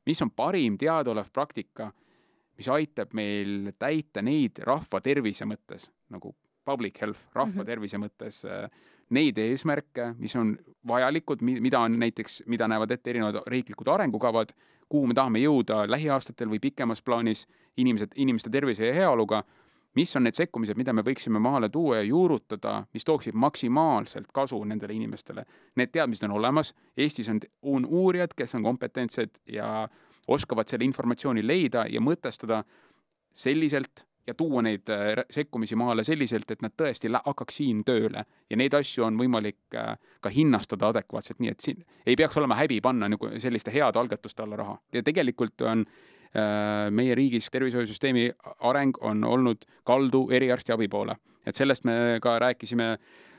mis 0.06 0.22
on 0.22 0.30
parim 0.30 0.78
teadaolev 0.78 1.32
praktika 1.32 1.92
mis 2.58 2.68
aitab 2.74 3.14
meil 3.16 3.72
täita 3.78 4.22
neid 4.24 4.58
rahva 4.66 5.00
tervise 5.02 5.46
mõttes 5.48 5.88
nagu 6.12 6.34
public 6.68 7.00
health, 7.00 7.26
rahva 7.34 7.62
mhm. 7.62 7.68
tervise 7.68 8.00
mõttes 8.00 8.44
äh, 8.44 8.68
neid 9.16 9.38
eesmärke, 9.40 10.12
mis 10.20 10.36
on 10.36 10.52
vajalikud, 10.88 11.40
mida 11.44 11.80
on 11.80 11.96
näiteks, 12.00 12.42
mida 12.46 12.68
näevad 12.68 12.92
ette 12.92 13.10
erinevad 13.10 13.40
riiklikud 13.48 13.88
arengukavad, 13.88 14.52
kuhu 14.88 15.08
me 15.08 15.16
tahame 15.16 15.40
jõuda 15.40 15.86
lähiaastatel 15.88 16.50
või 16.52 16.60
pikemas 16.60 17.02
plaanis 17.04 17.46
inimesed, 17.80 18.12
inimeste 18.16 18.52
tervise 18.52 18.88
ja 18.88 18.96
heaoluga, 18.96 19.42
mis 19.96 20.12
on 20.16 20.26
need 20.28 20.36
sekkumised, 20.36 20.76
mida 20.78 20.92
me 20.92 21.02
võiksime 21.04 21.40
maale 21.42 21.70
tuua 21.72 22.00
ja 22.00 22.08
juurutada, 22.08 22.82
mis 22.94 23.06
tooksid 23.08 23.36
maksimaalselt 23.36 24.28
kasu 24.34 24.60
nendele 24.64 24.94
inimestele. 24.94 25.44
Need 25.76 25.92
teadmised 25.94 26.28
on 26.28 26.36
olemas, 26.38 26.74
Eestis 26.96 27.30
on, 27.32 27.40
on 27.62 27.86
uurijad, 27.86 28.36
kes 28.36 28.54
on 28.58 28.66
kompetentsed 28.68 29.40
ja 29.52 29.88
oskavad 30.28 30.68
selle 30.68 30.84
informatsiooni 30.84 31.46
leida 31.46 31.86
ja 31.90 32.02
mõtestada 32.04 32.62
selliselt, 33.32 34.04
ja 34.28 34.34
tuua 34.36 34.62
neid 34.64 34.90
äh, 34.92 35.22
sekkumisi 35.30 35.76
maale 35.78 36.04
selliselt, 36.04 36.50
et 36.52 36.62
nad 36.64 36.74
tõesti 36.76 37.10
hakkaks 37.14 37.60
siin 37.60 37.80
tööle. 37.86 38.24
Ja 38.50 38.58
neid 38.60 38.74
asju 38.76 39.06
on 39.06 39.16
võimalik 39.20 39.76
äh, 39.76 39.94
ka 40.24 40.32
hinnastada 40.32 40.92
adekvaatselt, 40.92 41.40
nii 41.42 41.54
et 41.54 41.64
siin 41.64 41.80
ei 42.06 42.16
peaks 42.18 42.36
olema 42.40 42.58
häbi 42.58 42.80
panna 42.84 43.08
nagu 43.08 43.32
selliste 43.40 43.72
heade 43.74 44.00
algatuste 44.00 44.44
alla 44.44 44.60
raha. 44.60 44.76
Ja 44.94 45.02
tegelikult 45.06 45.64
on 45.68 45.86
äh, 45.86 46.90
meie 46.94 47.16
riigis 47.18 47.48
tervishoiusüsteemi 47.54 48.28
areng 48.68 49.00
on 49.00 49.24
olnud 49.24 49.64
kaldu 49.88 50.26
eriarstiabi 50.34 50.90
poole, 50.92 51.16
et 51.46 51.56
sellest 51.56 51.88
me 51.88 52.18
ka 52.22 52.38
rääkisime 52.44 52.92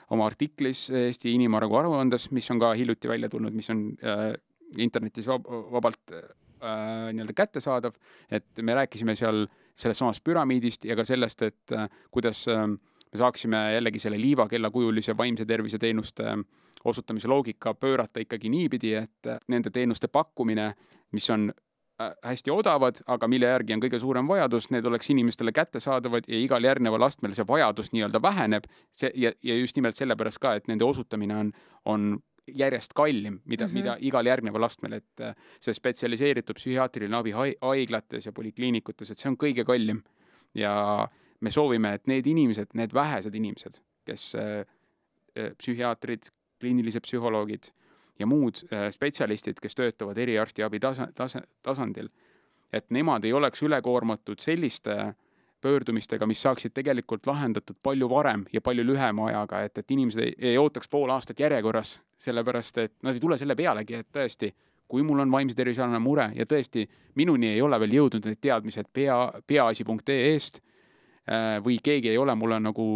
oma 0.09 0.25
artiklis 0.25 0.87
Eesti 0.89 1.35
inimarengu 1.37 1.77
aruandes, 1.77 2.31
mis 2.33 2.49
on 2.49 2.61
ka 2.61 2.73
hiljuti 2.73 3.09
välja 3.11 3.29
tulnud, 3.29 3.53
mis 3.53 3.69
on 3.69 3.91
äh, 4.01 4.31
internetis 4.81 5.29
vab 5.29 5.45
vabalt 5.45 6.17
äh, 6.17 6.29
nii-öelda 7.13 7.33
kättesaadav, 7.37 7.93
et 8.33 8.65
me 8.65 8.73
rääkisime 8.81 9.13
seal 9.15 9.45
äh, 9.45 9.57
sellest 9.79 10.03
samast 10.03 10.23
püramiidist 10.23 10.85
ja 10.85 10.97
ka 10.99 11.05
sellest, 11.07 11.43
et 11.47 11.75
äh, 11.75 11.87
kuidas 12.11 12.45
äh, 12.51 12.67
me 12.67 13.21
saaksime 13.21 13.61
jällegi 13.75 14.01
selle 14.03 14.19
liivakellakujulise 14.21 15.17
vaimse 15.17 15.45
tervise 15.49 15.79
teenuste 15.79 16.27
äh, 16.33 16.43
osutamise 16.85 17.27
loogika 17.27 17.73
pöörata 17.73 18.21
ikkagi 18.23 18.49
niipidi, 18.49 18.93
et 18.95 19.33
nende 19.51 19.71
teenuste 19.75 20.07
pakkumine, 20.07 20.73
mis 21.11 21.29
on 21.29 21.49
hästi 22.23 22.51
odavad, 22.51 23.01
aga 23.11 23.27
mille 23.27 23.49
järgi 23.49 23.75
on 23.75 23.81
kõige 23.83 23.99
suurem 23.99 24.27
vajadus, 24.27 24.69
need 24.71 24.85
oleks 24.87 25.09
inimestele 25.11 25.51
kättesaadavad 25.51 26.29
ja 26.31 26.39
igal 26.39 26.63
järgneval 26.63 27.03
astmel 27.03 27.33
see 27.35 27.43
vajadus 27.47 27.91
nii-öelda 27.91 28.21
väheneb, 28.23 28.69
see 28.95 29.11
ja, 29.19 29.33
ja 29.43 29.57
just 29.59 29.75
nimelt 29.75 29.99
sellepärast 29.99 30.39
ka, 30.39 30.53
et 30.55 30.71
nende 30.71 30.87
osutamine 30.87 31.35
on, 31.35 31.51
on 31.85 32.07
järjest 32.47 32.93
kallim, 32.95 33.39
mida 33.45 33.67
mm, 33.67 33.69
-hmm. 33.69 33.73
mida 33.73 33.97
igal 33.99 34.25
järgneval 34.25 34.63
astmel, 34.63 34.93
et 34.93 35.21
äh, 35.21 35.35
see 35.59 35.73
spetsialiseeritud 35.73 36.55
psühhiaatriline 36.55 37.15
abi 37.15 37.31
haiglates 37.61 38.25
ja 38.25 38.31
polikliinikutes, 38.31 39.11
et 39.11 39.17
see 39.17 39.29
on 39.29 39.37
kõige 39.37 39.65
kallim. 39.65 40.03
ja 40.55 41.07
me 41.41 41.51
soovime, 41.51 41.93
et 41.93 42.07
need 42.07 42.25
inimesed, 42.27 42.73
need 42.73 42.93
vähesed 42.93 43.35
inimesed, 43.35 43.81
kes 44.05 44.35
äh, 44.35 44.65
äh, 45.37 45.51
psühhiaatrid, 45.57 46.31
kliinilised 46.59 47.05
psühholoogid 47.05 47.71
ja 48.19 48.25
muud 48.27 48.57
spetsialistid, 48.91 49.59
kes 49.61 49.75
töötavad 49.75 50.17
eriarstiabi 50.17 50.79
tasa, 50.79 51.07
tasa, 51.15 51.41
tasandil, 51.63 52.09
et 52.73 52.89
nemad 52.89 53.23
ei 53.23 53.33
oleks 53.33 53.63
ülekoormatud 53.63 54.41
selliste 54.43 54.91
äh, 54.91 55.13
pöördumistega, 55.61 56.27
mis 56.27 56.41
saaksid 56.41 56.73
tegelikult 56.73 57.27
lahendatud 57.27 57.77
palju 57.83 58.09
varem 58.09 58.45
ja 58.53 58.61
palju 58.61 58.85
lühema 58.87 59.27
ajaga, 59.29 59.61
et, 59.67 59.77
et 59.77 59.91
inimesed 59.91 60.23
ei, 60.23 60.33
ei 60.51 60.57
ootaks 60.57 60.89
pool 60.89 61.11
aastat 61.13 61.39
järjekorras, 61.39 61.99
sellepärast 62.17 62.81
et 62.83 62.95
nad 63.03 63.17
ei 63.17 63.23
tule 63.23 63.37
selle 63.37 63.55
pealegi, 63.59 63.99
et 63.99 64.09
tõesti, 64.15 64.53
kui 64.89 65.03
mul 65.05 65.21
on 65.25 65.31
vaimse 65.31 65.57
tervise 65.57 65.83
alane 65.83 65.99
mure 66.01 66.29
ja 66.35 66.47
tõesti 66.49 66.87
minuni 67.19 67.51
ei 67.53 67.61
ole 67.61 67.79
veel 67.79 67.99
jõudnud 67.99 68.25
need 68.25 68.41
teadmised 68.41 68.89
pea, 68.93 69.19
peaasi.ee-st 69.47 70.59
äh, 70.59 71.59
või 71.65 71.77
keegi 71.83 72.13
ei 72.13 72.17
ole 72.17 72.35
mulle 72.35 72.59
nagu 72.63 72.89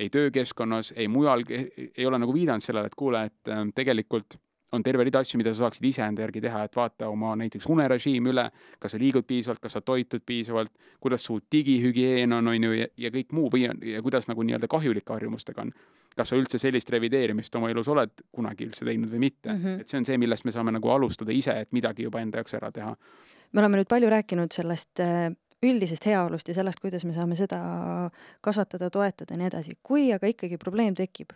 ei 0.00 0.10
töökeskkonnas, 0.12 0.92
ei 0.96 1.08
mujal, 1.08 1.44
ei 1.48 2.06
ole 2.06 2.18
nagu 2.20 2.34
viidanud 2.34 2.64
sellele, 2.64 2.90
et 2.90 2.96
kuule, 2.96 3.26
et 3.30 3.52
äh, 3.52 3.64
tegelikult 3.74 4.38
on 4.72 4.82
terve 4.82 5.04
rida 5.06 5.20
asju, 5.22 5.38
mida 5.38 5.52
sa 5.54 5.66
saaksid 5.66 5.84
iseenda 5.86 6.24
järgi 6.24 6.42
teha, 6.42 6.64
et 6.66 6.76
vaata 6.76 7.08
oma 7.12 7.34
näiteks 7.38 7.68
unerežiim 7.70 8.26
üle, 8.32 8.48
kas 8.82 8.96
sa 8.96 9.00
liigud 9.00 9.26
piisavalt, 9.28 9.60
kas 9.62 9.76
sa 9.78 9.82
toitud 9.84 10.24
piisavalt, 10.26 10.72
kuidas 11.02 11.24
su 11.28 11.38
digihügieen 11.52 12.32
on, 12.34 12.50
on 12.50 12.68
ju, 12.68 12.74
ja 12.74 13.12
kõik 13.14 13.32
muu 13.36 13.50
või 13.52 13.66
ja 13.66 14.02
kuidas 14.02 14.28
nagu 14.30 14.42
nii-öelda 14.42 14.70
kahjulike 14.70 15.12
harjumustega 15.12 15.66
on. 15.66 15.72
kas 16.16 16.30
sa 16.32 16.36
üldse 16.36 16.58
sellist 16.58 16.90
revideerimist 16.90 17.54
oma 17.58 17.70
elus 17.70 17.88
oled 17.92 18.10
kunagi 18.32 18.64
üldse 18.64 18.84
teinud 18.88 19.10
või 19.12 19.18
mitte 19.20 19.52
mm, 19.52 19.62
-hmm. 19.62 19.80
et 19.80 19.88
see 19.88 19.98
on 19.98 20.04
see, 20.04 20.18
millest 20.18 20.44
me 20.44 20.52
saame 20.52 20.72
nagu 20.72 20.90
alustada 20.90 21.32
ise, 21.32 21.52
et 21.60 21.72
midagi 21.72 22.02
juba 22.02 22.20
enda 22.20 22.38
jaoks 22.38 22.54
ära 22.54 22.72
teha. 22.72 22.96
me 23.52 23.60
oleme 23.60 23.76
nüüd 23.76 23.88
palju 23.88 24.10
rääkinud 24.10 24.52
sellest 24.52 25.00
äh, 25.00 25.30
üldisest 25.64 26.04
heaolust 26.06 26.48
ja 26.48 26.54
sellest, 26.56 26.80
kuidas 26.82 27.04
me 27.08 27.14
saame 27.16 27.36
seda 27.38 27.58
kasvatada, 28.44 28.90
toetada 28.92 29.34
ja 29.34 29.40
nii 29.40 29.48
edasi. 29.48 29.76
kui 29.82 30.10
aga 30.12 30.28
ikkagi 30.28 30.58
probleem 30.60 30.94
tekib 30.94 31.32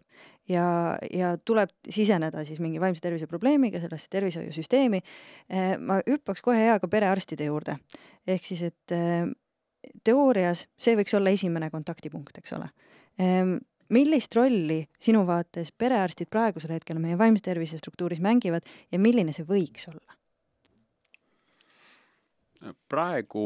ja, 0.49 0.99
ja 1.13 1.33
tuleb 1.45 1.73
siseneda 1.89 2.45
siis 2.45 2.61
mingi 2.61 2.81
vaimse 2.81 3.01
tervise 3.01 3.27
probleemiga 3.31 3.81
sellesse 3.81 4.11
tervishoiusüsteemi, 4.13 5.01
eh, 5.49 5.73
ma 5.79 6.01
hüppaks 6.05 6.45
kohe 6.45 6.59
hea 6.61 6.79
ka 6.81 6.89
perearstide 6.89 7.49
juurde. 7.49 7.79
ehk 8.27 8.45
siis, 8.45 8.63
et 8.63 8.97
eh, 8.97 9.25
teoorias 10.05 10.67
see 10.77 10.97
võiks 10.99 11.17
olla 11.17 11.33
esimene 11.33 11.71
kontaktipunkt, 11.71 12.39
eks 12.39 12.53
ole 12.59 12.69
ehm, 13.19 13.57
millist 13.91 14.37
rolli 14.37 14.83
sinu 15.01 15.25
vaates 15.27 15.73
perearstid 15.73 16.29
praegusel 16.31 16.77
hetkel 16.77 17.01
meie 17.01 17.19
vaimse 17.19 17.43
tervise 17.43 17.79
struktuuris 17.81 18.21
mängivad 18.21 18.69
ja 18.93 18.99
milline 18.99 19.33
see 19.33 19.49
võiks 19.49 19.89
olla? 19.89 20.17
praegu 22.93 23.43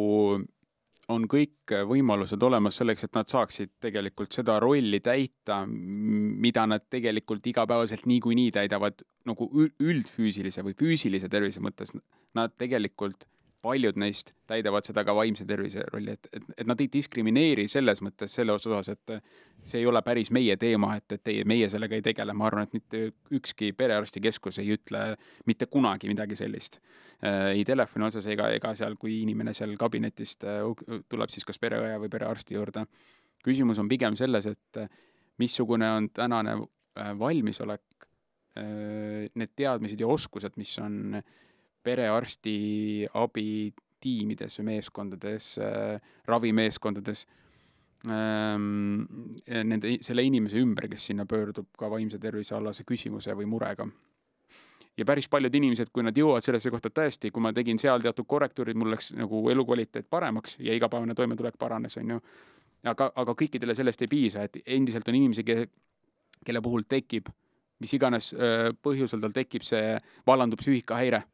on 1.13 1.27
kõik 1.31 1.75
võimalused 1.89 2.43
olemas 2.43 2.79
selleks, 2.81 3.05
et 3.07 3.17
nad 3.17 3.29
saaksid 3.29 3.75
tegelikult 3.83 4.33
seda 4.33 4.57
rolli 4.63 5.01
täita, 5.05 5.63
mida 5.67 6.67
nad 6.71 6.87
tegelikult 6.91 7.47
igapäevaselt 7.51 8.07
niikuinii 8.09 8.51
täidavad 8.55 9.05
nagu 9.29 9.49
üldfüüsilise 9.81 10.65
või 10.65 10.77
füüsilise 10.79 11.29
tervise 11.33 11.63
mõttes. 11.65 11.93
Nad 12.35 12.57
tegelikult 12.61 13.29
paljud 13.65 13.97
neist 14.01 14.33
täidavad 14.49 14.85
seda 14.87 15.05
ka 15.07 15.15
vaimse 15.17 15.47
tervise 15.49 15.85
rolli, 15.89 16.15
et, 16.19 16.29
et, 16.37 16.45
et 16.61 16.69
nad 16.69 16.81
ei 16.81 16.89
diskrimineeri 16.93 17.65
selles 17.71 18.03
mõttes 18.05 18.35
selles 18.37 18.67
osas, 18.69 18.91
et 18.93 19.15
see 19.65 19.81
ei 19.81 19.89
ole 19.89 20.03
päris 20.05 20.31
meie 20.35 20.57
teema, 20.61 20.93
et, 20.99 21.17
et 21.17 21.23
teie, 21.25 21.47
meie 21.49 21.69
sellega 21.73 21.97
ei 21.97 22.05
tegele, 22.05 22.35
ma 22.37 22.49
arvan, 22.51 22.69
et 22.69 22.77
mitte 22.77 23.03
ükski 23.39 23.73
perearstikeskus 23.77 24.61
ei 24.62 24.75
ütle 24.77 25.05
mitte 25.49 25.69
kunagi 25.73 26.11
midagi 26.12 26.37
sellist 26.39 26.81
äh,. 26.81 27.55
ei 27.55 27.65
telefoni 27.65 28.09
otsas 28.11 28.29
ega, 28.33 28.51
ega 28.59 28.75
seal, 28.77 28.99
kui 29.01 29.21
inimene 29.23 29.57
seal 29.57 29.73
kabinetist 29.81 30.45
äh, 30.51 31.01
tuleb 31.09 31.33
siis 31.33 31.49
kas 31.49 31.61
pereõe 31.62 31.97
või 32.05 32.12
perearsti 32.12 32.59
juurde. 32.59 32.85
küsimus 33.45 33.81
on 33.81 33.89
pigem 33.89 34.17
selles, 34.21 34.47
et 34.53 34.83
äh, 34.83 34.93
missugune 35.39 35.91
on 35.91 36.11
tänane 36.15 36.59
valmisolek 37.19 37.83
need 38.55 39.51
teadmised 39.59 39.99
ja 39.99 40.07
oskused, 40.07 40.55
mis 40.55 40.77
on 40.79 41.17
äh, 41.19 41.25
perearsti 41.85 42.57
abitiimides 43.14 44.59
või 44.61 44.70
meeskondades 44.72 45.55
äh,, 45.62 46.01
ravimeeskondades 46.28 47.26
ähm,, 48.09 49.05
nende, 49.47 49.99
selle 50.05 50.24
inimese 50.26 50.61
ümber, 50.62 50.89
kes 50.93 51.11
sinna 51.11 51.28
pöördub 51.28 51.70
ka 51.78 51.91
vaimse 51.93 52.20
tervise 52.22 52.57
alase 52.57 52.87
küsimuse 52.89 53.37
või 53.37 53.49
murega. 53.51 53.87
ja 54.97 55.05
päris 55.05 55.28
paljud 55.28 55.55
inimesed, 55.55 55.91
kui 55.93 56.05
nad 56.07 56.16
jõuavad 56.16 56.45
sellesse 56.47 56.70
kohta, 56.70 56.89
et 56.89 56.99
tõesti, 56.99 57.30
kui 57.35 57.43
ma 57.43 57.53
tegin 57.53 57.78
seal 57.78 58.03
teatud 58.03 58.26
korrektuurid, 58.30 58.76
mul 58.78 58.95
läks 58.95 59.12
nagu 59.18 59.49
elukvaliteet 59.51 60.11
paremaks 60.11 60.59
ja 60.62 60.74
igapäevane 60.74 61.14
toimetulek 61.14 61.59
paranes, 61.59 61.97
on 61.99 62.16
ju, 62.16 62.20
aga, 62.85 63.11
aga 63.14 63.35
kõikidele 63.35 63.74
sellest 63.74 64.05
ei 64.07 64.12
piisa, 64.12 64.45
et 64.45 64.61
endiselt 64.66 65.09
on 65.09 65.18
inimesi, 65.18 65.45
kelle 66.45 66.62
puhul 66.62 66.87
tekib 66.89 67.32
mis 67.82 67.95
iganes 67.97 68.32
öö, 68.32 68.72
põhjusel 68.85 69.22
tal 69.22 69.35
tekib 69.35 69.64
see, 69.66 69.97
vallandub 70.26 70.61
psüühikahäire 70.62 71.24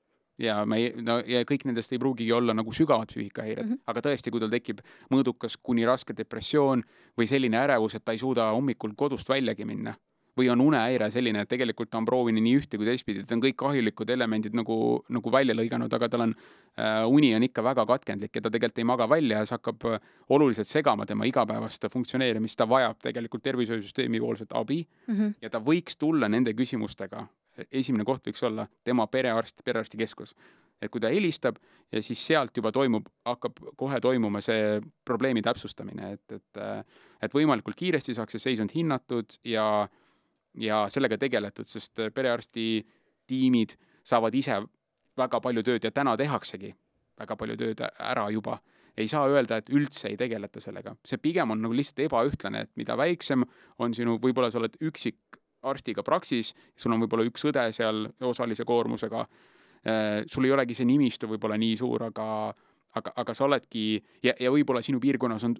ja 0.40 0.60
me 0.66 0.80
ei, 0.80 0.92
no 1.04 1.18
ja 1.26 1.42
kõik 1.48 1.66
nendest 1.68 1.92
ei 1.92 2.00
pruugigi 2.02 2.32
olla 2.32 2.54
nagu 2.56 2.72
sügavad 2.72 3.10
psüühikahäired 3.12 3.64
mm, 3.66 3.72
-hmm. 3.72 3.90
aga 3.92 4.04
tõesti, 4.08 4.32
kui 4.32 4.40
tal 4.40 4.52
tekib 4.52 4.80
mõõdukas 5.12 5.58
kuni 5.62 5.86
raske 5.86 6.16
depressioon 6.16 6.84
või 7.18 7.28
selline 7.30 7.60
ärevus, 7.60 7.94
et 7.94 8.04
ta 8.04 8.12
ei 8.12 8.22
suuda 8.22 8.50
hommikul 8.52 8.96
kodust 8.96 9.28
väljagi 9.28 9.64
minna 9.64 9.94
või 10.38 10.48
on 10.52 10.60
unehäire 10.60 11.10
selline, 11.10 11.42
et 11.44 11.48
tegelikult 11.50 11.90
ta 11.90 11.98
on 11.98 12.06
proovinud 12.08 12.42
nii 12.42 12.56
ühte 12.60 12.78
kui 12.78 12.86
teistpidi, 12.88 13.24
et 13.24 13.32
on 13.34 13.42
kõik 13.42 13.56
kahjulikud 13.60 14.10
elemendid 14.10 14.54
nagu, 14.56 14.76
nagu 15.08 15.32
välja 15.32 15.56
lõiganud, 15.56 15.92
aga 15.96 16.08
tal 16.08 16.24
on 16.28 16.34
äh,, 16.34 17.02
uni 17.08 17.34
on 17.36 17.42
ikka 17.42 17.64
väga 17.66 17.86
katkendlik 17.86 18.36
ja 18.36 18.44
ta 18.44 18.52
tegelikult 18.52 18.78
ei 18.78 18.88
maga 18.88 19.08
välja 19.10 19.42
ja 19.42 19.48
see 19.48 19.58
hakkab 19.58 19.88
äh, 19.90 19.98
oluliselt 20.30 20.70
segama 20.70 21.06
tema 21.06 21.28
igapäevast 21.28 21.88
funktsioneerimist, 21.92 22.58
ta 22.58 22.68
vajab 22.68 23.02
tegelikult 23.02 23.42
tervishoiusüsteemi 23.42 24.20
poolset 24.20 24.52
abi 24.52 24.84
mm 25.06 25.14
-hmm. 25.14 25.34
ja 25.42 25.50
ta 25.50 25.58
võiks 25.58 25.98
tulla 25.98 26.28
nende 26.28 26.54
küsimustega 26.54 27.26
esimene 27.72 28.04
koht 28.04 28.26
võiks 28.28 28.42
olla 28.46 28.66
tema 28.84 29.06
perearst, 29.06 29.64
perearstikeskus. 29.64 30.34
et 30.80 30.90
kui 30.90 31.00
ta 31.00 31.10
helistab 31.12 31.58
ja 31.92 32.00
siis 32.02 32.26
sealt 32.26 32.56
juba 32.56 32.72
toimub, 32.72 33.08
hakkab 33.24 33.58
kohe 33.76 34.00
toimuma 34.00 34.40
see 34.40 34.80
probleemi 35.04 35.42
täpsustamine, 35.42 36.12
et, 36.12 36.32
et 36.32 36.60
et 37.20 37.34
võimalikult 37.34 37.76
kiiresti 37.76 38.14
saaks 38.14 38.32
see 38.32 38.46
seisund 38.46 38.72
hinnatud 38.74 39.36
ja, 39.44 39.88
ja 40.56 40.86
sellega 40.88 41.18
tegeletud, 41.18 41.68
sest 41.68 42.00
perearsti 42.14 42.86
tiimid 43.26 43.76
saavad 44.04 44.34
ise 44.34 44.56
väga 45.16 45.40
palju 45.40 45.62
tööd 45.62 45.84
ja 45.84 45.90
täna 45.90 46.16
tehaksegi 46.16 46.72
väga 47.20 47.36
palju 47.36 47.56
tööd 47.60 47.84
ära 47.98 48.30
juba 48.32 48.60
ei 49.00 49.08
saa 49.08 49.26
öelda, 49.30 49.60
et 49.60 49.70
üldse 49.72 50.10
ei 50.10 50.16
tegeleta 50.20 50.60
sellega, 50.62 50.94
see 51.06 51.20
pigem 51.22 51.54
on 51.54 51.62
nagu 51.64 51.76
lihtsalt 51.76 52.04
ebaühtlane, 52.06 52.64
et 52.66 52.72
mida 52.80 52.96
väiksem 52.98 53.44
on 53.80 53.94
sinu, 53.96 54.18
võib-olla 54.22 54.50
sa 54.52 54.60
oled 54.60 54.76
üksik 54.90 55.39
arstiga 55.62 56.04
Praxis, 56.06 56.54
sul 56.76 56.94
on 56.94 57.04
võib-olla 57.04 57.26
üks 57.28 57.44
õde 57.50 57.66
seal 57.76 58.06
osalise 58.26 58.64
koormusega, 58.68 59.26
äh, 59.84 60.22
sul 60.26 60.48
ei 60.48 60.54
olegi 60.56 60.76
see 60.78 60.88
nimistu 60.88 61.28
võib-olla 61.30 61.58
nii 61.60 61.76
suur, 61.80 62.08
aga 62.10 62.28
aga, 62.98 63.12
aga 63.22 63.34
sa 63.34 63.46
oledki 63.46 63.84
ja, 64.24 64.34
ja 64.40 64.50
võib-olla 64.50 64.82
sinu 64.82 65.00
piirkonnas 65.02 65.44
on 65.46 65.56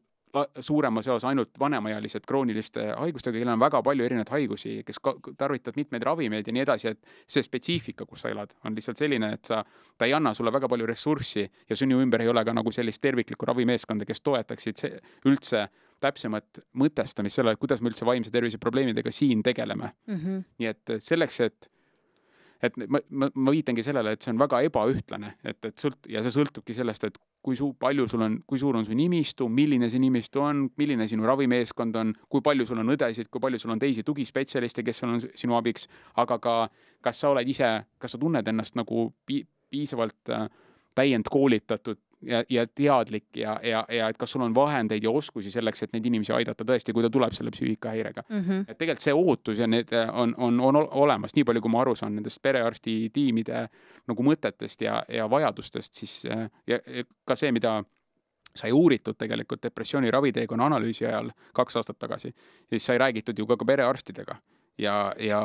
suuremas 0.60 1.08
osas 1.08 1.24
ainult 1.26 1.58
vanemaealised 1.58 2.22
krooniliste 2.26 2.84
haigustega, 2.98 3.38
kellel 3.38 3.56
on 3.56 3.62
väga 3.62 3.80
palju 3.82 4.04
erinevaid 4.06 4.30
haigusi, 4.30 4.74
kes 4.86 5.00
tarvitavad 5.38 5.78
mitmeid 5.80 6.06
ravimeid 6.06 6.46
ja 6.46 6.54
nii 6.54 6.62
edasi, 6.62 6.92
et 6.92 7.26
see 7.26 7.42
spetsiifika, 7.42 8.06
kus 8.06 8.22
sa 8.24 8.30
elad, 8.30 8.54
on 8.64 8.76
lihtsalt 8.78 9.00
selline, 9.00 9.32
et 9.34 9.50
sa, 9.50 9.64
ta 9.98 10.06
ei 10.06 10.14
anna 10.14 10.32
sulle 10.34 10.52
väga 10.54 10.70
palju 10.70 10.86
ressurssi 10.86 11.46
ja 11.68 11.76
sinu 11.76 11.98
ümber 12.04 12.22
ei 12.22 12.30
ole 12.30 12.44
ka 12.46 12.54
nagu 12.54 12.72
sellist 12.74 13.02
terviklikku 13.02 13.48
ravimeeskonda, 13.50 14.06
kes 14.06 14.22
toetaksid 14.22 14.84
see, 14.84 15.00
üldse 15.26 15.66
täpsemat 16.00 16.62
mõtestamist 16.80 17.38
sellele, 17.38 17.56
et 17.56 17.62
kuidas 17.62 17.82
me 17.82 17.92
üldse 17.92 18.06
vaimse 18.08 18.32
tervise 18.32 18.58
probleemidega 18.58 19.12
siin 19.12 19.42
tegeleme 19.42 19.92
mm. 20.06 20.16
-hmm. 20.16 20.42
nii 20.58 20.72
et 20.72 20.96
selleks, 20.98 21.40
et 21.40 21.70
et 22.62 22.76
ma, 22.76 23.00
ma, 23.08 23.28
ma 23.34 23.52
viitangi 23.54 23.82
sellele, 23.82 24.12
et 24.12 24.22
see 24.22 24.32
on 24.34 24.40
väga 24.40 24.60
ebaühtlane, 24.68 25.34
et, 25.44 25.64
et 25.64 25.80
sõlt- 25.80 26.08
ja 26.12 26.22
see 26.24 26.34
sõltubki 26.34 26.74
sellest, 26.76 27.06
et 27.08 27.16
kui 27.42 27.56
su-, 27.56 27.72
palju 27.80 28.06
sul 28.08 28.24
on, 28.26 28.36
kui 28.46 28.60
suur 28.60 28.76
on 28.76 28.84
su 28.84 28.96
nimistu, 28.96 29.48
milline 29.48 29.88
see 29.88 30.02
nimistu 30.02 30.42
on, 30.44 30.66
milline 30.76 31.06
sinu 31.08 31.24
ravimeeskond 31.28 31.96
on, 31.96 32.12
kui 32.28 32.44
palju 32.44 32.66
sul 32.68 32.82
on 32.82 32.92
õdesid, 32.92 33.30
kui 33.32 33.40
palju 33.40 33.58
sul 33.62 33.72
on 33.72 33.80
teisi 33.80 34.04
tugispetsialiste, 34.04 34.84
kes 34.84 35.02
on 35.08 35.16
sinu 35.24 35.56
abiks, 35.56 35.88
aga 36.20 36.38
ka 36.38 36.56
kas 37.00 37.22
sa 37.22 37.32
oled 37.32 37.48
ise, 37.48 37.70
kas 37.98 38.12
sa 38.12 38.20
tunned 38.20 38.48
ennast 38.52 38.76
nagu 38.76 39.08
pi-, 39.26 39.46
piisavalt 39.72 40.34
äh, 40.36 40.48
täiendkoolitatud 40.98 41.98
ja, 42.26 42.42
ja 42.50 42.66
teadlik 42.66 43.36
ja, 43.36 43.60
ja, 43.62 43.84
ja 43.88 44.08
et 44.08 44.18
kas 44.18 44.32
sul 44.32 44.42
on 44.44 44.54
vahendeid 44.54 45.04
ja 45.04 45.10
oskusi 45.10 45.50
selleks, 45.50 45.82
et 45.82 45.94
neid 45.94 46.06
inimesi 46.06 46.32
aidata 46.36 46.64
tõesti, 46.66 46.94
kui 46.96 47.04
ta 47.04 47.10
tuleb 47.12 47.34
selle 47.36 47.52
psüühikahäirega 47.54 48.24
mm. 48.28 48.42
-hmm. 48.42 48.64
et 48.68 48.78
tegelikult 48.78 49.04
see 49.04 49.14
ootus 49.14 49.58
ja 49.58 49.66
need 49.66 49.94
on, 50.12 50.34
on, 50.38 50.60
on 50.60 50.76
olemas, 50.76 51.34
nii 51.36 51.44
palju, 51.44 51.62
kui 51.64 51.72
ma 51.72 51.80
aru 51.80 51.94
saan 51.96 52.14
nendest 52.14 52.42
perearsti 52.42 52.98
tiimide 53.12 53.66
nagu 54.08 54.26
mõtetest 54.26 54.84
ja, 54.84 55.02
ja 55.08 55.30
vajadustest, 55.30 55.94
siis 55.94 56.24
ja, 56.24 56.48
ja 56.66 57.04
ka 57.24 57.36
see, 57.36 57.52
mida 57.52 57.80
sai 58.56 58.72
uuritud 58.72 59.14
tegelikult 59.18 59.62
depressiooni 59.62 60.10
raviteekonna 60.10 60.66
analüüsi 60.66 61.06
ajal 61.06 61.30
kaks 61.54 61.76
aastat 61.76 61.98
tagasi, 61.98 62.34
siis 62.68 62.86
sai 62.86 62.98
räägitud 62.98 63.38
ju 63.38 63.46
ka, 63.46 63.56
ka 63.56 63.64
perearstidega 63.64 64.36
ja, 64.78 65.12
ja 65.18 65.42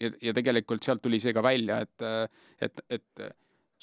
ja, 0.00 0.10
ja 0.22 0.34
tegelikult 0.34 0.82
sealt 0.82 1.02
tuli 1.02 1.20
see 1.22 1.32
ka 1.34 1.42
välja, 1.42 1.80
et, 1.84 2.02
et, 2.60 2.80
et 2.90 3.24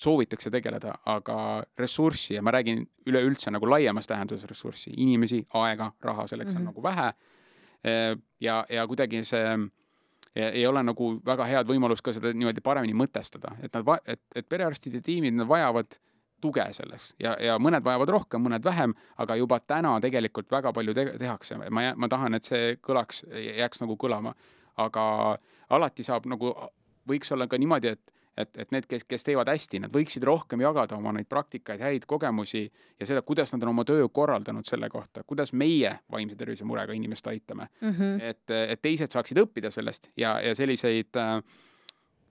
soovitakse 0.01 0.49
tegeleda, 0.53 0.95
aga 1.05 1.35
ressurssi 1.77 2.35
ja 2.35 2.41
ma 2.41 2.53
räägin 2.55 2.81
üleüldse 3.07 3.51
nagu 3.53 3.69
laiemas 3.69 4.09
tähenduses 4.09 4.49
ressurssi, 4.49 4.93
inimesi, 4.97 5.43
aega, 5.59 5.91
raha, 6.01 6.27
selleks 6.27 6.53
mm 6.53 6.57
-hmm. 6.57 6.59
on 6.59 6.63
mhm. 6.63 6.71
nagu 6.73 6.83
vähe. 6.83 7.13
ja, 8.39 8.65
ja 8.69 8.87
kuidagi 8.87 9.23
see 9.25 9.57
ei 10.35 10.67
ole 10.67 10.83
nagu 10.83 11.19
väga 11.25 11.45
head 11.45 11.67
võimalust 11.67 12.01
ka 12.01 12.13
seda 12.13 12.31
niimoodi 12.33 12.61
paremini 12.61 12.93
mõtestada, 12.93 13.55
et 13.61 13.73
nad, 13.73 13.89
et, 14.05 14.21
et 14.35 14.49
perearstide 14.49 15.01
tiimid, 15.01 15.33
nad 15.33 15.47
vajavad 15.47 15.97
tuge 16.41 16.65
selleks 16.73 17.15
ja, 17.19 17.35
ja 17.39 17.57
mõned 17.59 17.83
vajavad 17.83 18.09
rohkem, 18.09 18.41
mõned 18.41 18.63
vähem, 18.65 18.93
aga 19.17 19.35
juba 19.35 19.59
täna 19.59 19.99
tegelikult 20.01 20.51
väga 20.51 20.73
palju 20.73 20.93
te 20.93 21.05
tehakse. 21.19 21.57
ma, 21.69 21.91
ma 21.95 22.07
tahan, 22.07 22.33
et 22.33 22.47
see 22.47 22.77
kõlaks, 22.81 23.25
jääks 23.57 23.83
nagu 23.83 23.97
kõlama, 23.99 24.33
aga 24.77 25.03
alati 25.69 26.03
saab 26.03 26.25
nagu, 26.25 26.53
võiks 27.07 27.31
olla 27.35 27.47
ka 27.47 27.59
niimoodi, 27.61 27.87
et 27.87 28.20
et, 28.37 28.51
et 28.57 28.71
need, 28.71 28.87
kes, 28.89 29.03
kes 29.09 29.25
teevad 29.27 29.49
hästi, 29.51 29.81
nad 29.85 29.93
võiksid 29.93 30.23
rohkem 30.27 30.63
jagada 30.63 30.95
oma 30.97 31.13
neid 31.15 31.27
praktikaid, 31.31 31.81
häid 31.83 32.05
kogemusi 32.09 32.63
ja 32.99 33.07
seda, 33.07 33.23
kuidas 33.27 33.51
nad 33.53 33.65
on 33.65 33.73
oma 33.73 33.85
töö 33.87 34.07
korraldanud 34.13 34.67
selle 34.67 34.89
kohta, 34.89 35.25
kuidas 35.27 35.53
meie 35.53 35.97
vaimse 36.11 36.37
tervise 36.39 36.67
murega 36.67 36.95
inimest 36.95 37.27
aitame 37.27 37.67
mm. 37.81 37.91
-hmm. 37.91 38.21
et, 38.29 38.55
et 38.75 38.81
teised 38.81 39.11
saaksid 39.11 39.43
õppida 39.43 39.71
sellest 39.71 40.11
ja, 40.17 40.39
ja 40.41 40.55
selliseid 40.55 41.19
äh, 41.19 41.37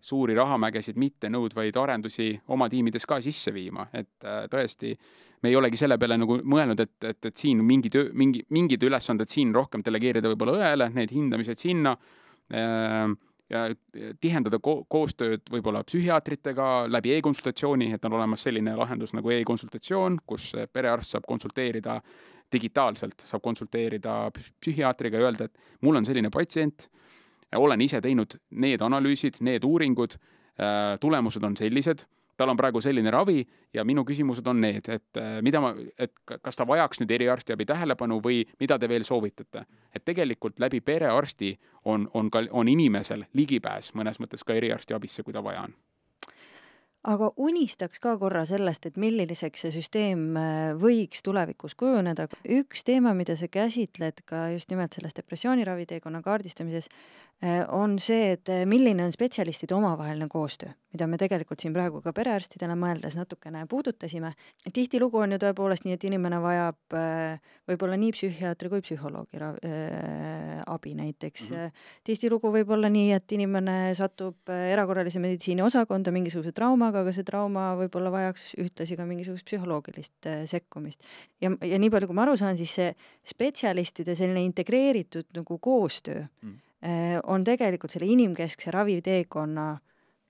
suuri 0.01 0.35
rahamägesid 0.35 0.97
mitte 0.97 1.29
nõudvaid 1.29 1.77
arendusi 1.77 2.33
oma 2.49 2.69
tiimides 2.73 3.05
ka 3.07 3.21
sisse 3.21 3.53
viima, 3.55 3.87
et 3.93 4.25
äh, 4.25 4.47
tõesti, 4.51 4.95
me 5.43 5.53
ei 5.53 5.57
olegi 5.57 5.77
selle 5.77 5.99
peale 5.99 6.17
nagu 6.21 6.41
mõelnud, 6.41 6.81
et, 6.81 6.97
et, 7.05 7.27
et 7.27 7.37
siin 7.37 7.61
mingi 7.65 7.91
töö, 7.93 8.09
mingi, 8.13 8.45
mingid 8.49 8.83
ülesanded 8.83 9.29
siin 9.29 9.55
rohkem 9.55 9.85
delegeerida 9.85 10.33
võib-olla 10.33 10.57
õele, 10.57 10.89
need 10.97 11.13
hindamised 11.13 11.61
sinna 11.61 11.93
äh, 11.93 13.13
ja 13.51 13.67
tihendada 14.21 14.61
ko 14.63 14.85
koostööd 14.89 15.51
võib-olla 15.51 15.83
psühhiaatritega 15.87 16.67
läbi 16.91 17.17
e-konsultatsiooni, 17.17 17.91
et 17.95 18.05
on 18.07 18.15
olemas 18.19 18.45
selline 18.47 18.77
lahendus 18.79 19.15
nagu 19.17 19.33
e-konsultatsioon, 19.35 20.21
kus 20.27 20.53
perearst 20.73 21.17
saab 21.17 21.27
konsulteerida 21.29 21.99
digitaalselt, 22.53 23.27
saab 23.27 23.43
konsulteerida 23.43 24.15
psühhiaatriga 24.37 25.19
ja 25.19 25.29
öelda, 25.29 25.51
et 25.51 25.83
mul 25.87 25.99
on 25.99 26.07
selline 26.07 26.31
patsient, 26.35 26.89
olen 27.57 27.83
ise 27.83 28.01
teinud 28.01 28.39
need 28.63 28.83
analüüsid, 28.87 29.41
need 29.47 29.67
uuringud, 29.67 30.17
tulemused 31.03 31.45
on 31.47 31.57
sellised 31.59 32.07
tal 32.41 32.53
on 32.53 32.59
praegu 32.59 32.81
selline 32.81 33.13
ravi 33.13 33.43
ja 33.75 33.85
minu 33.85 34.05
küsimused 34.09 34.47
on 34.49 34.63
need, 34.65 34.89
et 34.89 35.21
äh, 35.21 35.37
mida 35.45 35.61
ma, 35.63 35.75
et 35.99 36.15
kas 36.31 36.57
ta 36.57 36.67
vajaks 36.69 37.03
nüüd 37.03 37.13
eriarstiabi 37.19 37.69
tähelepanu 37.69 38.21
või 38.25 38.43
mida 38.61 38.79
te 38.81 38.89
veel 38.89 39.05
soovitate. 39.05 39.67
et 39.95 40.05
tegelikult 40.05 40.59
läbi 40.61 40.81
perearsti 40.81 41.55
on, 41.85 42.09
on 42.15 42.31
ka, 42.31 42.47
on 42.51 42.69
inimesel 42.69 43.27
ligipääs 43.35 43.95
mõnes 43.95 44.21
mõttes 44.23 44.45
ka 44.45 44.57
eriarstiabisse, 44.57 45.23
kui 45.23 45.37
ta 45.37 45.45
vaja 45.45 45.69
on 45.69 45.77
aga 47.09 47.31
unistaks 47.41 48.01
ka 48.03 48.17
korra 48.21 48.43
sellest, 48.49 48.87
et 48.91 48.99
milliseks 49.01 49.65
see 49.65 49.73
süsteem 49.73 50.25
äh, 50.37 50.59
võiks 50.81 51.25
tulevikus 51.25 51.75
kujuneda. 51.79 52.29
üks 52.45 52.85
teema, 52.85 53.15
mida 53.17 53.37
sa 53.41 53.49
käsitled 53.49 54.21
ka 54.29 54.49
just 54.55 54.71
nimelt 54.71 54.97
selles 54.97 55.17
depressiooniraviteekonna 55.17 56.21
kaardistamises, 56.23 56.91
äh, 57.45 57.65
on 57.73 57.99
see, 57.99 58.35
et 58.37 58.53
milline 58.69 59.05
on 59.05 59.13
spetsialistide 59.13 59.75
omavaheline 59.75 60.29
koostöö, 60.29 60.75
mida 60.93 61.07
me 61.07 61.19
tegelikult 61.21 61.61
siin 61.61 61.75
praegu 61.77 62.03
ka 62.03 62.13
perearstidele 62.17 62.75
mõeldes 62.75 63.17
natukene 63.19 63.67
puudutasime. 63.71 64.33
tihtilugu 64.73 65.19
on 65.19 65.37
ju 65.37 65.39
tõepoolest 65.39 65.87
nii, 65.87 65.95
et 65.99 66.05
inimene 66.05 66.41
vajab 66.43 66.99
võib-olla 67.71 67.97
nii 68.01 68.13
psühhiaatri 68.17 68.69
kui 68.69 68.81
psühholoogi 68.83 69.39
abi 70.67 70.95
näiteks 70.95 71.51
mm. 71.51 71.57
-hmm. 71.57 71.71
tihtilugu 72.05 72.51
võib 72.53 72.71
olla 72.71 72.89
nii, 72.89 73.13
et 73.13 73.33
inimene 73.33 73.95
satub 73.95 74.51
erakorralise 74.51 75.21
meditsiini 75.21 75.63
osakonda 75.63 76.11
mingisuguse 76.11 76.53
trauma 76.53 76.81
traumaga, 76.81 77.03
aga 77.05 77.13
see 77.15 77.27
trauma 77.27 77.67
võib-olla 77.79 78.11
vajaks 78.15 78.55
ühtlasi 78.61 78.97
ka 78.97 79.07
mingisugust 79.09 79.47
psühholoogilist 79.49 80.29
äh, 80.29 80.43
sekkumist. 80.49 81.05
ja, 81.41 81.51
ja 81.51 81.79
nii 81.79 81.91
palju, 81.91 82.09
kui 82.09 82.17
ma 82.17 82.25
aru 82.25 82.37
saan, 82.41 82.57
siis 82.57 82.73
see 82.79 82.91
spetsialistide 83.25 84.17
selline 84.19 84.45
integreeritud 84.47 85.29
nagu 85.37 85.59
koostöö 85.59 86.25
mm. 86.25 86.59
äh, 86.85 87.17
on 87.25 87.45
tegelikult 87.45 87.93
selle 87.93 88.09
inimkeskse 88.11 88.71
raviteekonna 88.71 89.73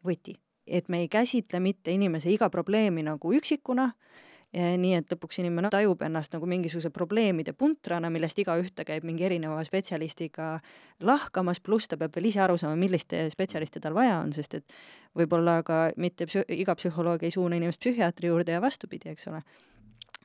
võti. 0.07 0.37
Et 0.71 0.89
me 0.89 1.03
ei 1.05 1.09
käsitle 1.09 1.61
mitte 1.61 1.93
inimese 1.93 2.31
iga 2.31 2.51
probleemi 2.51 3.03
nagu 3.03 3.35
üksikuna 3.35 3.91
äh,, 3.91 4.11
nii 4.53 4.97
et 4.99 5.13
lõpuks 5.13 5.39
inimene 5.43 5.71
tajub 5.71 6.01
ennast 6.03 6.35
nagu 6.35 6.47
mingisuguse 6.51 6.91
probleemide 6.95 7.53
puntrana, 7.55 8.11
millest 8.11 8.39
igaüht 8.43 8.75
ta 8.75 8.85
käib 8.87 9.07
mingi 9.07 9.27
erineva 9.29 9.63
spetsialistiga 9.67 10.51
lahkamas, 11.07 11.61
pluss 11.63 11.91
ta 11.91 11.99
peab 12.01 12.17
veel 12.17 12.31
ise 12.33 12.43
aru 12.43 12.59
saama, 12.59 12.79
milliste 12.81 13.23
spetsialiste 13.31 13.83
tal 13.83 13.95
vaja 13.95 14.19
on, 14.25 14.35
sest 14.35 14.59
et 14.59 14.77
võib-olla 15.19 15.61
ka 15.67 15.81
mitte 16.03 16.27
psü-, 16.27 16.47
iga 16.59 16.75
psühholoog 16.79 17.23
ei 17.23 17.35
suuna 17.35 17.61
inimest 17.61 17.83
psühhiaatri 17.85 18.33
juurde 18.33 18.59
ja 18.59 18.63
vastupidi, 18.63 19.15
eks 19.15 19.31
ole. 19.31 19.43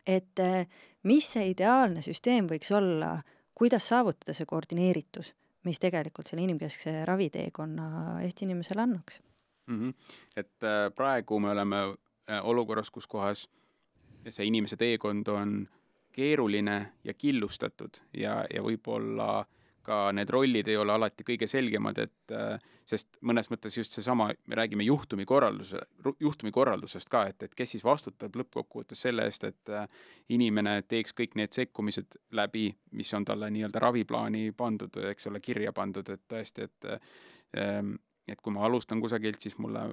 et 0.05 0.41
eh, 0.41 0.65
mis 1.03 1.29
see 1.37 1.51
ideaalne 1.53 2.01
süsteem 2.05 2.49
võiks 2.49 2.73
olla, 2.73 3.19
kuidas 3.53 3.87
saavutada 3.87 4.33
see 4.33 4.49
koordineeritus, 4.49 5.35
mis 5.65 5.79
tegelikult 5.81 6.27
selle 6.27 6.43
inimkeskse 6.45 7.05
raviteekonna 7.05 8.19
Eesti 8.25 8.45
inimesele 8.49 8.81
annaks 8.81 9.21
mm? 9.67 9.79
-hmm. 9.79 9.93
et 10.37 10.63
äh, 10.63 10.91
praegu 10.95 11.39
me 11.39 11.49
oleme 11.49 11.81
äh, 11.85 12.45
olukorras, 12.45 12.91
kus 12.91 13.07
kohas 13.07 13.47
see 14.29 14.45
inimese 14.45 14.77
teekond 14.77 15.27
on 15.27 15.67
keeruline 16.11 16.91
ja 17.03 17.13
killustatud 17.13 18.01
ja, 18.13 18.45
ja 18.53 18.63
võib-olla 18.63 19.45
ka 19.85 20.11
need 20.17 20.29
rollid 20.33 20.67
ei 20.67 20.77
ole 20.81 20.95
alati 20.95 21.23
kõige 21.27 21.47
selgemad, 21.47 21.99
et 22.01 22.33
äh, 22.33 22.57
sest 22.85 23.19
mõnes 23.25 23.49
mõttes 23.51 23.75
just 23.77 23.93
seesama, 23.93 24.31
me 24.47 24.57
räägime 24.57 24.85
juhtumikorralduse, 24.85 25.81
juhtumikorraldusest 26.19 27.09
ka, 27.09 27.25
et, 27.29 27.43
et 27.43 27.53
kes 27.57 27.75
siis 27.75 27.85
vastutab 27.85 28.35
lõppkokkuvõttes 28.37 29.05
selle 29.07 29.25
eest, 29.29 29.43
et 29.43 29.73
inimene 30.29 30.79
teeks 30.87 31.13
kõik 31.17 31.37
need 31.39 31.53
sekkumised 31.53 32.17
läbi, 32.37 32.67
mis 32.97 33.13
on 33.13 33.25
talle 33.25 33.49
nii-öelda 33.53 33.81
raviplaani 33.81 34.51
pandud, 34.57 34.97
eks 35.11 35.29
ole, 35.31 35.41
kirja 35.41 35.73
pandud, 35.73 36.09
et 36.13 36.25
tõesti, 36.33 36.69
et 36.69 36.89
äh, 36.93 37.89
et 38.27 38.41
kui 38.41 38.53
ma 38.53 38.65
alustan 38.65 39.01
kusagilt, 39.01 39.39
siis 39.41 39.57
mulle 39.57 39.89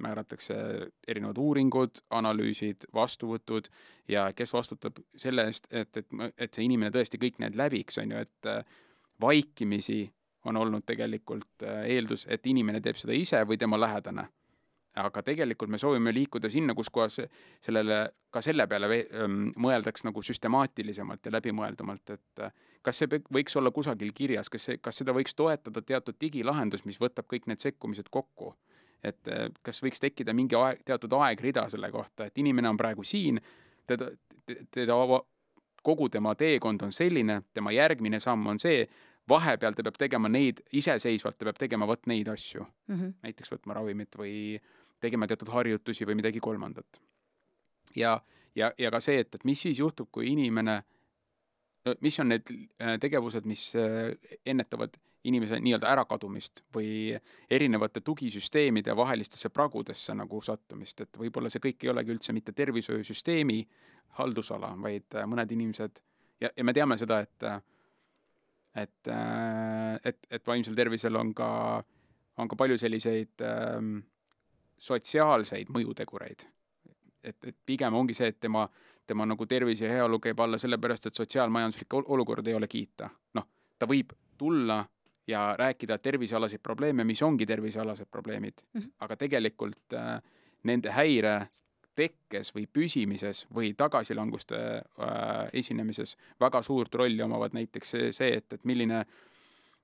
määratakse 0.00 0.54
erinevad 1.08 1.38
uuringud, 1.38 2.00
analüüsid, 2.16 2.88
vastuvõtud 2.94 3.68
ja 4.08 4.30
kes 4.36 4.52
vastutab 4.56 5.00
selle 5.16 5.44
eest, 5.50 5.68
et, 5.70 5.96
et, 5.96 6.08
et 6.38 6.54
see 6.54 6.64
inimene 6.64 6.92
tõesti 6.94 7.20
kõik 7.20 7.40
need 7.42 7.58
läbiks, 7.60 8.00
on 8.02 8.14
ju, 8.14 8.24
et 8.24 8.50
äh, 8.50 8.64
vaikimisi 9.20 10.02
on 10.48 10.56
olnud 10.56 10.86
tegelikult 10.88 11.66
äh, 11.66 11.84
eeldus, 11.96 12.26
et 12.28 12.46
inimene 12.46 12.80
teeb 12.80 13.00
seda 13.00 13.16
ise 13.16 13.42
või 13.46 13.60
tema 13.60 13.80
lähedane. 13.80 14.28
Aga 14.96 15.22
tegelikult 15.22 15.70
me 15.70 15.78
soovime 15.78 16.12
liikuda 16.14 16.50
sinna, 16.50 16.74
kus 16.74 16.90
kohas 16.90 17.20
sellele, 17.62 18.00
ka 18.30 18.42
selle 18.42 18.66
peale 18.66 18.88
mõeldaks 19.56 20.04
nagu 20.06 20.22
süstemaatilisemalt 20.22 21.26
ja 21.26 21.34
läbimõeldumalt, 21.36 22.16
et 22.16 22.42
äh, 22.42 22.52
kas 22.82 23.02
see 23.02 23.20
võiks 23.32 23.56
olla 23.56 23.70
kusagil 23.70 24.12
kirjas, 24.14 24.50
kas 24.50 24.68
see, 24.68 24.80
kas 24.82 25.02
seda 25.02 25.14
võiks 25.16 25.36
toetada 25.36 25.82
teatud 25.82 26.18
digilahendus, 26.20 26.84
mis 26.84 27.00
võtab 27.00 27.28
kõik 27.30 27.46
need 27.50 27.62
sekkumised 27.62 28.10
kokku 28.10 28.54
et 29.04 29.28
äh, 29.28 29.48
kas 29.62 29.82
võiks 29.84 30.02
tekkida 30.02 30.34
mingi 30.36 30.58
aeg, 30.58 30.82
teatud 30.84 31.12
aegrida 31.20 31.68
selle 31.72 31.90
kohta, 31.92 32.26
et 32.26 32.38
inimene 32.38 32.68
on 32.68 32.80
praegu 32.80 33.04
siin, 33.06 33.40
teda, 33.88 34.10
teda, 34.74 34.96
kogu 35.82 36.08
tema 36.12 36.34
teekond 36.36 36.82
on 36.84 36.92
selline, 36.92 37.40
tema 37.54 37.72
järgmine 37.72 38.20
samm 38.20 38.50
on 38.52 38.58
see, 38.60 38.84
vahepeal 39.30 39.76
ta 39.76 39.84
peab 39.86 39.98
tegema 40.00 40.28
neid, 40.28 40.60
iseseisvalt 40.76 41.38
ta 41.38 41.48
peab 41.48 41.60
tegema 41.60 41.88
vot 41.88 42.06
neid 42.10 42.28
asju 42.28 42.64
mm. 42.64 42.96
-hmm. 42.96 43.12
näiteks 43.22 43.52
võtma 43.54 43.76
ravimit 43.78 44.16
või 44.18 44.60
tegema 45.00 45.26
teatud 45.26 45.50
harjutusi 45.52 46.06
või 46.08 46.20
midagi 46.20 46.40
kolmandat. 46.40 47.00
ja, 47.96 48.20
ja, 48.54 48.72
ja 48.78 48.90
ka 48.90 49.00
see, 49.00 49.20
et, 49.24 49.34
et 49.34 49.44
mis 49.44 49.60
siis 49.62 49.78
juhtub, 49.78 50.10
kui 50.12 50.30
inimene, 50.32 50.80
mis 52.00 52.18
on 52.20 52.30
need 52.32 52.50
äh, 52.52 52.96
tegevused, 53.00 53.46
mis 53.48 53.70
äh, 53.78 54.12
ennetavad 54.46 54.98
inimese 55.24 55.58
nii-öelda 55.60 55.88
ärakadumist 55.90 56.62
või 56.74 57.12
erinevate 57.52 58.00
tugisüsteemide 58.00 58.94
vahelistesse 58.96 59.50
pragudesse 59.52 60.14
nagu 60.16 60.40
sattumist, 60.40 61.02
et 61.04 61.18
võib-olla 61.20 61.50
see 61.52 61.60
kõik 61.60 61.84
ei 61.84 61.92
olegi 61.92 62.14
üldse 62.14 62.32
mitte 62.32 62.54
tervishoiusüsteemi 62.56 63.58
haldusala, 64.20 64.72
vaid 64.80 65.18
äh, 65.18 65.28
mõned 65.28 65.52
inimesed 65.56 66.00
ja, 66.40 66.48
ja 66.56 66.64
me 66.64 66.76
teame 66.76 66.98
seda, 67.00 67.20
et 67.26 67.50
et, 68.78 69.08
et, 70.06 70.18
et 70.30 70.46
vaimsel 70.46 70.76
tervisel 70.78 71.16
on 71.18 71.32
ka, 71.34 71.48
on 72.38 72.48
ka 72.48 72.56
palju 72.56 72.76
selliseid 72.78 73.42
ähm, 73.42 73.96
sotsiaalseid 74.80 75.68
mõjutegureid. 75.72 76.46
et, 77.22 77.36
et 77.44 77.56
pigem 77.66 77.94
ongi 77.94 78.14
see, 78.16 78.30
et 78.32 78.40
tema, 78.40 78.64
tema 79.06 79.26
nagu 79.28 79.46
tervis 79.46 79.80
ja 79.80 79.90
heaolu 79.92 80.18
käib 80.24 80.40
alla 80.40 80.58
sellepärast, 80.58 81.06
et 81.06 81.14
sotsiaalmajanduslik 81.14 81.94
olukord 82.00 82.46
ei 82.46 82.54
ole 82.54 82.68
kiita. 82.68 83.10
noh, 83.34 83.46
ta 83.78 83.86
võib 83.86 84.14
tulla 84.38 84.80
ja 85.28 85.54
rääkida 85.58 85.98
tervisealaseid 85.98 86.62
probleeme, 86.62 87.04
mis 87.04 87.22
ongi 87.22 87.46
tervisealased 87.46 88.08
probleemid 88.10 88.54
mm, 88.72 88.80
-hmm. 88.80 88.92
aga 88.98 89.16
tegelikult 89.16 89.92
äh, 89.92 90.22
nende 90.62 90.90
häire 90.90 91.48
tekkes 91.94 92.54
või 92.54 92.66
püsimises 92.72 93.46
või 93.54 93.74
tagasilanguste 93.76 94.56
äh, 94.56 95.48
esinemises 95.52 96.16
väga 96.40 96.62
suurt 96.62 96.94
rolli 96.94 97.22
omavad 97.22 97.52
näiteks 97.52 97.90
see, 97.90 98.12
see, 98.12 98.36
et, 98.36 98.52
et 98.52 98.64
milline 98.64 99.04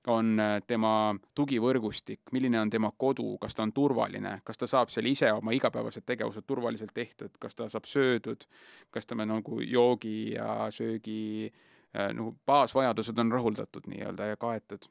on 0.07 0.39
äh, 0.39 0.57
tema 0.67 1.15
tugivõrgustik, 1.35 2.31
milline 2.31 2.59
on 2.61 2.69
tema 2.71 2.91
kodu, 2.97 3.35
kas 3.41 3.55
ta 3.55 3.65
on 3.65 3.73
turvaline, 3.75 4.37
kas 4.47 4.59
ta 4.59 4.69
saab 4.69 4.91
seal 4.93 5.09
ise 5.09 5.31
oma 5.35 5.53
igapäevased 5.55 6.05
tegevused 6.07 6.47
turvaliselt 6.47 6.93
tehtud, 6.95 7.35
kas 7.39 7.55
ta 7.55 7.67
saab 7.71 7.87
söödud, 7.89 8.47
kas 8.93 9.09
tema 9.09 9.27
nagu 9.27 9.59
joogi 9.61 10.33
ja 10.35 10.69
söögi 10.73 11.19
äh, 11.49 12.13
nagu 12.13 12.35
baasvajadused 12.47 13.19
on 13.19 13.35
rahuldatud 13.35 13.89
nii-öelda 13.91 14.31
ja 14.31 14.39
kaetud. 14.39 14.87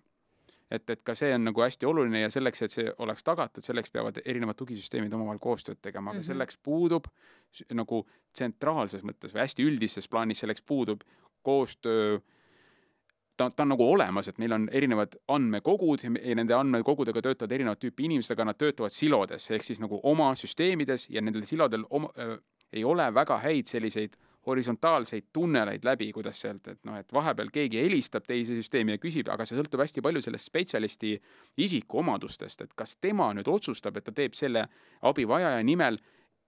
et, 0.70 0.90
et 0.90 1.02
ka 1.06 1.14
see 1.14 1.30
on 1.34 1.44
nagu 1.46 1.62
hästi 1.62 1.86
oluline 1.86 2.24
ja 2.24 2.30
selleks, 2.30 2.62
et 2.62 2.72
see 2.74 2.92
oleks 2.98 3.24
tagatud, 3.24 3.64
selleks 3.64 3.92
peavad 3.94 4.18
erinevad 4.24 4.58
tugisüsteemid 4.58 5.12
omavahel 5.14 5.38
koostööd 5.38 5.78
tegema, 5.80 6.10
aga 6.10 6.18
mm 6.18 6.22
-hmm. 6.22 6.26
selleks 6.26 6.58
puudub 6.58 7.06
nagu 7.72 8.06
tsentraalses 8.32 9.04
mõttes 9.06 9.32
või 9.34 9.46
hästi 9.46 9.62
üldises 9.62 10.08
plaanis 10.08 10.42
selleks 10.42 10.62
puudub 10.62 11.06
koostöö 11.42 12.18
ta, 13.36 13.50
ta 13.50 13.64
on 13.64 13.72
nagu 13.74 13.86
olemas, 13.92 14.28
et 14.28 14.38
meil 14.38 14.52
on 14.56 14.68
erinevad 14.72 15.16
andmekogud 15.28 16.04
ja 16.06 16.36
nende 16.38 16.54
andmekogudega 16.56 17.22
töötavad 17.22 17.52
erinevat 17.52 17.82
tüüpi 17.82 18.08
inimesed, 18.08 18.34
aga 18.36 18.50
nad 18.50 18.58
töötavad 18.60 18.94
silodes 18.94 19.50
ehk 19.50 19.66
siis 19.66 19.82
nagu 19.82 20.00
oma 20.02 20.32
süsteemides 20.38 21.10
ja 21.10 21.22
nendel 21.24 21.46
silodel 21.48 21.84
oma, 21.90 22.12
äh, 22.18 22.36
ei 22.72 22.84
ole 22.84 23.08
väga 23.14 23.38
häid 23.44 23.70
selliseid 23.70 24.16
horisontaalseid 24.46 25.24
tunneleid 25.32 25.84
läbi, 25.84 26.12
kuidas 26.14 26.40
sealt, 26.40 26.68
et 26.70 26.84
noh, 26.86 26.94
et 27.00 27.12
vahepeal 27.12 27.48
keegi 27.52 27.80
helistab 27.82 28.26
teise 28.28 28.54
süsteemi 28.54 28.94
ja 28.94 29.00
küsib, 29.02 29.26
aga 29.32 29.46
see 29.46 29.58
sõltub 29.58 29.82
hästi 29.82 30.02
palju 30.06 30.22
sellest 30.22 30.50
spetsialisti 30.52 31.16
isikuomadustest, 31.66 32.62
et 32.62 32.76
kas 32.78 32.94
tema 33.02 33.32
nüüd 33.34 33.50
otsustab, 33.50 33.98
et 33.98 34.06
ta 34.06 34.14
teeb 34.14 34.38
selle 34.38 34.68
abivajaja 35.10 35.64
nimel 35.66 35.98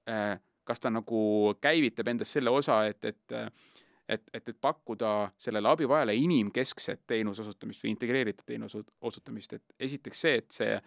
äh,, 0.09 0.39
kas 0.68 0.84
ta 0.84 0.93
nagu 0.93 1.55
käivitab 1.64 2.12
endas 2.12 2.30
selle 2.36 2.53
osa, 2.55 2.84
et, 2.86 3.03
et 3.05 3.34
äh, 3.34 3.51
et, 4.09 4.22
et, 4.32 4.48
et 4.48 4.56
pakkuda 4.61 5.30
sellele 5.38 5.68
abivajale 5.68 6.14
inimkeskset 6.16 7.02
teenuse 7.06 7.42
osutamist 7.44 7.84
või 7.84 7.92
integreeritud 7.92 8.46
teenuse 8.48 8.82
osutamist, 9.00 9.52
et 9.59 9.88
esiteks 9.88 10.24
see, 10.24 10.38
et 10.42 10.61
see 10.61 10.78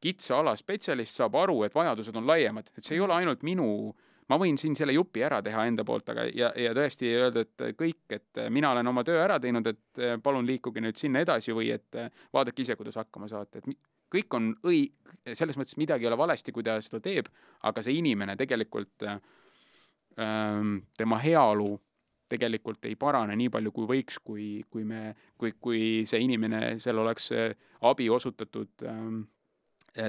kitsa 0.00 0.38
ala 0.40 0.54
spetsialist 0.56 1.18
saab 1.20 1.36
aru, 1.42 1.62
et 1.66 1.74
vajadused 1.76 2.16
on 2.16 2.28
laiemad, 2.28 2.70
et 2.76 2.84
see 2.84 2.96
ei 2.96 3.04
ole 3.04 3.18
ainult 3.18 3.44
minu, 3.44 3.66
ma 4.32 4.38
võin 4.40 4.56
siin 4.60 4.76
selle 4.78 4.94
jupi 4.96 5.24
ära 5.26 5.42
teha 5.44 5.66
enda 5.68 5.84
poolt, 5.84 6.08
aga 6.14 6.24
ja, 6.32 6.52
ja 6.56 6.72
tõesti 6.76 7.10
öelda, 7.12 7.44
et 7.44 7.76
kõik, 7.76 8.04
et 8.16 8.42
mina 8.52 8.72
olen 8.72 8.92
oma 8.92 9.04
töö 9.04 9.20
ära 9.20 9.36
teinud, 9.42 9.66
et 9.68 10.02
palun 10.24 10.48
liikuge 10.48 10.80
nüüd 10.80 10.96
sinna 10.96 11.20
edasi 11.26 11.52
või 11.56 11.72
et 11.74 12.00
vaadake 12.32 12.64
ise, 12.64 12.78
kuidas 12.80 12.96
hakkama 13.02 13.28
saate, 13.28 13.60
et 13.60 13.68
kõik 14.10 14.38
on 14.38 14.50
õi-, 14.66 14.88
selles 15.28 15.58
mõttes 15.60 15.76
midagi 15.80 16.06
ei 16.06 16.10
ole 16.10 16.18
valesti, 16.18 16.54
kui 16.54 16.64
ta 16.66 16.78
seda 16.82 17.02
teeb, 17.04 17.28
aga 17.68 17.84
see 17.84 17.98
inimene 18.00 18.38
tegelikult 18.40 19.04
ähm,, 19.10 20.80
tema 20.96 21.20
heaolu 21.20 21.74
tegelikult 22.30 22.86
ei 22.88 22.96
parane 22.96 23.36
nii 23.38 23.50
palju, 23.52 23.72
kui 23.74 23.90
võiks, 23.90 24.20
kui, 24.24 24.46
kui 24.70 24.86
me, 24.86 25.10
kui, 25.38 25.52
kui 25.58 25.82
see 26.08 26.22
inimene, 26.24 26.78
seal 26.82 27.02
oleks 27.02 27.30
abi 27.90 28.08
osutatud 28.10 28.86
ähm, 28.86 29.22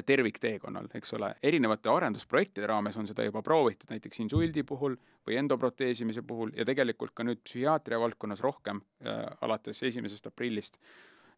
tervikteekonnal, 0.06 0.88
eks 0.94 1.14
ole. 1.18 1.32
erinevate 1.44 1.90
arendusprojektide 1.90 2.68
raames 2.70 2.98
on 2.98 3.08
seda 3.10 3.26
juba 3.26 3.42
proovitud, 3.42 3.90
näiteks 3.90 4.22
insuldi 4.22 4.64
puhul 4.68 4.96
või 5.28 5.40
endoproteesimise 5.42 6.22
puhul 6.28 6.54
ja 6.58 6.66
tegelikult 6.66 7.16
ka 7.18 7.26
nüüd 7.26 7.42
psühhiaatria 7.46 8.00
valdkonnas 8.02 8.44
rohkem 8.46 8.82
äh, 9.06 9.24
alates 9.42 9.82
esimesest 9.90 10.30
aprillist 10.30 10.78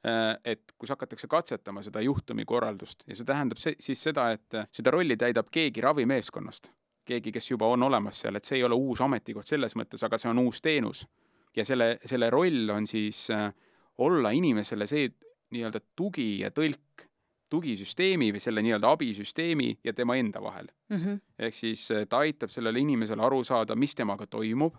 äh,. 0.04 0.36
et 0.44 0.76
kus 0.78 0.92
hakatakse 0.92 1.28
katsetama 1.32 1.84
seda 1.84 2.04
juhtumikorraldust 2.04 3.08
ja 3.08 3.16
see 3.16 3.28
tähendab 3.28 3.62
see, 3.64 3.76
siis 3.80 4.04
seda, 4.04 4.32
et 4.36 4.60
seda 4.72 4.92
rolli 4.92 5.18
täidab 5.18 5.52
keegi 5.52 5.82
ravimeeskonnast 5.82 6.72
keegi, 7.06 7.32
kes 7.32 7.52
juba 7.52 7.68
on 7.68 7.84
olemas 7.84 8.22
seal, 8.24 8.36
et 8.36 8.48
see 8.48 8.58
ei 8.60 8.64
ole 8.64 8.78
uus 8.80 9.02
ametikoht 9.04 9.48
selles 9.48 9.76
mõttes, 9.80 10.04
aga 10.06 10.18
see 10.18 10.32
on 10.32 10.40
uus 10.46 10.62
teenus. 10.62 11.08
ja 11.56 11.66
selle, 11.66 12.00
selle 12.06 12.30
roll 12.34 12.70
on 12.74 12.88
siis 12.88 13.28
äh, 13.32 13.52
olla 13.98 14.32
inimesele 14.34 14.88
see 14.88 15.10
nii-öelda 15.54 15.80
tugi 15.96 16.40
ja 16.40 16.50
tõlk 16.50 17.06
tugisüsteemi 17.54 18.32
või 18.34 18.42
selle 18.42 18.64
nii-öelda 18.66 18.90
abisüsteemi 18.96 19.68
ja 19.84 19.94
tema 19.94 20.16
enda 20.18 20.42
vahel 20.42 20.72
mm. 20.90 20.98
-hmm. 20.98 21.20
ehk 21.40 21.56
siis 21.56 21.92
äh, 21.92 22.08
ta 22.10 22.24
aitab 22.26 22.50
sellele 22.50 22.80
inimesele 22.80 23.22
aru 23.22 23.44
saada, 23.44 23.76
mis 23.76 23.96
temaga 23.96 24.28
toimub 24.28 24.76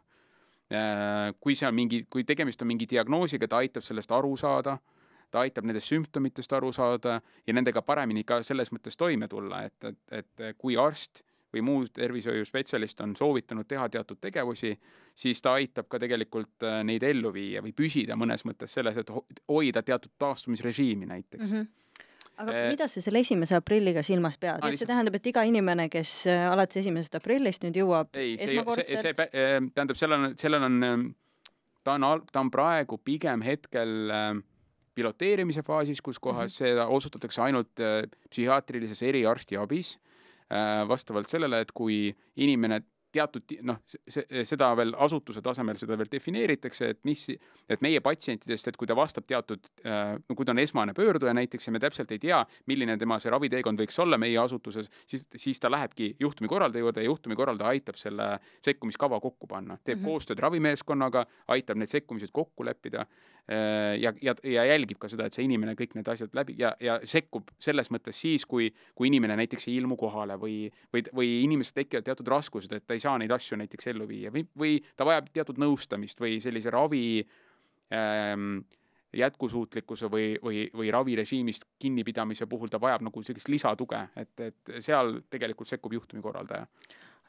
äh,. 0.72 1.34
kui 1.40 1.54
see 1.54 1.68
on 1.68 1.74
mingi, 1.74 2.06
kui 2.10 2.24
tegemist 2.24 2.62
on 2.62 2.68
mingi 2.68 2.88
diagnoosiga, 2.90 3.48
ta 3.48 3.62
aitab 3.62 3.82
sellest 3.82 4.12
aru 4.12 4.36
saada 4.36 4.78
ta 5.30 5.42
aitab 5.42 5.66
nendest 5.66 5.90
sümptomitest 5.90 6.52
aru 6.52 6.72
saada 6.72 7.20
ja 7.46 7.54
nendega 7.54 7.82
paremini 7.82 8.24
ka 8.24 8.42
selles 8.42 8.70
mõttes 8.72 8.98
toime 8.98 9.28
tulla, 9.28 9.64
et, 9.64 9.84
et, 9.84 10.02
et 10.10 10.58
kui 10.58 10.76
arst 10.78 11.24
või 11.54 11.62
muu 11.64 11.84
tervishoiuspetsialist 11.92 13.00
on 13.04 13.14
soovitanud 13.16 13.68
teha 13.68 13.86
teatud 13.88 14.20
tegevusi, 14.20 14.74
siis 15.14 15.42
ta 15.42 15.56
aitab 15.60 15.88
ka 15.90 16.00
tegelikult 16.02 16.66
äh, 16.66 16.82
neid 16.86 17.06
ellu 17.06 17.32
viia 17.34 17.62
või 17.64 17.74
püsida 17.76 18.18
mõnes 18.18 18.44
mõttes 18.48 18.74
selles, 18.74 18.98
et 19.00 19.10
hoida 19.48 19.82
teatud 19.82 20.14
taastumisrežiimi 20.18 21.10
näiteks 21.10 21.50
mm. 21.50 21.56
-hmm 21.56 21.72
aga 22.34 22.50
eh, 22.50 22.70
mida 22.72 22.88
sa 22.90 22.98
selle 22.98 23.20
esimese 23.22 23.54
aprilliga 23.54 24.02
silmas 24.02 24.34
pead, 24.42 24.58
et 24.66 24.78
see 24.80 24.88
tähendab, 24.90 25.14
et 25.14 25.26
iga 25.30 25.44
inimene, 25.46 25.86
kes 25.86 26.24
äh, 26.26 26.48
alates 26.50 26.80
esimesest 26.82 27.14
aprillist 27.14 27.62
nüüd 27.62 27.76
jõuab 27.78 28.16
ei, 28.18 28.32
see, 28.40 28.64
see, 28.74 28.96
see, 28.98 29.14
tähendab, 29.14 29.94
sellel 29.94 30.18
on, 30.18 30.34
sellel 30.40 30.66
on, 30.66 30.80
ta 31.86 31.94
on, 31.94 32.24
ta 32.32 32.42
on 32.42 32.50
praegu 32.50 32.98
pigem 32.98 33.44
hetkel 33.46 34.10
äh, 34.10 34.32
piloteerimise 34.94 35.62
faasis, 35.62 36.02
kus 36.02 36.18
kohas 36.18 36.60
mm 36.60 36.64
-hmm. 36.64 36.74
seda 36.74 36.86
osutatakse 36.86 37.42
ainult 37.42 37.78
äh, 37.78 38.02
psühhiaatrilises 38.30 39.02
eriarstiabis 39.02 39.94
Äh, 39.94 40.13
vastavalt 40.88 41.28
sellele, 41.28 41.60
et 41.64 41.72
kui 41.74 42.12
inimene 42.36 42.80
teatud 43.14 43.54
noh, 43.66 43.80
seda 44.06 44.70
veel 44.78 44.94
asutuse 45.06 45.42
tasemel, 45.44 45.78
seda 45.80 45.98
veel 46.00 46.10
defineeritakse, 46.10 46.90
et 46.94 47.00
mis, 47.08 47.26
et 47.70 47.84
meie 47.84 48.00
patsientidest, 48.04 48.70
et 48.70 48.78
kui 48.80 48.88
ta 48.90 48.96
vastab 48.98 49.26
teatud, 49.28 49.70
äh, 49.86 50.14
no 50.18 50.36
kui 50.36 50.46
ta 50.46 50.54
on 50.54 50.62
esmane 50.62 50.94
pöörduja 50.96 51.34
näiteks 51.36 51.68
ja 51.68 51.74
me 51.74 51.82
täpselt 51.82 52.12
ei 52.14 52.22
tea, 52.22 52.40
milline 52.70 52.96
tema 53.00 53.18
see 53.22 53.32
raviteekond 53.34 53.80
võiks 53.84 54.00
olla 54.02 54.18
meie 54.20 54.38
asutuses, 54.40 54.90
siis, 55.06 55.26
siis 55.36 55.62
ta 55.62 55.70
lähebki 55.72 56.14
juhtumikorraldaja 56.20 56.84
juurde 56.84 57.04
ja 57.04 57.10
juhtumikorraldaja 57.10 57.74
aitab 57.74 58.00
selle 58.00 58.30
sekkumiskava 58.64 59.20
kokku 59.22 59.48
panna, 59.50 59.78
teeb 59.82 59.98
mm 59.98 60.02
-hmm. 60.02 60.10
koostööd 60.10 60.42
ravimeeskonnaga, 60.44 61.26
aitab 61.54 61.80
need 61.80 61.92
sekkumised 61.92 62.32
kokku 62.32 62.64
leppida 62.64 63.06
äh, 63.06 64.00
ja, 64.00 64.12
ja, 64.22 64.34
ja 64.42 64.64
jälgib 64.64 64.98
ka 64.98 65.08
seda, 65.08 65.26
et 65.26 65.36
see 65.36 65.44
inimene 65.44 65.76
kõik 65.78 65.94
need 65.94 66.08
asjad 66.08 66.34
läbi 66.34 66.56
ja, 66.58 66.74
ja 66.80 66.98
sekkub 67.04 67.50
selles 67.58 67.90
mõttes 67.90 68.20
siis, 68.20 68.46
kui, 68.46 68.72
kui 68.94 69.08
inimene 69.08 69.36
näiteks 69.36 69.68
ei 69.68 69.76
ilmu 69.76 69.96
kohale 70.00 70.38
või, 70.40 70.70
või, 70.92 71.04
või 71.14 71.30
inimesel 71.44 71.82
tekivad 71.82 72.04
teatud 72.04 72.28
raskused, 72.28 72.72
et 72.72 72.86
ta 72.86 72.96
ei 72.96 73.03
saa 73.04 73.18
neid 73.20 73.32
asju 73.34 73.58
näiteks 73.60 73.92
ellu 73.92 74.08
viia 74.08 74.32
või, 74.34 74.46
või 74.58 74.78
ta 74.96 75.06
vajab 75.06 75.30
teatud 75.34 75.60
nõustamist 75.62 76.20
või 76.20 76.38
sellise 76.42 76.72
ravi 76.74 77.04
ähm, 77.94 78.64
jätkusuutlikkuse 79.14 80.10
või, 80.10 80.34
või, 80.42 80.66
või 80.74 80.90
ravirežiimist 80.92 81.68
kinnipidamise 81.78 82.46
puhul 82.50 82.72
ta 82.72 82.80
vajab 82.80 83.06
nagu 83.06 83.22
sellist 83.22 83.48
lisatuge, 83.48 84.00
et, 84.16 84.32
et 84.40 84.76
seal 84.82 85.20
tegelikult 85.30 85.70
sekkub 85.70 85.92
juhtumikorraldaja. 85.92 86.66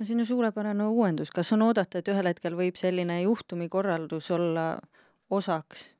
see 0.01 0.13
on 0.15 0.23
ju 0.23 0.25
suurepärane 0.25 0.87
uuendus, 0.87 1.31
kas 1.31 1.53
on 1.53 1.61
oodata, 1.61 1.99
et 1.99 2.07
ühel 2.11 2.27
hetkel 2.31 2.57
võib 2.57 2.79
selline 2.79 3.21
juhtumikorraldus 3.21 4.31
olla 4.31 4.79
osaks 5.29 5.94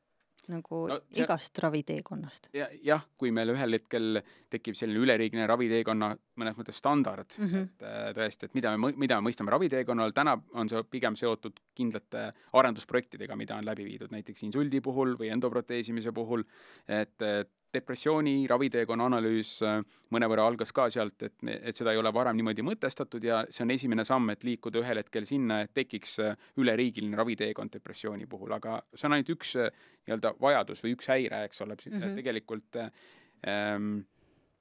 nagu 0.51 0.81
no, 0.91 0.99
see, 1.09 1.23
igast 1.23 1.59
raviteekonnast 1.63 2.49
ja,. 2.55 2.67
jah, 2.85 3.03
kui 3.17 3.31
meil 3.35 3.53
ühel 3.53 3.77
hetkel 3.77 4.21
tekib 4.51 4.77
selline 4.77 5.01
üleriigiline 5.03 5.47
raviteekonna 5.49 6.11
mõnes 6.41 6.57
mõttes 6.59 6.79
standard 6.81 7.37
mm, 7.37 7.49
-hmm. 7.51 7.67
et 7.69 7.87
äh, 7.89 8.09
tõesti, 8.19 8.49
et 8.49 8.57
mida 8.57 8.75
me, 8.77 8.93
mida 8.95 9.19
me 9.19 9.29
mõistame 9.29 9.53
raviteekonna 9.55 10.07
all, 10.07 10.15
täna 10.15 10.37
on 10.53 10.69
see 10.71 10.83
pigem 10.91 11.17
seotud 11.19 11.59
kindlate 11.75 12.29
arendusprojektidega, 12.53 13.35
mida 13.35 13.59
on 13.59 13.65
läbi 13.65 13.85
viidud 13.87 14.13
näiteks 14.13 14.47
insuldi 14.47 14.81
puhul 14.81 15.15
või 15.19 15.31
endoproteesimise 15.35 16.11
puhul, 16.15 16.45
et, 16.87 17.21
et 17.21 17.51
depressiooni 17.75 18.45
raviteekonna 18.49 19.07
analüüs 19.09 19.57
äh, 19.65 19.79
mõnevõrra 20.13 20.47
algas 20.49 20.71
ka 20.75 20.87
sealt, 20.93 21.27
et, 21.27 21.35
et 21.55 21.75
seda 21.75 21.93
ei 21.93 21.99
ole 21.99 22.11
varem 22.15 22.37
niimoodi 22.39 22.65
mõtestatud 22.65 23.23
ja 23.25 23.41
see 23.49 23.65
on 23.65 23.75
esimene 23.75 24.05
samm, 24.07 24.31
et 24.33 24.45
liikuda 24.47 24.81
ühel 24.81 25.01
hetkel 25.01 25.27
sinna, 25.27 25.61
et 25.65 25.73
tekiks 25.75 26.17
äh, 26.23 26.35
üleriigiline 26.61 27.17
raviteekond 27.19 27.73
depressiooni 27.75 28.29
puhul, 28.31 28.55
aga 28.57 28.79
see 28.93 29.09
on 29.09 29.17
ainult 29.17 29.31
üks 29.35 29.55
äh, 29.61 29.71
nii-öelda 30.07 30.35
vajadus 30.41 30.83
või 30.85 30.97
üks 30.97 31.09
häire, 31.11 31.45
eks 31.49 31.63
ole 31.65 31.77
mm, 31.77 31.95
-hmm. 31.97 32.19
tegelikult 32.21 32.81
ähm, 32.81 33.89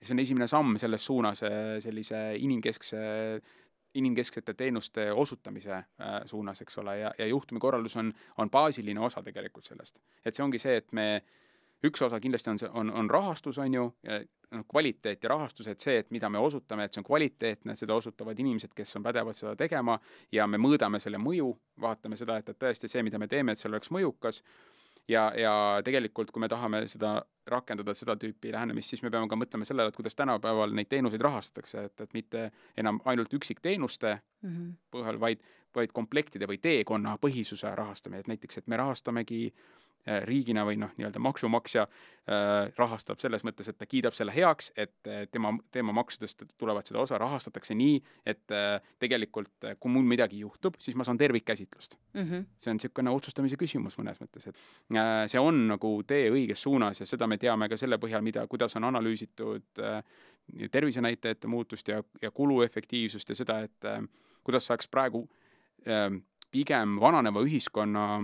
see 0.00 0.16
on 0.16 0.24
esimene 0.24 0.48
samm 0.50 0.78
selles 0.80 1.04
suunas, 1.04 1.44
sellise 1.80 2.24
inimkeskse 2.36 2.98
inimkesksete 3.94 4.56
teenuste 4.58 5.04
osutamise 5.12 5.76
suunas, 6.26 6.58
eks 6.60 6.78
ole, 6.82 6.96
ja, 6.98 7.12
ja 7.18 7.26
juhtumikorraldus 7.30 7.94
on, 7.96 8.08
on 8.42 8.50
baasiline 8.50 9.00
osa 9.00 9.22
tegelikult 9.22 9.64
sellest. 9.64 10.00
et 10.24 10.34
see 10.34 10.42
ongi 10.42 10.58
see, 10.58 10.80
et 10.80 10.90
me 10.92 11.04
äh, 11.14 11.43
üks 11.84 12.02
osa 12.02 12.20
kindlasti 12.20 12.50
on 12.50 12.58
see, 12.58 12.70
on, 12.72 12.90
on 12.90 13.10
rahastus, 13.10 13.58
on 13.58 13.74
ju, 13.74 13.86
noh, 14.54 14.66
kvaliteet 14.70 15.24
ja 15.24 15.32
rahastus, 15.34 15.68
et 15.68 15.80
see, 15.80 15.98
et 16.02 16.10
mida 16.14 16.30
me 16.30 16.38
osutame, 16.38 16.84
et 16.84 16.94
see 16.94 17.02
on 17.02 17.08
kvaliteetne, 17.08 17.76
seda 17.78 17.96
osutavad 17.98 18.38
inimesed, 18.38 18.74
kes 18.76 18.96
on 18.98 19.06
pädevad 19.06 19.36
seda 19.36 19.56
tegema 19.58 19.98
ja 20.32 20.46
me 20.46 20.60
mõõdame 20.60 21.00
selle 21.02 21.20
mõju, 21.20 21.50
vaatame 21.80 22.18
seda, 22.20 22.38
et, 22.40 22.48
et 22.52 22.60
tõesti 22.60 22.90
see, 22.90 23.02
mida 23.06 23.20
me 23.20 23.28
teeme, 23.28 23.52
et 23.52 23.60
see 23.60 23.70
oleks 23.70 23.92
mõjukas 23.94 24.42
ja, 25.08 25.28
ja 25.36 25.54
tegelikult, 25.84 26.32
kui 26.32 26.44
me 26.44 26.48
tahame 26.48 26.84
seda 26.90 27.18
rakendada, 27.50 27.92
seda 27.96 28.16
tüüpi 28.16 28.52
lähenemist, 28.54 28.94
siis 28.94 29.02
me 29.04 29.12
peame 29.12 29.28
ka 29.28 29.36
mõtlema 29.36 29.68
sellele, 29.68 29.92
et 29.92 29.98
kuidas 29.98 30.16
tänapäeval 30.16 30.72
neid 30.76 30.88
teenuseid 30.88 31.24
rahastatakse, 31.24 31.84
et, 31.90 32.06
et 32.06 32.16
mitte 32.16 32.46
enam 32.80 33.02
ainult 33.04 33.34
üksikteenuste 33.36 34.14
mm 34.16 34.50
-hmm. 34.50 34.74
põhjal, 34.94 35.20
vaid, 35.20 35.42
vaid 35.74 35.92
komplektide 35.92 36.48
või 36.48 36.58
teekonna 36.62 37.18
põhisuse 37.20 37.74
rahastamine, 37.76 38.20
et 38.20 38.32
näiteks, 38.32 38.58
et 38.58 38.66
me 38.66 38.76
rahastamegi 38.80 39.46
äh, 39.52 39.83
riigina 40.04 40.64
või 40.68 40.76
noh, 40.80 40.90
nii-öelda 40.98 41.20
maksumaksja 41.22 41.86
äh, 41.86 42.72
rahastab 42.76 43.20
selles 43.22 43.44
mõttes, 43.46 43.68
et 43.70 43.78
ta 43.80 43.86
kiidab 43.88 44.16
selle 44.16 44.34
heaks, 44.36 44.70
et 44.76 45.08
äh, 45.08 45.24
tema, 45.32 45.54
tema 45.72 45.94
maksudest 45.96 46.44
tulevad 46.60 46.86
seda 46.88 47.00
osa 47.00 47.18
rahastatakse 47.20 47.76
nii, 47.78 47.96
et 48.26 48.52
äh, 48.52 48.76
tegelikult 49.02 49.68
äh, 49.68 49.78
kui 49.80 49.92
mul 49.92 50.04
midagi 50.08 50.42
juhtub, 50.42 50.76
siis 50.82 50.96
ma 50.96 51.06
saan 51.08 51.20
tervikkäsitlust 51.20 51.96
mm. 52.12 52.20
-hmm. 52.20 52.44
see 52.60 52.70
on 52.70 52.80
niisugune 52.80 53.14
otsustamise 53.16 53.56
küsimus 53.60 53.98
mõnes 53.98 54.20
mõttes, 54.20 54.48
et 54.48 54.56
äh, 54.92 55.24
see 55.30 55.40
on 55.40 55.66
nagu 55.68 55.94
tee 56.06 56.28
õiges 56.30 56.62
suunas 56.68 57.00
ja 57.00 57.06
seda 57.06 57.26
me 57.26 57.38
teame 57.38 57.68
ka 57.68 57.76
selle 57.76 57.98
põhjal, 57.98 58.22
mida, 58.22 58.46
kuidas 58.46 58.76
on 58.76 58.84
analüüsitud 58.84 59.80
äh, 59.80 60.02
tervisenäitajate 60.70 61.48
muutust 61.48 61.88
ja, 61.88 62.02
ja 62.22 62.30
kuluefektiivsust 62.30 63.28
ja 63.28 63.34
seda, 63.34 63.60
et 63.60 63.84
äh, 63.84 64.02
kuidas 64.44 64.66
saaks 64.66 64.88
praegu 64.88 65.28
äh, 65.88 66.10
pigem 66.50 67.00
vananeva 67.00 67.42
ühiskonna 67.42 68.22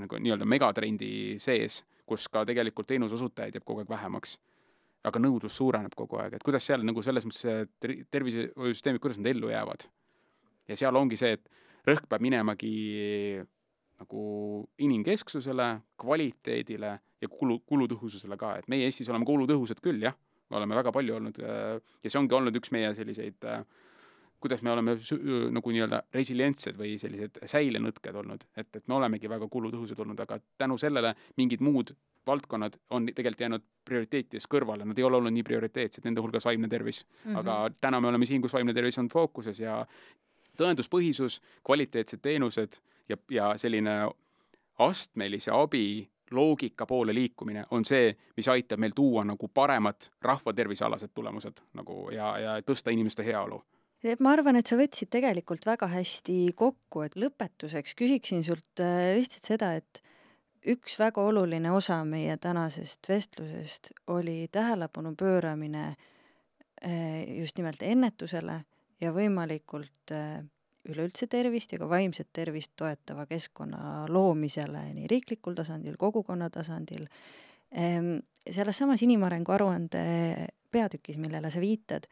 nagu 0.00 0.18
nii-öelda 0.18 0.48
megatrendi 0.48 1.38
sees, 1.42 1.82
kus 2.08 2.28
ka 2.32 2.44
tegelikult 2.48 2.88
teenuse 2.88 3.16
osutajaid 3.18 3.58
jääb 3.58 3.66
kogu 3.66 3.82
aeg 3.82 3.90
vähemaks, 3.90 4.38
aga 5.08 5.20
nõudlus 5.22 5.56
suureneb 5.58 5.94
kogu 5.98 6.20
aeg, 6.22 6.36
et 6.38 6.46
kuidas 6.46 6.64
seal 6.66 6.84
nagu 6.86 7.02
selles 7.04 7.26
mõttes 7.26 7.68
tervishoiusüsteemid, 8.14 9.02
kuidas 9.02 9.20
nad 9.20 9.32
ellu 9.32 9.50
jäävad. 9.52 9.88
ja 10.68 10.76
seal 10.78 10.96
ongi 10.96 11.18
see, 11.18 11.36
et 11.36 11.48
rõhk 11.88 12.06
peab 12.08 12.22
minemagi 12.22 12.72
nagu 14.02 14.22
inimkesksusele, 14.82 15.68
kvaliteedile 16.00 16.92
ja 17.22 17.30
kulu, 17.30 17.60
kulutõhususele 17.66 18.38
ka, 18.38 18.56
et 18.58 18.68
meie 18.70 18.86
Eestis 18.88 19.10
oleme 19.10 19.26
kulutõhusad 19.26 19.82
küll, 19.82 20.02
jah, 20.02 20.16
me 20.50 20.58
oleme 20.58 20.78
väga 20.78 20.92
palju 20.94 21.16
olnud 21.18 21.38
ja 21.42 21.80
see 22.06 22.18
ongi 22.20 22.36
olnud 22.36 22.56
üks 22.58 22.72
meie 22.74 22.90
selliseid 22.96 23.46
äh, 23.48 23.62
kuidas 24.42 24.62
me 24.62 24.72
oleme 24.72 24.96
nagu 25.54 25.74
nii-öelda 25.74 26.02
resilientsed 26.14 26.78
või 26.78 26.96
sellised 27.00 27.38
säilenõtked 27.46 28.16
olnud, 28.18 28.44
et, 28.56 28.68
et 28.76 28.88
me 28.90 28.98
olemegi 28.98 29.30
väga 29.30 29.48
kulutõhusad 29.50 30.00
olnud, 30.02 30.20
aga 30.24 30.40
tänu 30.58 30.78
sellele 30.80 31.14
mingid 31.40 31.62
muud 31.62 31.94
valdkonnad 32.26 32.76
on 32.90 33.06
tegelikult 33.06 33.40
jäänud 33.40 33.64
prioriteetidest 33.84 34.50
kõrvale, 34.50 34.86
nad 34.86 34.98
ei 34.98 35.06
ole 35.06 35.18
olnud 35.18 35.34
nii 35.34 35.46
prioriteetsed, 35.46 36.04
nende 36.06 36.22
hulgas 36.22 36.46
vaimne 36.46 36.68
tervis 36.70 37.04
mm. 37.04 37.30
-hmm. 37.30 37.38
aga 37.38 37.74
täna 37.80 38.00
me 38.00 38.08
oleme 38.08 38.26
siin, 38.26 38.42
kus 38.42 38.52
vaimne 38.52 38.74
tervis 38.74 38.98
on 38.98 39.08
fookuses 39.08 39.60
ja 39.60 39.86
tõenduspõhisus, 40.58 41.40
kvaliteetsed 41.66 42.22
teenused 42.22 42.80
ja, 43.08 43.16
ja 43.30 43.52
selline 43.56 44.08
astmelise 44.78 45.50
abi 45.54 46.08
loogika 46.30 46.86
poole 46.86 47.14
liikumine 47.14 47.64
on 47.70 47.84
see, 47.84 48.16
mis 48.36 48.48
aitab 48.48 48.80
meil 48.80 48.92
tuua 48.96 49.24
nagu 49.24 49.48
paremad 49.48 50.08
rahvatervisealased 50.22 51.10
tulemused 51.14 51.60
nagu 51.74 52.10
ja, 52.10 52.38
ja 52.38 52.60
tõsta 52.62 52.90
inimeste 52.90 53.24
heaolu 53.26 53.62
ma 54.02 54.32
arvan, 54.34 54.58
et 54.58 54.66
sa 54.66 54.78
võtsid 54.78 55.10
tegelikult 55.12 55.66
väga 55.66 55.88
hästi 55.92 56.38
kokku, 56.58 57.04
et 57.06 57.18
lõpetuseks 57.18 57.94
küsiksin 57.98 58.42
sult 58.46 58.82
äh, 58.82 59.12
lihtsalt 59.18 59.50
seda, 59.52 59.72
et 59.78 60.02
üks 60.72 60.96
väga 60.98 61.22
oluline 61.26 61.70
osa 61.74 62.00
meie 62.06 62.36
tänasest 62.38 63.08
vestlusest 63.10 63.92
oli 64.14 64.46
tähelepanu 64.52 65.14
pööramine 65.18 65.84
äh, 65.90 67.22
just 67.38 67.58
nimelt 67.58 67.82
ennetusele 67.82 68.62
ja 69.02 69.14
võimalikult 69.14 70.14
äh, 70.14 70.42
üleüldse 70.88 71.28
tervist 71.30 71.72
ja 71.72 71.78
ka 71.78 71.88
vaimset 71.90 72.32
tervist 72.34 72.74
toetava 72.78 73.26
keskkonna 73.30 74.08
loomisele 74.10 74.88
nii 74.96 75.06
riiklikul 75.10 75.54
tasandil, 75.54 75.94
kogukonna 75.98 76.48
tasandil. 76.50 77.06
Ehm, 77.70 78.16
selles 78.50 78.82
samas 78.82 79.02
inimarengu 79.06 79.54
aruande 79.54 80.02
peatükis, 80.74 81.20
millele 81.22 81.52
sa 81.54 81.62
viitad, 81.62 82.08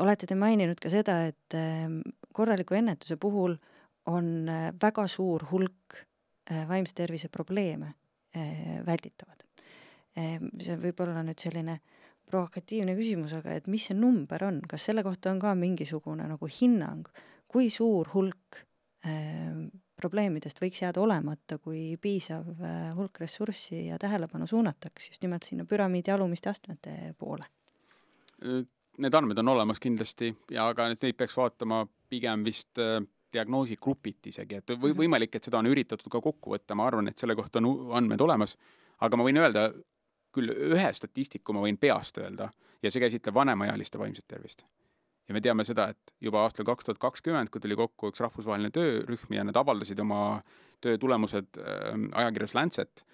olete 0.00 0.26
te 0.26 0.36
maininud 0.38 0.80
ka 0.80 0.90
seda, 0.92 1.18
et 1.28 1.56
ehm, 1.56 2.00
korraliku 2.32 2.76
ennetuse 2.78 3.18
puhul 3.20 3.56
on 4.10 4.48
äh, 4.48 4.70
väga 4.82 5.06
suur 5.10 5.44
hulk 5.50 5.98
äh, 6.50 6.64
vaimse 6.68 6.94
tervise 6.96 7.28
probleeme 7.28 7.92
äh, 8.36 8.80
välditavad. 8.86 9.44
Ehm, 10.16 10.48
see 10.60 10.78
võib 10.80 11.04
olla 11.04 11.22
nüüd 11.24 11.40
selline 11.40 11.78
provokatiivne 12.32 12.96
küsimus, 12.96 13.34
aga 13.36 13.56
et 13.58 13.68
mis 13.70 13.90
see 13.90 13.96
number 13.98 14.44
on, 14.46 14.62
kas 14.68 14.88
selle 14.88 15.04
kohta 15.04 15.32
on 15.32 15.40
ka 15.42 15.54
mingisugune 15.58 16.26
nagu 16.28 16.48
hinnang, 16.60 17.08
kui 17.50 17.68
suur 17.70 18.08
hulk 18.14 18.62
äh, 19.04 19.64
probleemidest 20.02 20.60
võiks 20.62 20.82
jääda 20.82 21.02
olemata, 21.02 21.58
kui 21.62 21.96
piisav 22.02 22.48
äh, 22.56 22.92
hulk 22.96 23.20
ressurssi 23.22 23.86
ja 23.90 23.98
tähelepanu 24.02 24.48
suunatakse 24.50 25.12
just 25.12 25.24
nimelt 25.24 25.46
sinna 25.46 25.68
püramiidi 25.68 26.14
alumiste 26.14 26.50
astmete 26.50 27.14
poole? 27.18 27.46
Need 28.98 29.14
andmed 29.14 29.38
on 29.38 29.48
olemas 29.48 29.80
kindlasti 29.80 30.32
ja 30.50 30.66
aga 30.68 30.90
neid 30.92 31.16
peaks 31.16 31.36
vaatama 31.36 31.84
pigem 32.12 32.44
vist 32.44 32.78
äh, 32.82 33.00
diagnoosigrupiti 33.32 34.32
isegi, 34.32 34.60
et 34.60 34.74
või 34.74 34.92
mhm. 34.92 34.98
võimalik, 35.04 35.36
et 35.36 35.48
seda 35.48 35.62
on 35.62 35.70
üritatud 35.70 36.10
ka 36.12 36.20
kokku 36.20 36.52
võtta, 36.52 36.76
ma 36.76 36.86
arvan, 36.88 37.08
et 37.08 37.18
selle 37.18 37.36
kohta 37.38 37.62
on 37.62 37.96
andmed 37.96 38.20
olemas, 38.20 38.56
aga 39.02 39.18
ma 39.18 39.26
võin 39.26 39.40
öelda, 39.40 39.70
küll 40.32 40.52
ühe 40.52 40.92
statistiku 40.96 41.52
ma 41.56 41.64
võin 41.64 41.78
peast 41.80 42.18
öelda 42.20 42.48
ja 42.82 42.90
see 42.90 43.02
käsitleb 43.02 43.36
vanemaealiste 43.36 44.00
vaimset 44.00 44.24
tervist. 44.28 44.64
ja 45.28 45.34
me 45.34 45.40
teame 45.40 45.64
seda, 45.64 45.88
et 45.92 46.14
juba 46.20 46.42
aastal 46.42 46.66
kaks 46.66 46.84
tuhat 46.84 47.00
kakskümmend, 47.00 47.50
kui 47.52 47.60
tuli 47.62 47.76
kokku 47.78 48.10
üks 48.10 48.20
rahvusvaheline 48.24 48.72
töörühm 48.74 49.36
ja 49.36 49.44
nad 49.44 49.56
avaldasid 49.56 50.00
oma 50.02 50.42
töö 50.82 50.98
tulemused 50.98 51.60
äh, 51.60 51.92
ajakirjas 52.24 52.56
Lancet, 52.58 53.04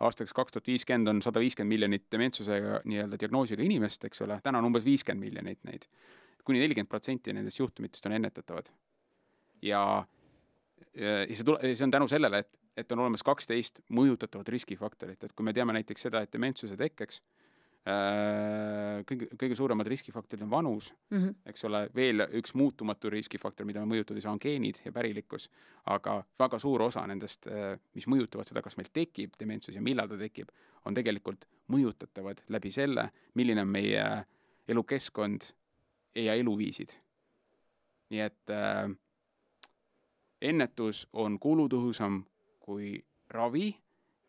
aastaks 0.00 0.32
kaks 0.36 0.54
tuhat 0.54 0.70
viiskümmend 0.70 1.12
on 1.12 1.22
sada 1.22 1.40
viiskümmend 1.42 1.74
miljonit 1.74 2.06
dementsusega 2.12 2.80
nii-öelda 2.88 3.18
diagnoosiga 3.20 3.64
inimest, 3.64 4.04
eks 4.08 4.24
ole, 4.26 4.40
täna 4.44 4.60
on 4.62 4.70
umbes 4.70 4.84
viiskümmend 4.84 5.28
miljonit 5.28 5.60
neid 5.68 5.86
kuni. 5.86 6.44
kuni 6.44 6.62
nelikümmend 6.64 6.88
protsenti 6.88 7.34
nendest 7.36 7.60
juhtumitest 7.60 8.06
on 8.06 8.16
ennetatavad. 8.16 8.70
ja, 9.62 10.06
ja 10.94 11.36
see 11.36 11.44
tule-, 11.44 11.74
see 11.74 11.84
on 11.84 11.90
tänu 11.90 12.08
sellele, 12.08 12.38
et, 12.38 12.60
et 12.76 12.92
on 12.92 13.04
olemas 13.04 13.22
kaksteist 13.22 13.82
mõjutatavat 13.88 14.48
riskifaktorit, 14.48 15.24
et 15.24 15.32
kui 15.36 15.44
me 15.44 15.52
teame 15.52 15.76
näiteks 15.76 16.08
seda, 16.08 16.24
et 16.24 16.32
dementsuse 16.32 16.76
tekkeks 16.76 17.20
kõige, 17.80 19.26
kõige 19.40 19.56
suuremad 19.56 19.88
riskifaktorid 19.88 20.42
on 20.44 20.50
vanus 20.50 20.90
mm, 21.10 21.18
-hmm. 21.18 21.34
eks 21.46 21.64
ole, 21.64 21.88
veel 21.94 22.26
üks 22.36 22.54
muutumatu 22.54 23.10
riskifaktor, 23.10 23.66
mida 23.66 23.80
me 23.80 23.94
mõjutada 23.94 24.18
ei 24.18 24.22
saa, 24.22 24.32
on 24.32 24.40
geenid 24.42 24.82
ja 24.84 24.92
pärilikkus, 24.92 25.50
aga 25.86 26.24
väga 26.38 26.58
suur 26.58 26.82
osa 26.82 27.06
nendest, 27.06 27.46
äh, 27.46 27.78
mis 27.94 28.06
mõjutavad 28.06 28.48
seda, 28.48 28.62
kas 28.62 28.76
meil 28.76 28.90
tekib 28.92 29.38
dementsus 29.40 29.74
ja 29.74 29.82
millal 29.82 30.08
ta 30.08 30.18
tekib, 30.18 30.52
on 30.84 30.94
tegelikult 30.94 31.46
mõjutatavad 31.72 32.44
läbi 32.48 32.70
selle, 32.70 33.10
milline 33.34 33.62
on 33.62 33.68
meie 33.68 34.04
elukeskkond 34.68 35.52
ja 36.14 36.34
eluviisid. 36.34 36.98
nii 38.10 38.20
et 38.20 38.50
äh, 38.50 38.90
ennetus 40.42 41.08
on 41.12 41.38
kulutõhusam 41.38 42.24
kui 42.60 43.04
ravi 43.28 43.76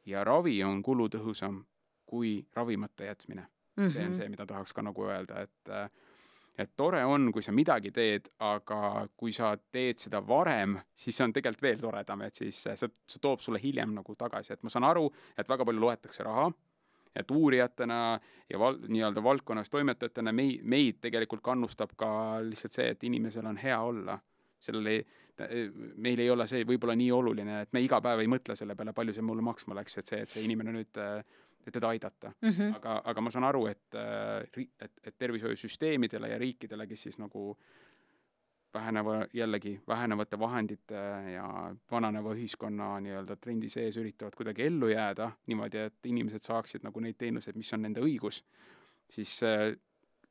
ja 0.05 0.23
ravi 0.23 0.63
on 0.63 0.83
kulutõhusam 0.83 1.65
kui 2.11 2.39
ravimata 2.55 3.07
jätmine 3.07 3.41
mm. 3.41 3.83
-hmm. 3.83 3.91
see 3.91 4.03
on 4.03 4.09
mhm. 4.11 4.17
see, 4.19 4.29
mida 4.29 4.45
tahaks 4.45 4.73
ka 4.73 4.81
nagu 4.81 5.07
öelda, 5.07 5.41
et 5.41 5.91
et 6.57 6.71
tore 6.77 7.05
on, 7.05 7.31
kui 7.31 7.41
sa 7.41 7.51
midagi 7.55 7.91
teed, 7.95 8.27
aga 8.39 9.07
kui 9.17 9.31
sa 9.31 9.53
teed 9.71 10.01
seda 10.03 10.19
varem, 10.27 10.75
siis 10.95 11.17
see 11.17 11.23
on 11.25 11.33
tegelikult 11.33 11.61
veel 11.63 11.79
toredam, 11.79 12.21
et 12.27 12.35
siis 12.35 12.63
see, 12.63 12.75
see 12.75 13.21
toob 13.21 13.39
sulle 13.39 13.61
hiljem 13.63 13.93
nagu 13.95 14.15
tagasi, 14.15 14.53
et 14.53 14.63
ma 14.63 14.69
saan 14.69 14.83
aru, 14.89 15.07
et 15.37 15.49
väga 15.49 15.65
palju 15.65 15.81
loetakse 15.81 16.25
raha, 16.27 16.49
et 17.15 17.31
uurijatena 17.31 18.01
ja 18.49 18.59
val-, 18.59 18.79
nii-öelda 18.87 19.23
valdkonnas 19.23 19.71
toimetajatena 19.71 20.33
mei-, 20.35 20.59
meid 20.63 20.99
tegelikult 21.01 21.41
kannustab 21.43 21.95
ka 21.99 22.11
lihtsalt 22.45 22.77
see, 22.77 22.91
et 22.93 23.03
inimesel 23.07 23.47
on 23.47 23.57
hea 23.57 23.79
olla. 23.81 24.19
sellel 24.61 24.85
ei, 24.85 25.05
meil 25.97 26.19
ei 26.21 26.29
ole 26.29 26.45
see 26.47 26.61
võib-olla 26.69 26.93
nii 26.93 27.11
oluline, 27.11 27.61
et 27.63 27.71
me 27.73 27.81
iga 27.81 27.97
päev 28.01 28.19
ei 28.21 28.27
mõtle 28.29 28.53
selle 28.55 28.75
peale, 28.77 28.93
palju 28.93 29.15
see 29.15 29.23
mulle 29.25 29.41
maksma 29.41 29.73
läks, 29.73 29.97
et 29.97 30.11
see, 30.11 30.19
et 30.21 30.29
see 30.29 30.43
inimene 30.45 30.75
nüüd 30.75 30.99
äh, 31.01 31.23
teda 31.71 31.91
aidata 31.93 32.31
mm. 32.41 32.49
-hmm. 32.49 32.75
aga, 32.75 33.01
aga 33.05 33.21
ma 33.21 33.31
saan 33.31 33.43
aru, 33.43 33.65
et, 33.67 33.95
äh, 33.95 34.65
et, 34.81 34.91
et 35.03 35.17
tervishoiusüsteemidele 35.17 36.29
ja 36.29 36.37
riikidele, 36.37 36.87
kes 36.87 37.01
siis 37.01 37.19
nagu 37.19 37.57
väheneva, 38.73 39.25
jällegi 39.33 39.81
vähenevate 39.87 40.39
vahendite 40.39 41.03
ja 41.33 41.75
vananeva 41.91 42.33
ühiskonna 42.33 42.99
nii-öelda 42.99 43.35
trendi 43.35 43.69
sees 43.69 43.97
üritavad 43.97 44.35
kuidagi 44.37 44.63
ellu 44.63 44.87
jääda 44.87 45.31
niimoodi, 45.47 45.77
et 45.77 46.05
inimesed 46.05 46.41
saaksid 46.41 46.83
nagu 46.87 46.99
neid 46.99 47.17
teenuseid, 47.17 47.55
mis 47.55 47.73
on 47.73 47.81
nende 47.81 48.01
õigus, 48.01 48.43
siis 49.09 49.43
äh, 49.43 49.75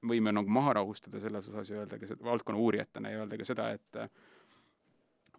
võime 0.07 0.33
nagu 0.33 0.49
maha 0.49 0.72
rahustada 0.81 1.20
selles 1.20 1.49
osas 1.49 1.70
ja 1.70 1.83
öelda 1.83 1.99
ka 2.01 2.16
valdkonna 2.24 2.61
uurijatena 2.61 3.12
ja 3.12 3.24
öelda 3.24 3.39
ka 3.41 3.49
seda, 3.49 3.70
et 3.76 4.01
äh, 4.01 4.09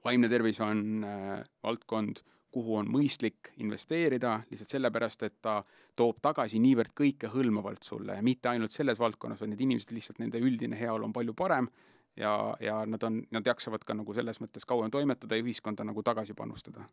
vaimne 0.06 0.30
tervis 0.30 0.60
on 0.62 1.06
äh, 1.08 1.42
valdkond, 1.64 2.22
kuhu 2.52 2.76
on 2.82 2.90
mõistlik 2.92 3.54
investeerida 3.64 4.42
lihtsalt 4.50 4.76
sellepärast, 4.76 5.24
et 5.24 5.38
ta 5.42 5.62
toob 5.96 6.20
tagasi 6.22 6.60
niivõrd 6.60 6.94
kõikehõlmavalt 6.98 7.84
sulle 7.88 8.18
ja 8.18 8.26
mitte 8.26 8.52
ainult 8.52 8.76
selles 8.76 9.00
valdkonnas, 9.00 9.40
vaid 9.42 9.54
need 9.54 9.66
inimesed 9.68 9.94
lihtsalt, 9.96 10.20
nende 10.20 10.42
üldine 10.42 10.80
heaolu 10.80 11.08
on 11.08 11.16
palju 11.16 11.36
parem 11.38 11.70
ja, 12.20 12.56
ja 12.60 12.82
nad 12.86 13.04
on, 13.04 13.22
nad 13.32 13.48
jaksavad 13.48 13.86
ka 13.88 13.96
nagu 13.98 14.14
selles 14.14 14.42
mõttes 14.44 14.68
kauem 14.68 14.92
toimetada 14.92 15.38
ja 15.38 15.46
ühiskonda 15.46 15.86
nagu 15.88 16.04
tagasi 16.04 16.34
panustada. 16.34 16.86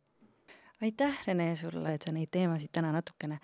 aitäh, 0.82 1.24
Rene, 1.26 1.54
sulle, 1.56 1.94
et 1.94 2.06
sa 2.06 2.14
neid 2.14 2.30
teemasid 2.30 2.70
täna 2.72 2.92
natukene 2.94 3.40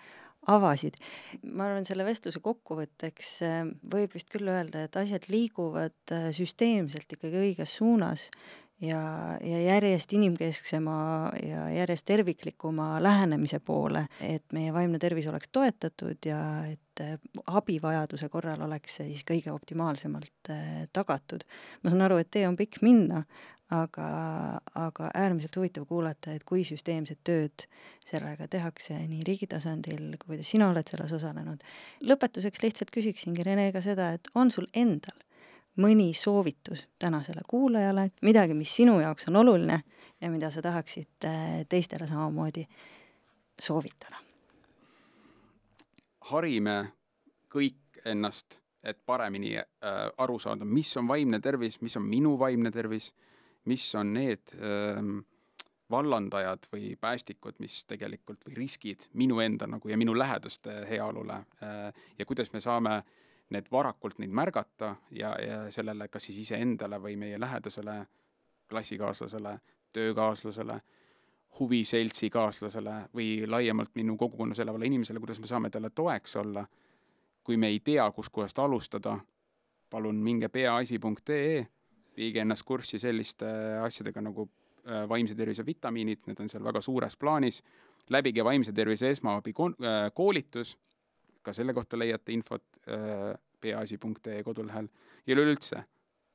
avasid. 0.47 0.99
ma 1.43 1.69
arvan, 1.69 1.85
selle 1.87 2.05
vestluse 2.05 2.39
kokkuvõtteks 2.43 3.31
äh, 3.45 3.61
võib 3.91 4.13
vist 4.13 4.29
küll 4.31 4.49
öelda, 4.51 4.85
et 4.85 4.97
asjad 4.99 5.27
liiguvad 5.31 6.13
äh, 6.13 6.29
süsteemselt 6.35 7.17
ikkagi 7.17 7.41
õiges 7.41 7.77
suunas 7.79 8.29
ja, 8.81 9.37
ja 9.41 9.61
järjest 9.61 10.13
inimkesksema 10.13 11.31
ja 11.43 11.69
järjest 11.69 12.05
terviklikuma 12.05 13.03
lähenemise 13.03 13.59
poole, 13.59 14.05
et 14.21 14.43
meie 14.53 14.73
vaimne 14.73 14.99
tervis 14.99 15.27
oleks 15.31 15.49
toetatud 15.51 16.27
ja 16.27 16.39
et 16.71 17.01
äh, 17.01 17.17
abivajaduse 17.47 18.29
korral 18.29 18.61
oleks 18.67 18.99
see 18.99 19.09
siis 19.11 19.25
kõige 19.27 19.53
optimaalsemalt 19.53 20.51
äh, 20.51 20.87
tagatud. 20.93 21.47
ma 21.83 21.91
saan 21.93 22.07
aru, 22.07 22.19
et 22.21 22.31
tee 22.31 22.47
on 22.47 22.57
pikk 22.59 22.81
minna, 22.85 23.23
aga, 23.73 24.07
aga 24.77 25.09
äärmiselt 25.17 25.55
huvitav 25.57 25.87
kuulata, 25.89 26.35
et 26.35 26.43
kui 26.45 26.63
süsteemset 26.67 27.19
tööd 27.25 27.65
sellega 28.05 28.47
tehakse 28.51 28.97
nii 29.07 29.23
riigi 29.25 29.47
tasandil, 29.49 30.17
kuidas 30.21 30.51
sina 30.51 30.69
oled 30.69 30.87
selles 30.87 31.15
osalenud. 31.17 31.63
lõpetuseks 32.03 32.61
lihtsalt 32.63 32.91
küsiksingi 32.93 33.45
Rene 33.45 33.71
ka 33.73 33.81
seda, 33.81 34.11
et 34.13 34.29
on 34.35 34.51
sul 34.51 34.67
endal 34.73 35.17
mõni 35.81 36.13
soovitus 36.13 36.87
tänasele 36.99 37.41
kuulajale, 37.49 38.09
midagi, 38.21 38.53
mis 38.53 38.75
sinu 38.75 38.99
jaoks 38.99 39.27
on 39.29 39.35
oluline 39.35 39.81
ja 40.21 40.31
mida 40.31 40.49
sa 40.51 40.61
tahaksid 40.61 41.27
äh, 41.27 41.65
teistele 41.69 42.07
samamoodi 42.07 42.67
soovitada? 43.61 44.21
harime 46.25 46.87
kõik 47.53 48.01
ennast, 48.05 48.59
et 48.83 48.97
paremini 49.05 49.55
äh, 49.57 49.65
aru 50.17 50.39
saada, 50.41 50.65
mis 50.65 50.89
on 50.97 51.07
vaimne 51.07 51.39
tervis, 51.41 51.77
mis 51.81 51.97
on 51.97 52.05
minu 52.09 52.33
vaimne 52.39 52.71
tervis, 52.73 53.11
mis 53.69 53.85
on 53.95 54.13
need 54.13 54.55
äh, 54.57 55.01
vallandajad 55.91 56.65
või 56.71 56.95
päästikud, 56.97 57.59
mis 57.61 57.83
tegelikult, 57.85 58.41
või 58.47 58.57
riskid 58.63 59.05
minu 59.13 59.37
enda 59.43 59.67
nagu 59.69 59.89
ja 59.89 59.97
minu 59.97 60.17
lähedaste 60.17 60.81
heaolule 60.89 61.43
äh, 61.61 61.93
ja 62.17 62.25
kuidas 62.25 62.49
me 62.53 62.61
saame 62.61 62.97
äh, 62.97 63.13
need 63.53 63.67
varakult 63.71 64.19
neid 64.19 64.33
märgata 64.33 64.95
ja, 65.11 65.35
ja 65.41 65.57
sellele 65.71 66.07
kas 66.07 66.29
siis 66.29 66.39
iseendale 66.45 66.97
või 67.01 67.15
meie 67.19 67.39
lähedasele 67.39 67.99
klassikaaslasele, 68.69 69.59
töökaaslasele, 69.93 70.79
huviseltsikaaslasele 71.59 72.95
või 73.15 73.45
laiemalt 73.47 73.93
minu 73.95 74.17
kogukonnas 74.17 74.59
elavale 74.59 74.89
inimesele, 74.89 75.19
kuidas 75.19 75.39
me 75.39 75.47
saame 75.47 75.69
talle 75.69 75.89
toeks 75.89 76.35
olla. 76.35 76.65
kui 77.45 77.57
me 77.57 77.67
ei 77.67 77.79
tea, 77.79 78.11
kuskohast 78.11 78.59
alustada, 78.59 79.19
palun 79.89 80.15
minge 80.15 80.47
peaasi.ee, 80.49 81.67
viige 82.17 82.41
ennast 82.41 82.63
kurssi 82.65 82.99
selliste 82.99 83.45
asjadega 83.85 84.21
nagu 84.21 84.47
äh, 84.87 85.09
vaimse 85.09 85.35
tervise 85.35 85.65
vitamiinid, 85.65 86.23
need 86.25 86.39
on 86.41 86.49
seal 86.49 86.63
väga 86.63 86.81
suures 86.81 87.15
plaanis, 87.15 87.61
läbige 88.09 88.43
vaimse 88.43 88.73
tervise 88.73 89.11
esmaabi 89.13 89.53
äh, 89.53 90.09
koolitus 90.13 90.73
ka 91.45 91.53
selle 91.53 91.73
kohta 91.77 91.99
leiate 91.99 92.33
infot 92.35 92.79
äh, 92.89 93.33
peaasi.ee 93.61 94.41
kodulehel 94.43 94.89
ja 95.25 95.35
üleüldse 95.37 95.83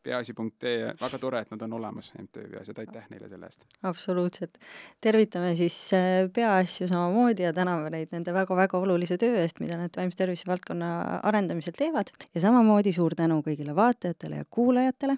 peaasi.ee, 0.03 0.93
väga 1.01 1.19
tore, 1.21 1.43
et 1.45 1.51
nad 1.53 1.63
on 1.67 1.73
olemas, 1.77 2.13
MTÜ 2.19 2.47
Peaasjad, 2.51 2.79
aitäh 2.83 3.07
neile 3.13 3.29
selle 3.29 3.49
eest! 3.51 3.67
absoluutselt. 3.83 4.59
tervitame 5.01 5.55
siis 5.57 5.77
äh, 5.97 6.31
Peaasju 6.35 6.89
samamoodi 6.89 7.45
ja 7.45 7.53
täname 7.57 7.91
neid 7.93 8.15
nende 8.15 8.35
väga-väga 8.35 8.79
olulise 8.79 9.19
töö 9.21 9.41
eest, 9.43 9.61
mida 9.61 9.77
nad 9.81 9.97
vaimse 9.97 10.19
tervise 10.19 10.49
valdkonna 10.49 10.91
arendamisel 11.29 11.77
teevad 11.77 12.13
ja 12.35 12.45
samamoodi 12.47 12.93
suur 12.97 13.15
tänu 13.19 13.41
kõigile 13.47 13.75
vaatajatele 13.77 14.43
ja 14.43 14.49
kuulajatele. 14.51 15.17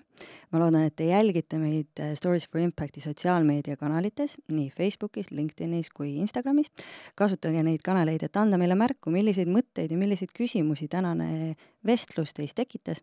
ma 0.52 0.60
loodan, 0.60 0.84
et 0.84 0.96
te 0.96 1.06
jälgite 1.08 1.58
meid 1.58 2.00
äh, 2.00 2.14
Stories 2.18 2.48
for 2.48 2.60
Impacti 2.60 3.00
sotsiaalmeediakanalites, 3.00 4.36
nii 4.52 4.70
Facebookis, 4.76 5.30
LinkedInis 5.30 5.90
kui 5.90 6.16
Instagramis. 6.16 6.72
kasutage 7.14 7.62
neid 7.62 7.82
kanaleid, 7.84 8.22
et 8.22 8.36
anda 8.36 8.58
meile 8.58 8.74
märku, 8.78 9.10
milliseid 9.10 9.48
mõtteid 9.48 9.92
ja 9.92 9.98
milliseid 9.98 10.34
küsimusi 10.36 10.88
tänane 10.88 11.54
vestlus 11.86 12.34
teis 12.34 12.54
tekitas. 12.54 13.02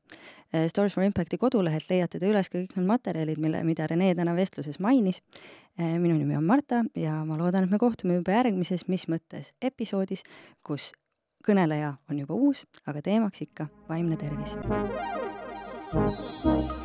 Äh, 0.54 0.68
Stories 0.68 0.96
for 0.96 1.04
Impacti 1.04 1.38
kodulehelt 1.70 1.90
leiate 1.90 2.20
te 2.20 2.30
üles 2.30 2.50
kõik 2.50 2.74
need 2.76 2.88
materjalid, 2.88 3.40
mille, 3.42 3.62
mida 3.64 3.88
Rene 3.88 4.14
täna 4.18 4.34
vestluses 4.36 4.80
mainis. 4.80 5.22
Äh, 5.80 5.98
minu 6.02 6.18
nimi 6.18 6.38
on 6.38 6.44
Marta 6.44 6.84
ja 6.96 7.24
ma 7.26 7.38
loodan, 7.38 7.64
et 7.64 7.72
me 7.72 7.80
kohtume 7.80 8.20
juba 8.20 8.34
järgmises 8.40 8.88
Mis 8.88 9.08
mõttes 9.08 9.54
episoodis, 9.62 10.24
kus 10.64 10.92
kõneleja 11.46 11.98
on 12.10 12.20
juba 12.20 12.34
uus, 12.34 12.66
aga 12.88 13.02
teemaks 13.02 13.42
ikka 13.46 13.70
vaimne 13.90 14.18
tervis. 14.18 14.58
thank 15.92 16.72
you 16.72 16.79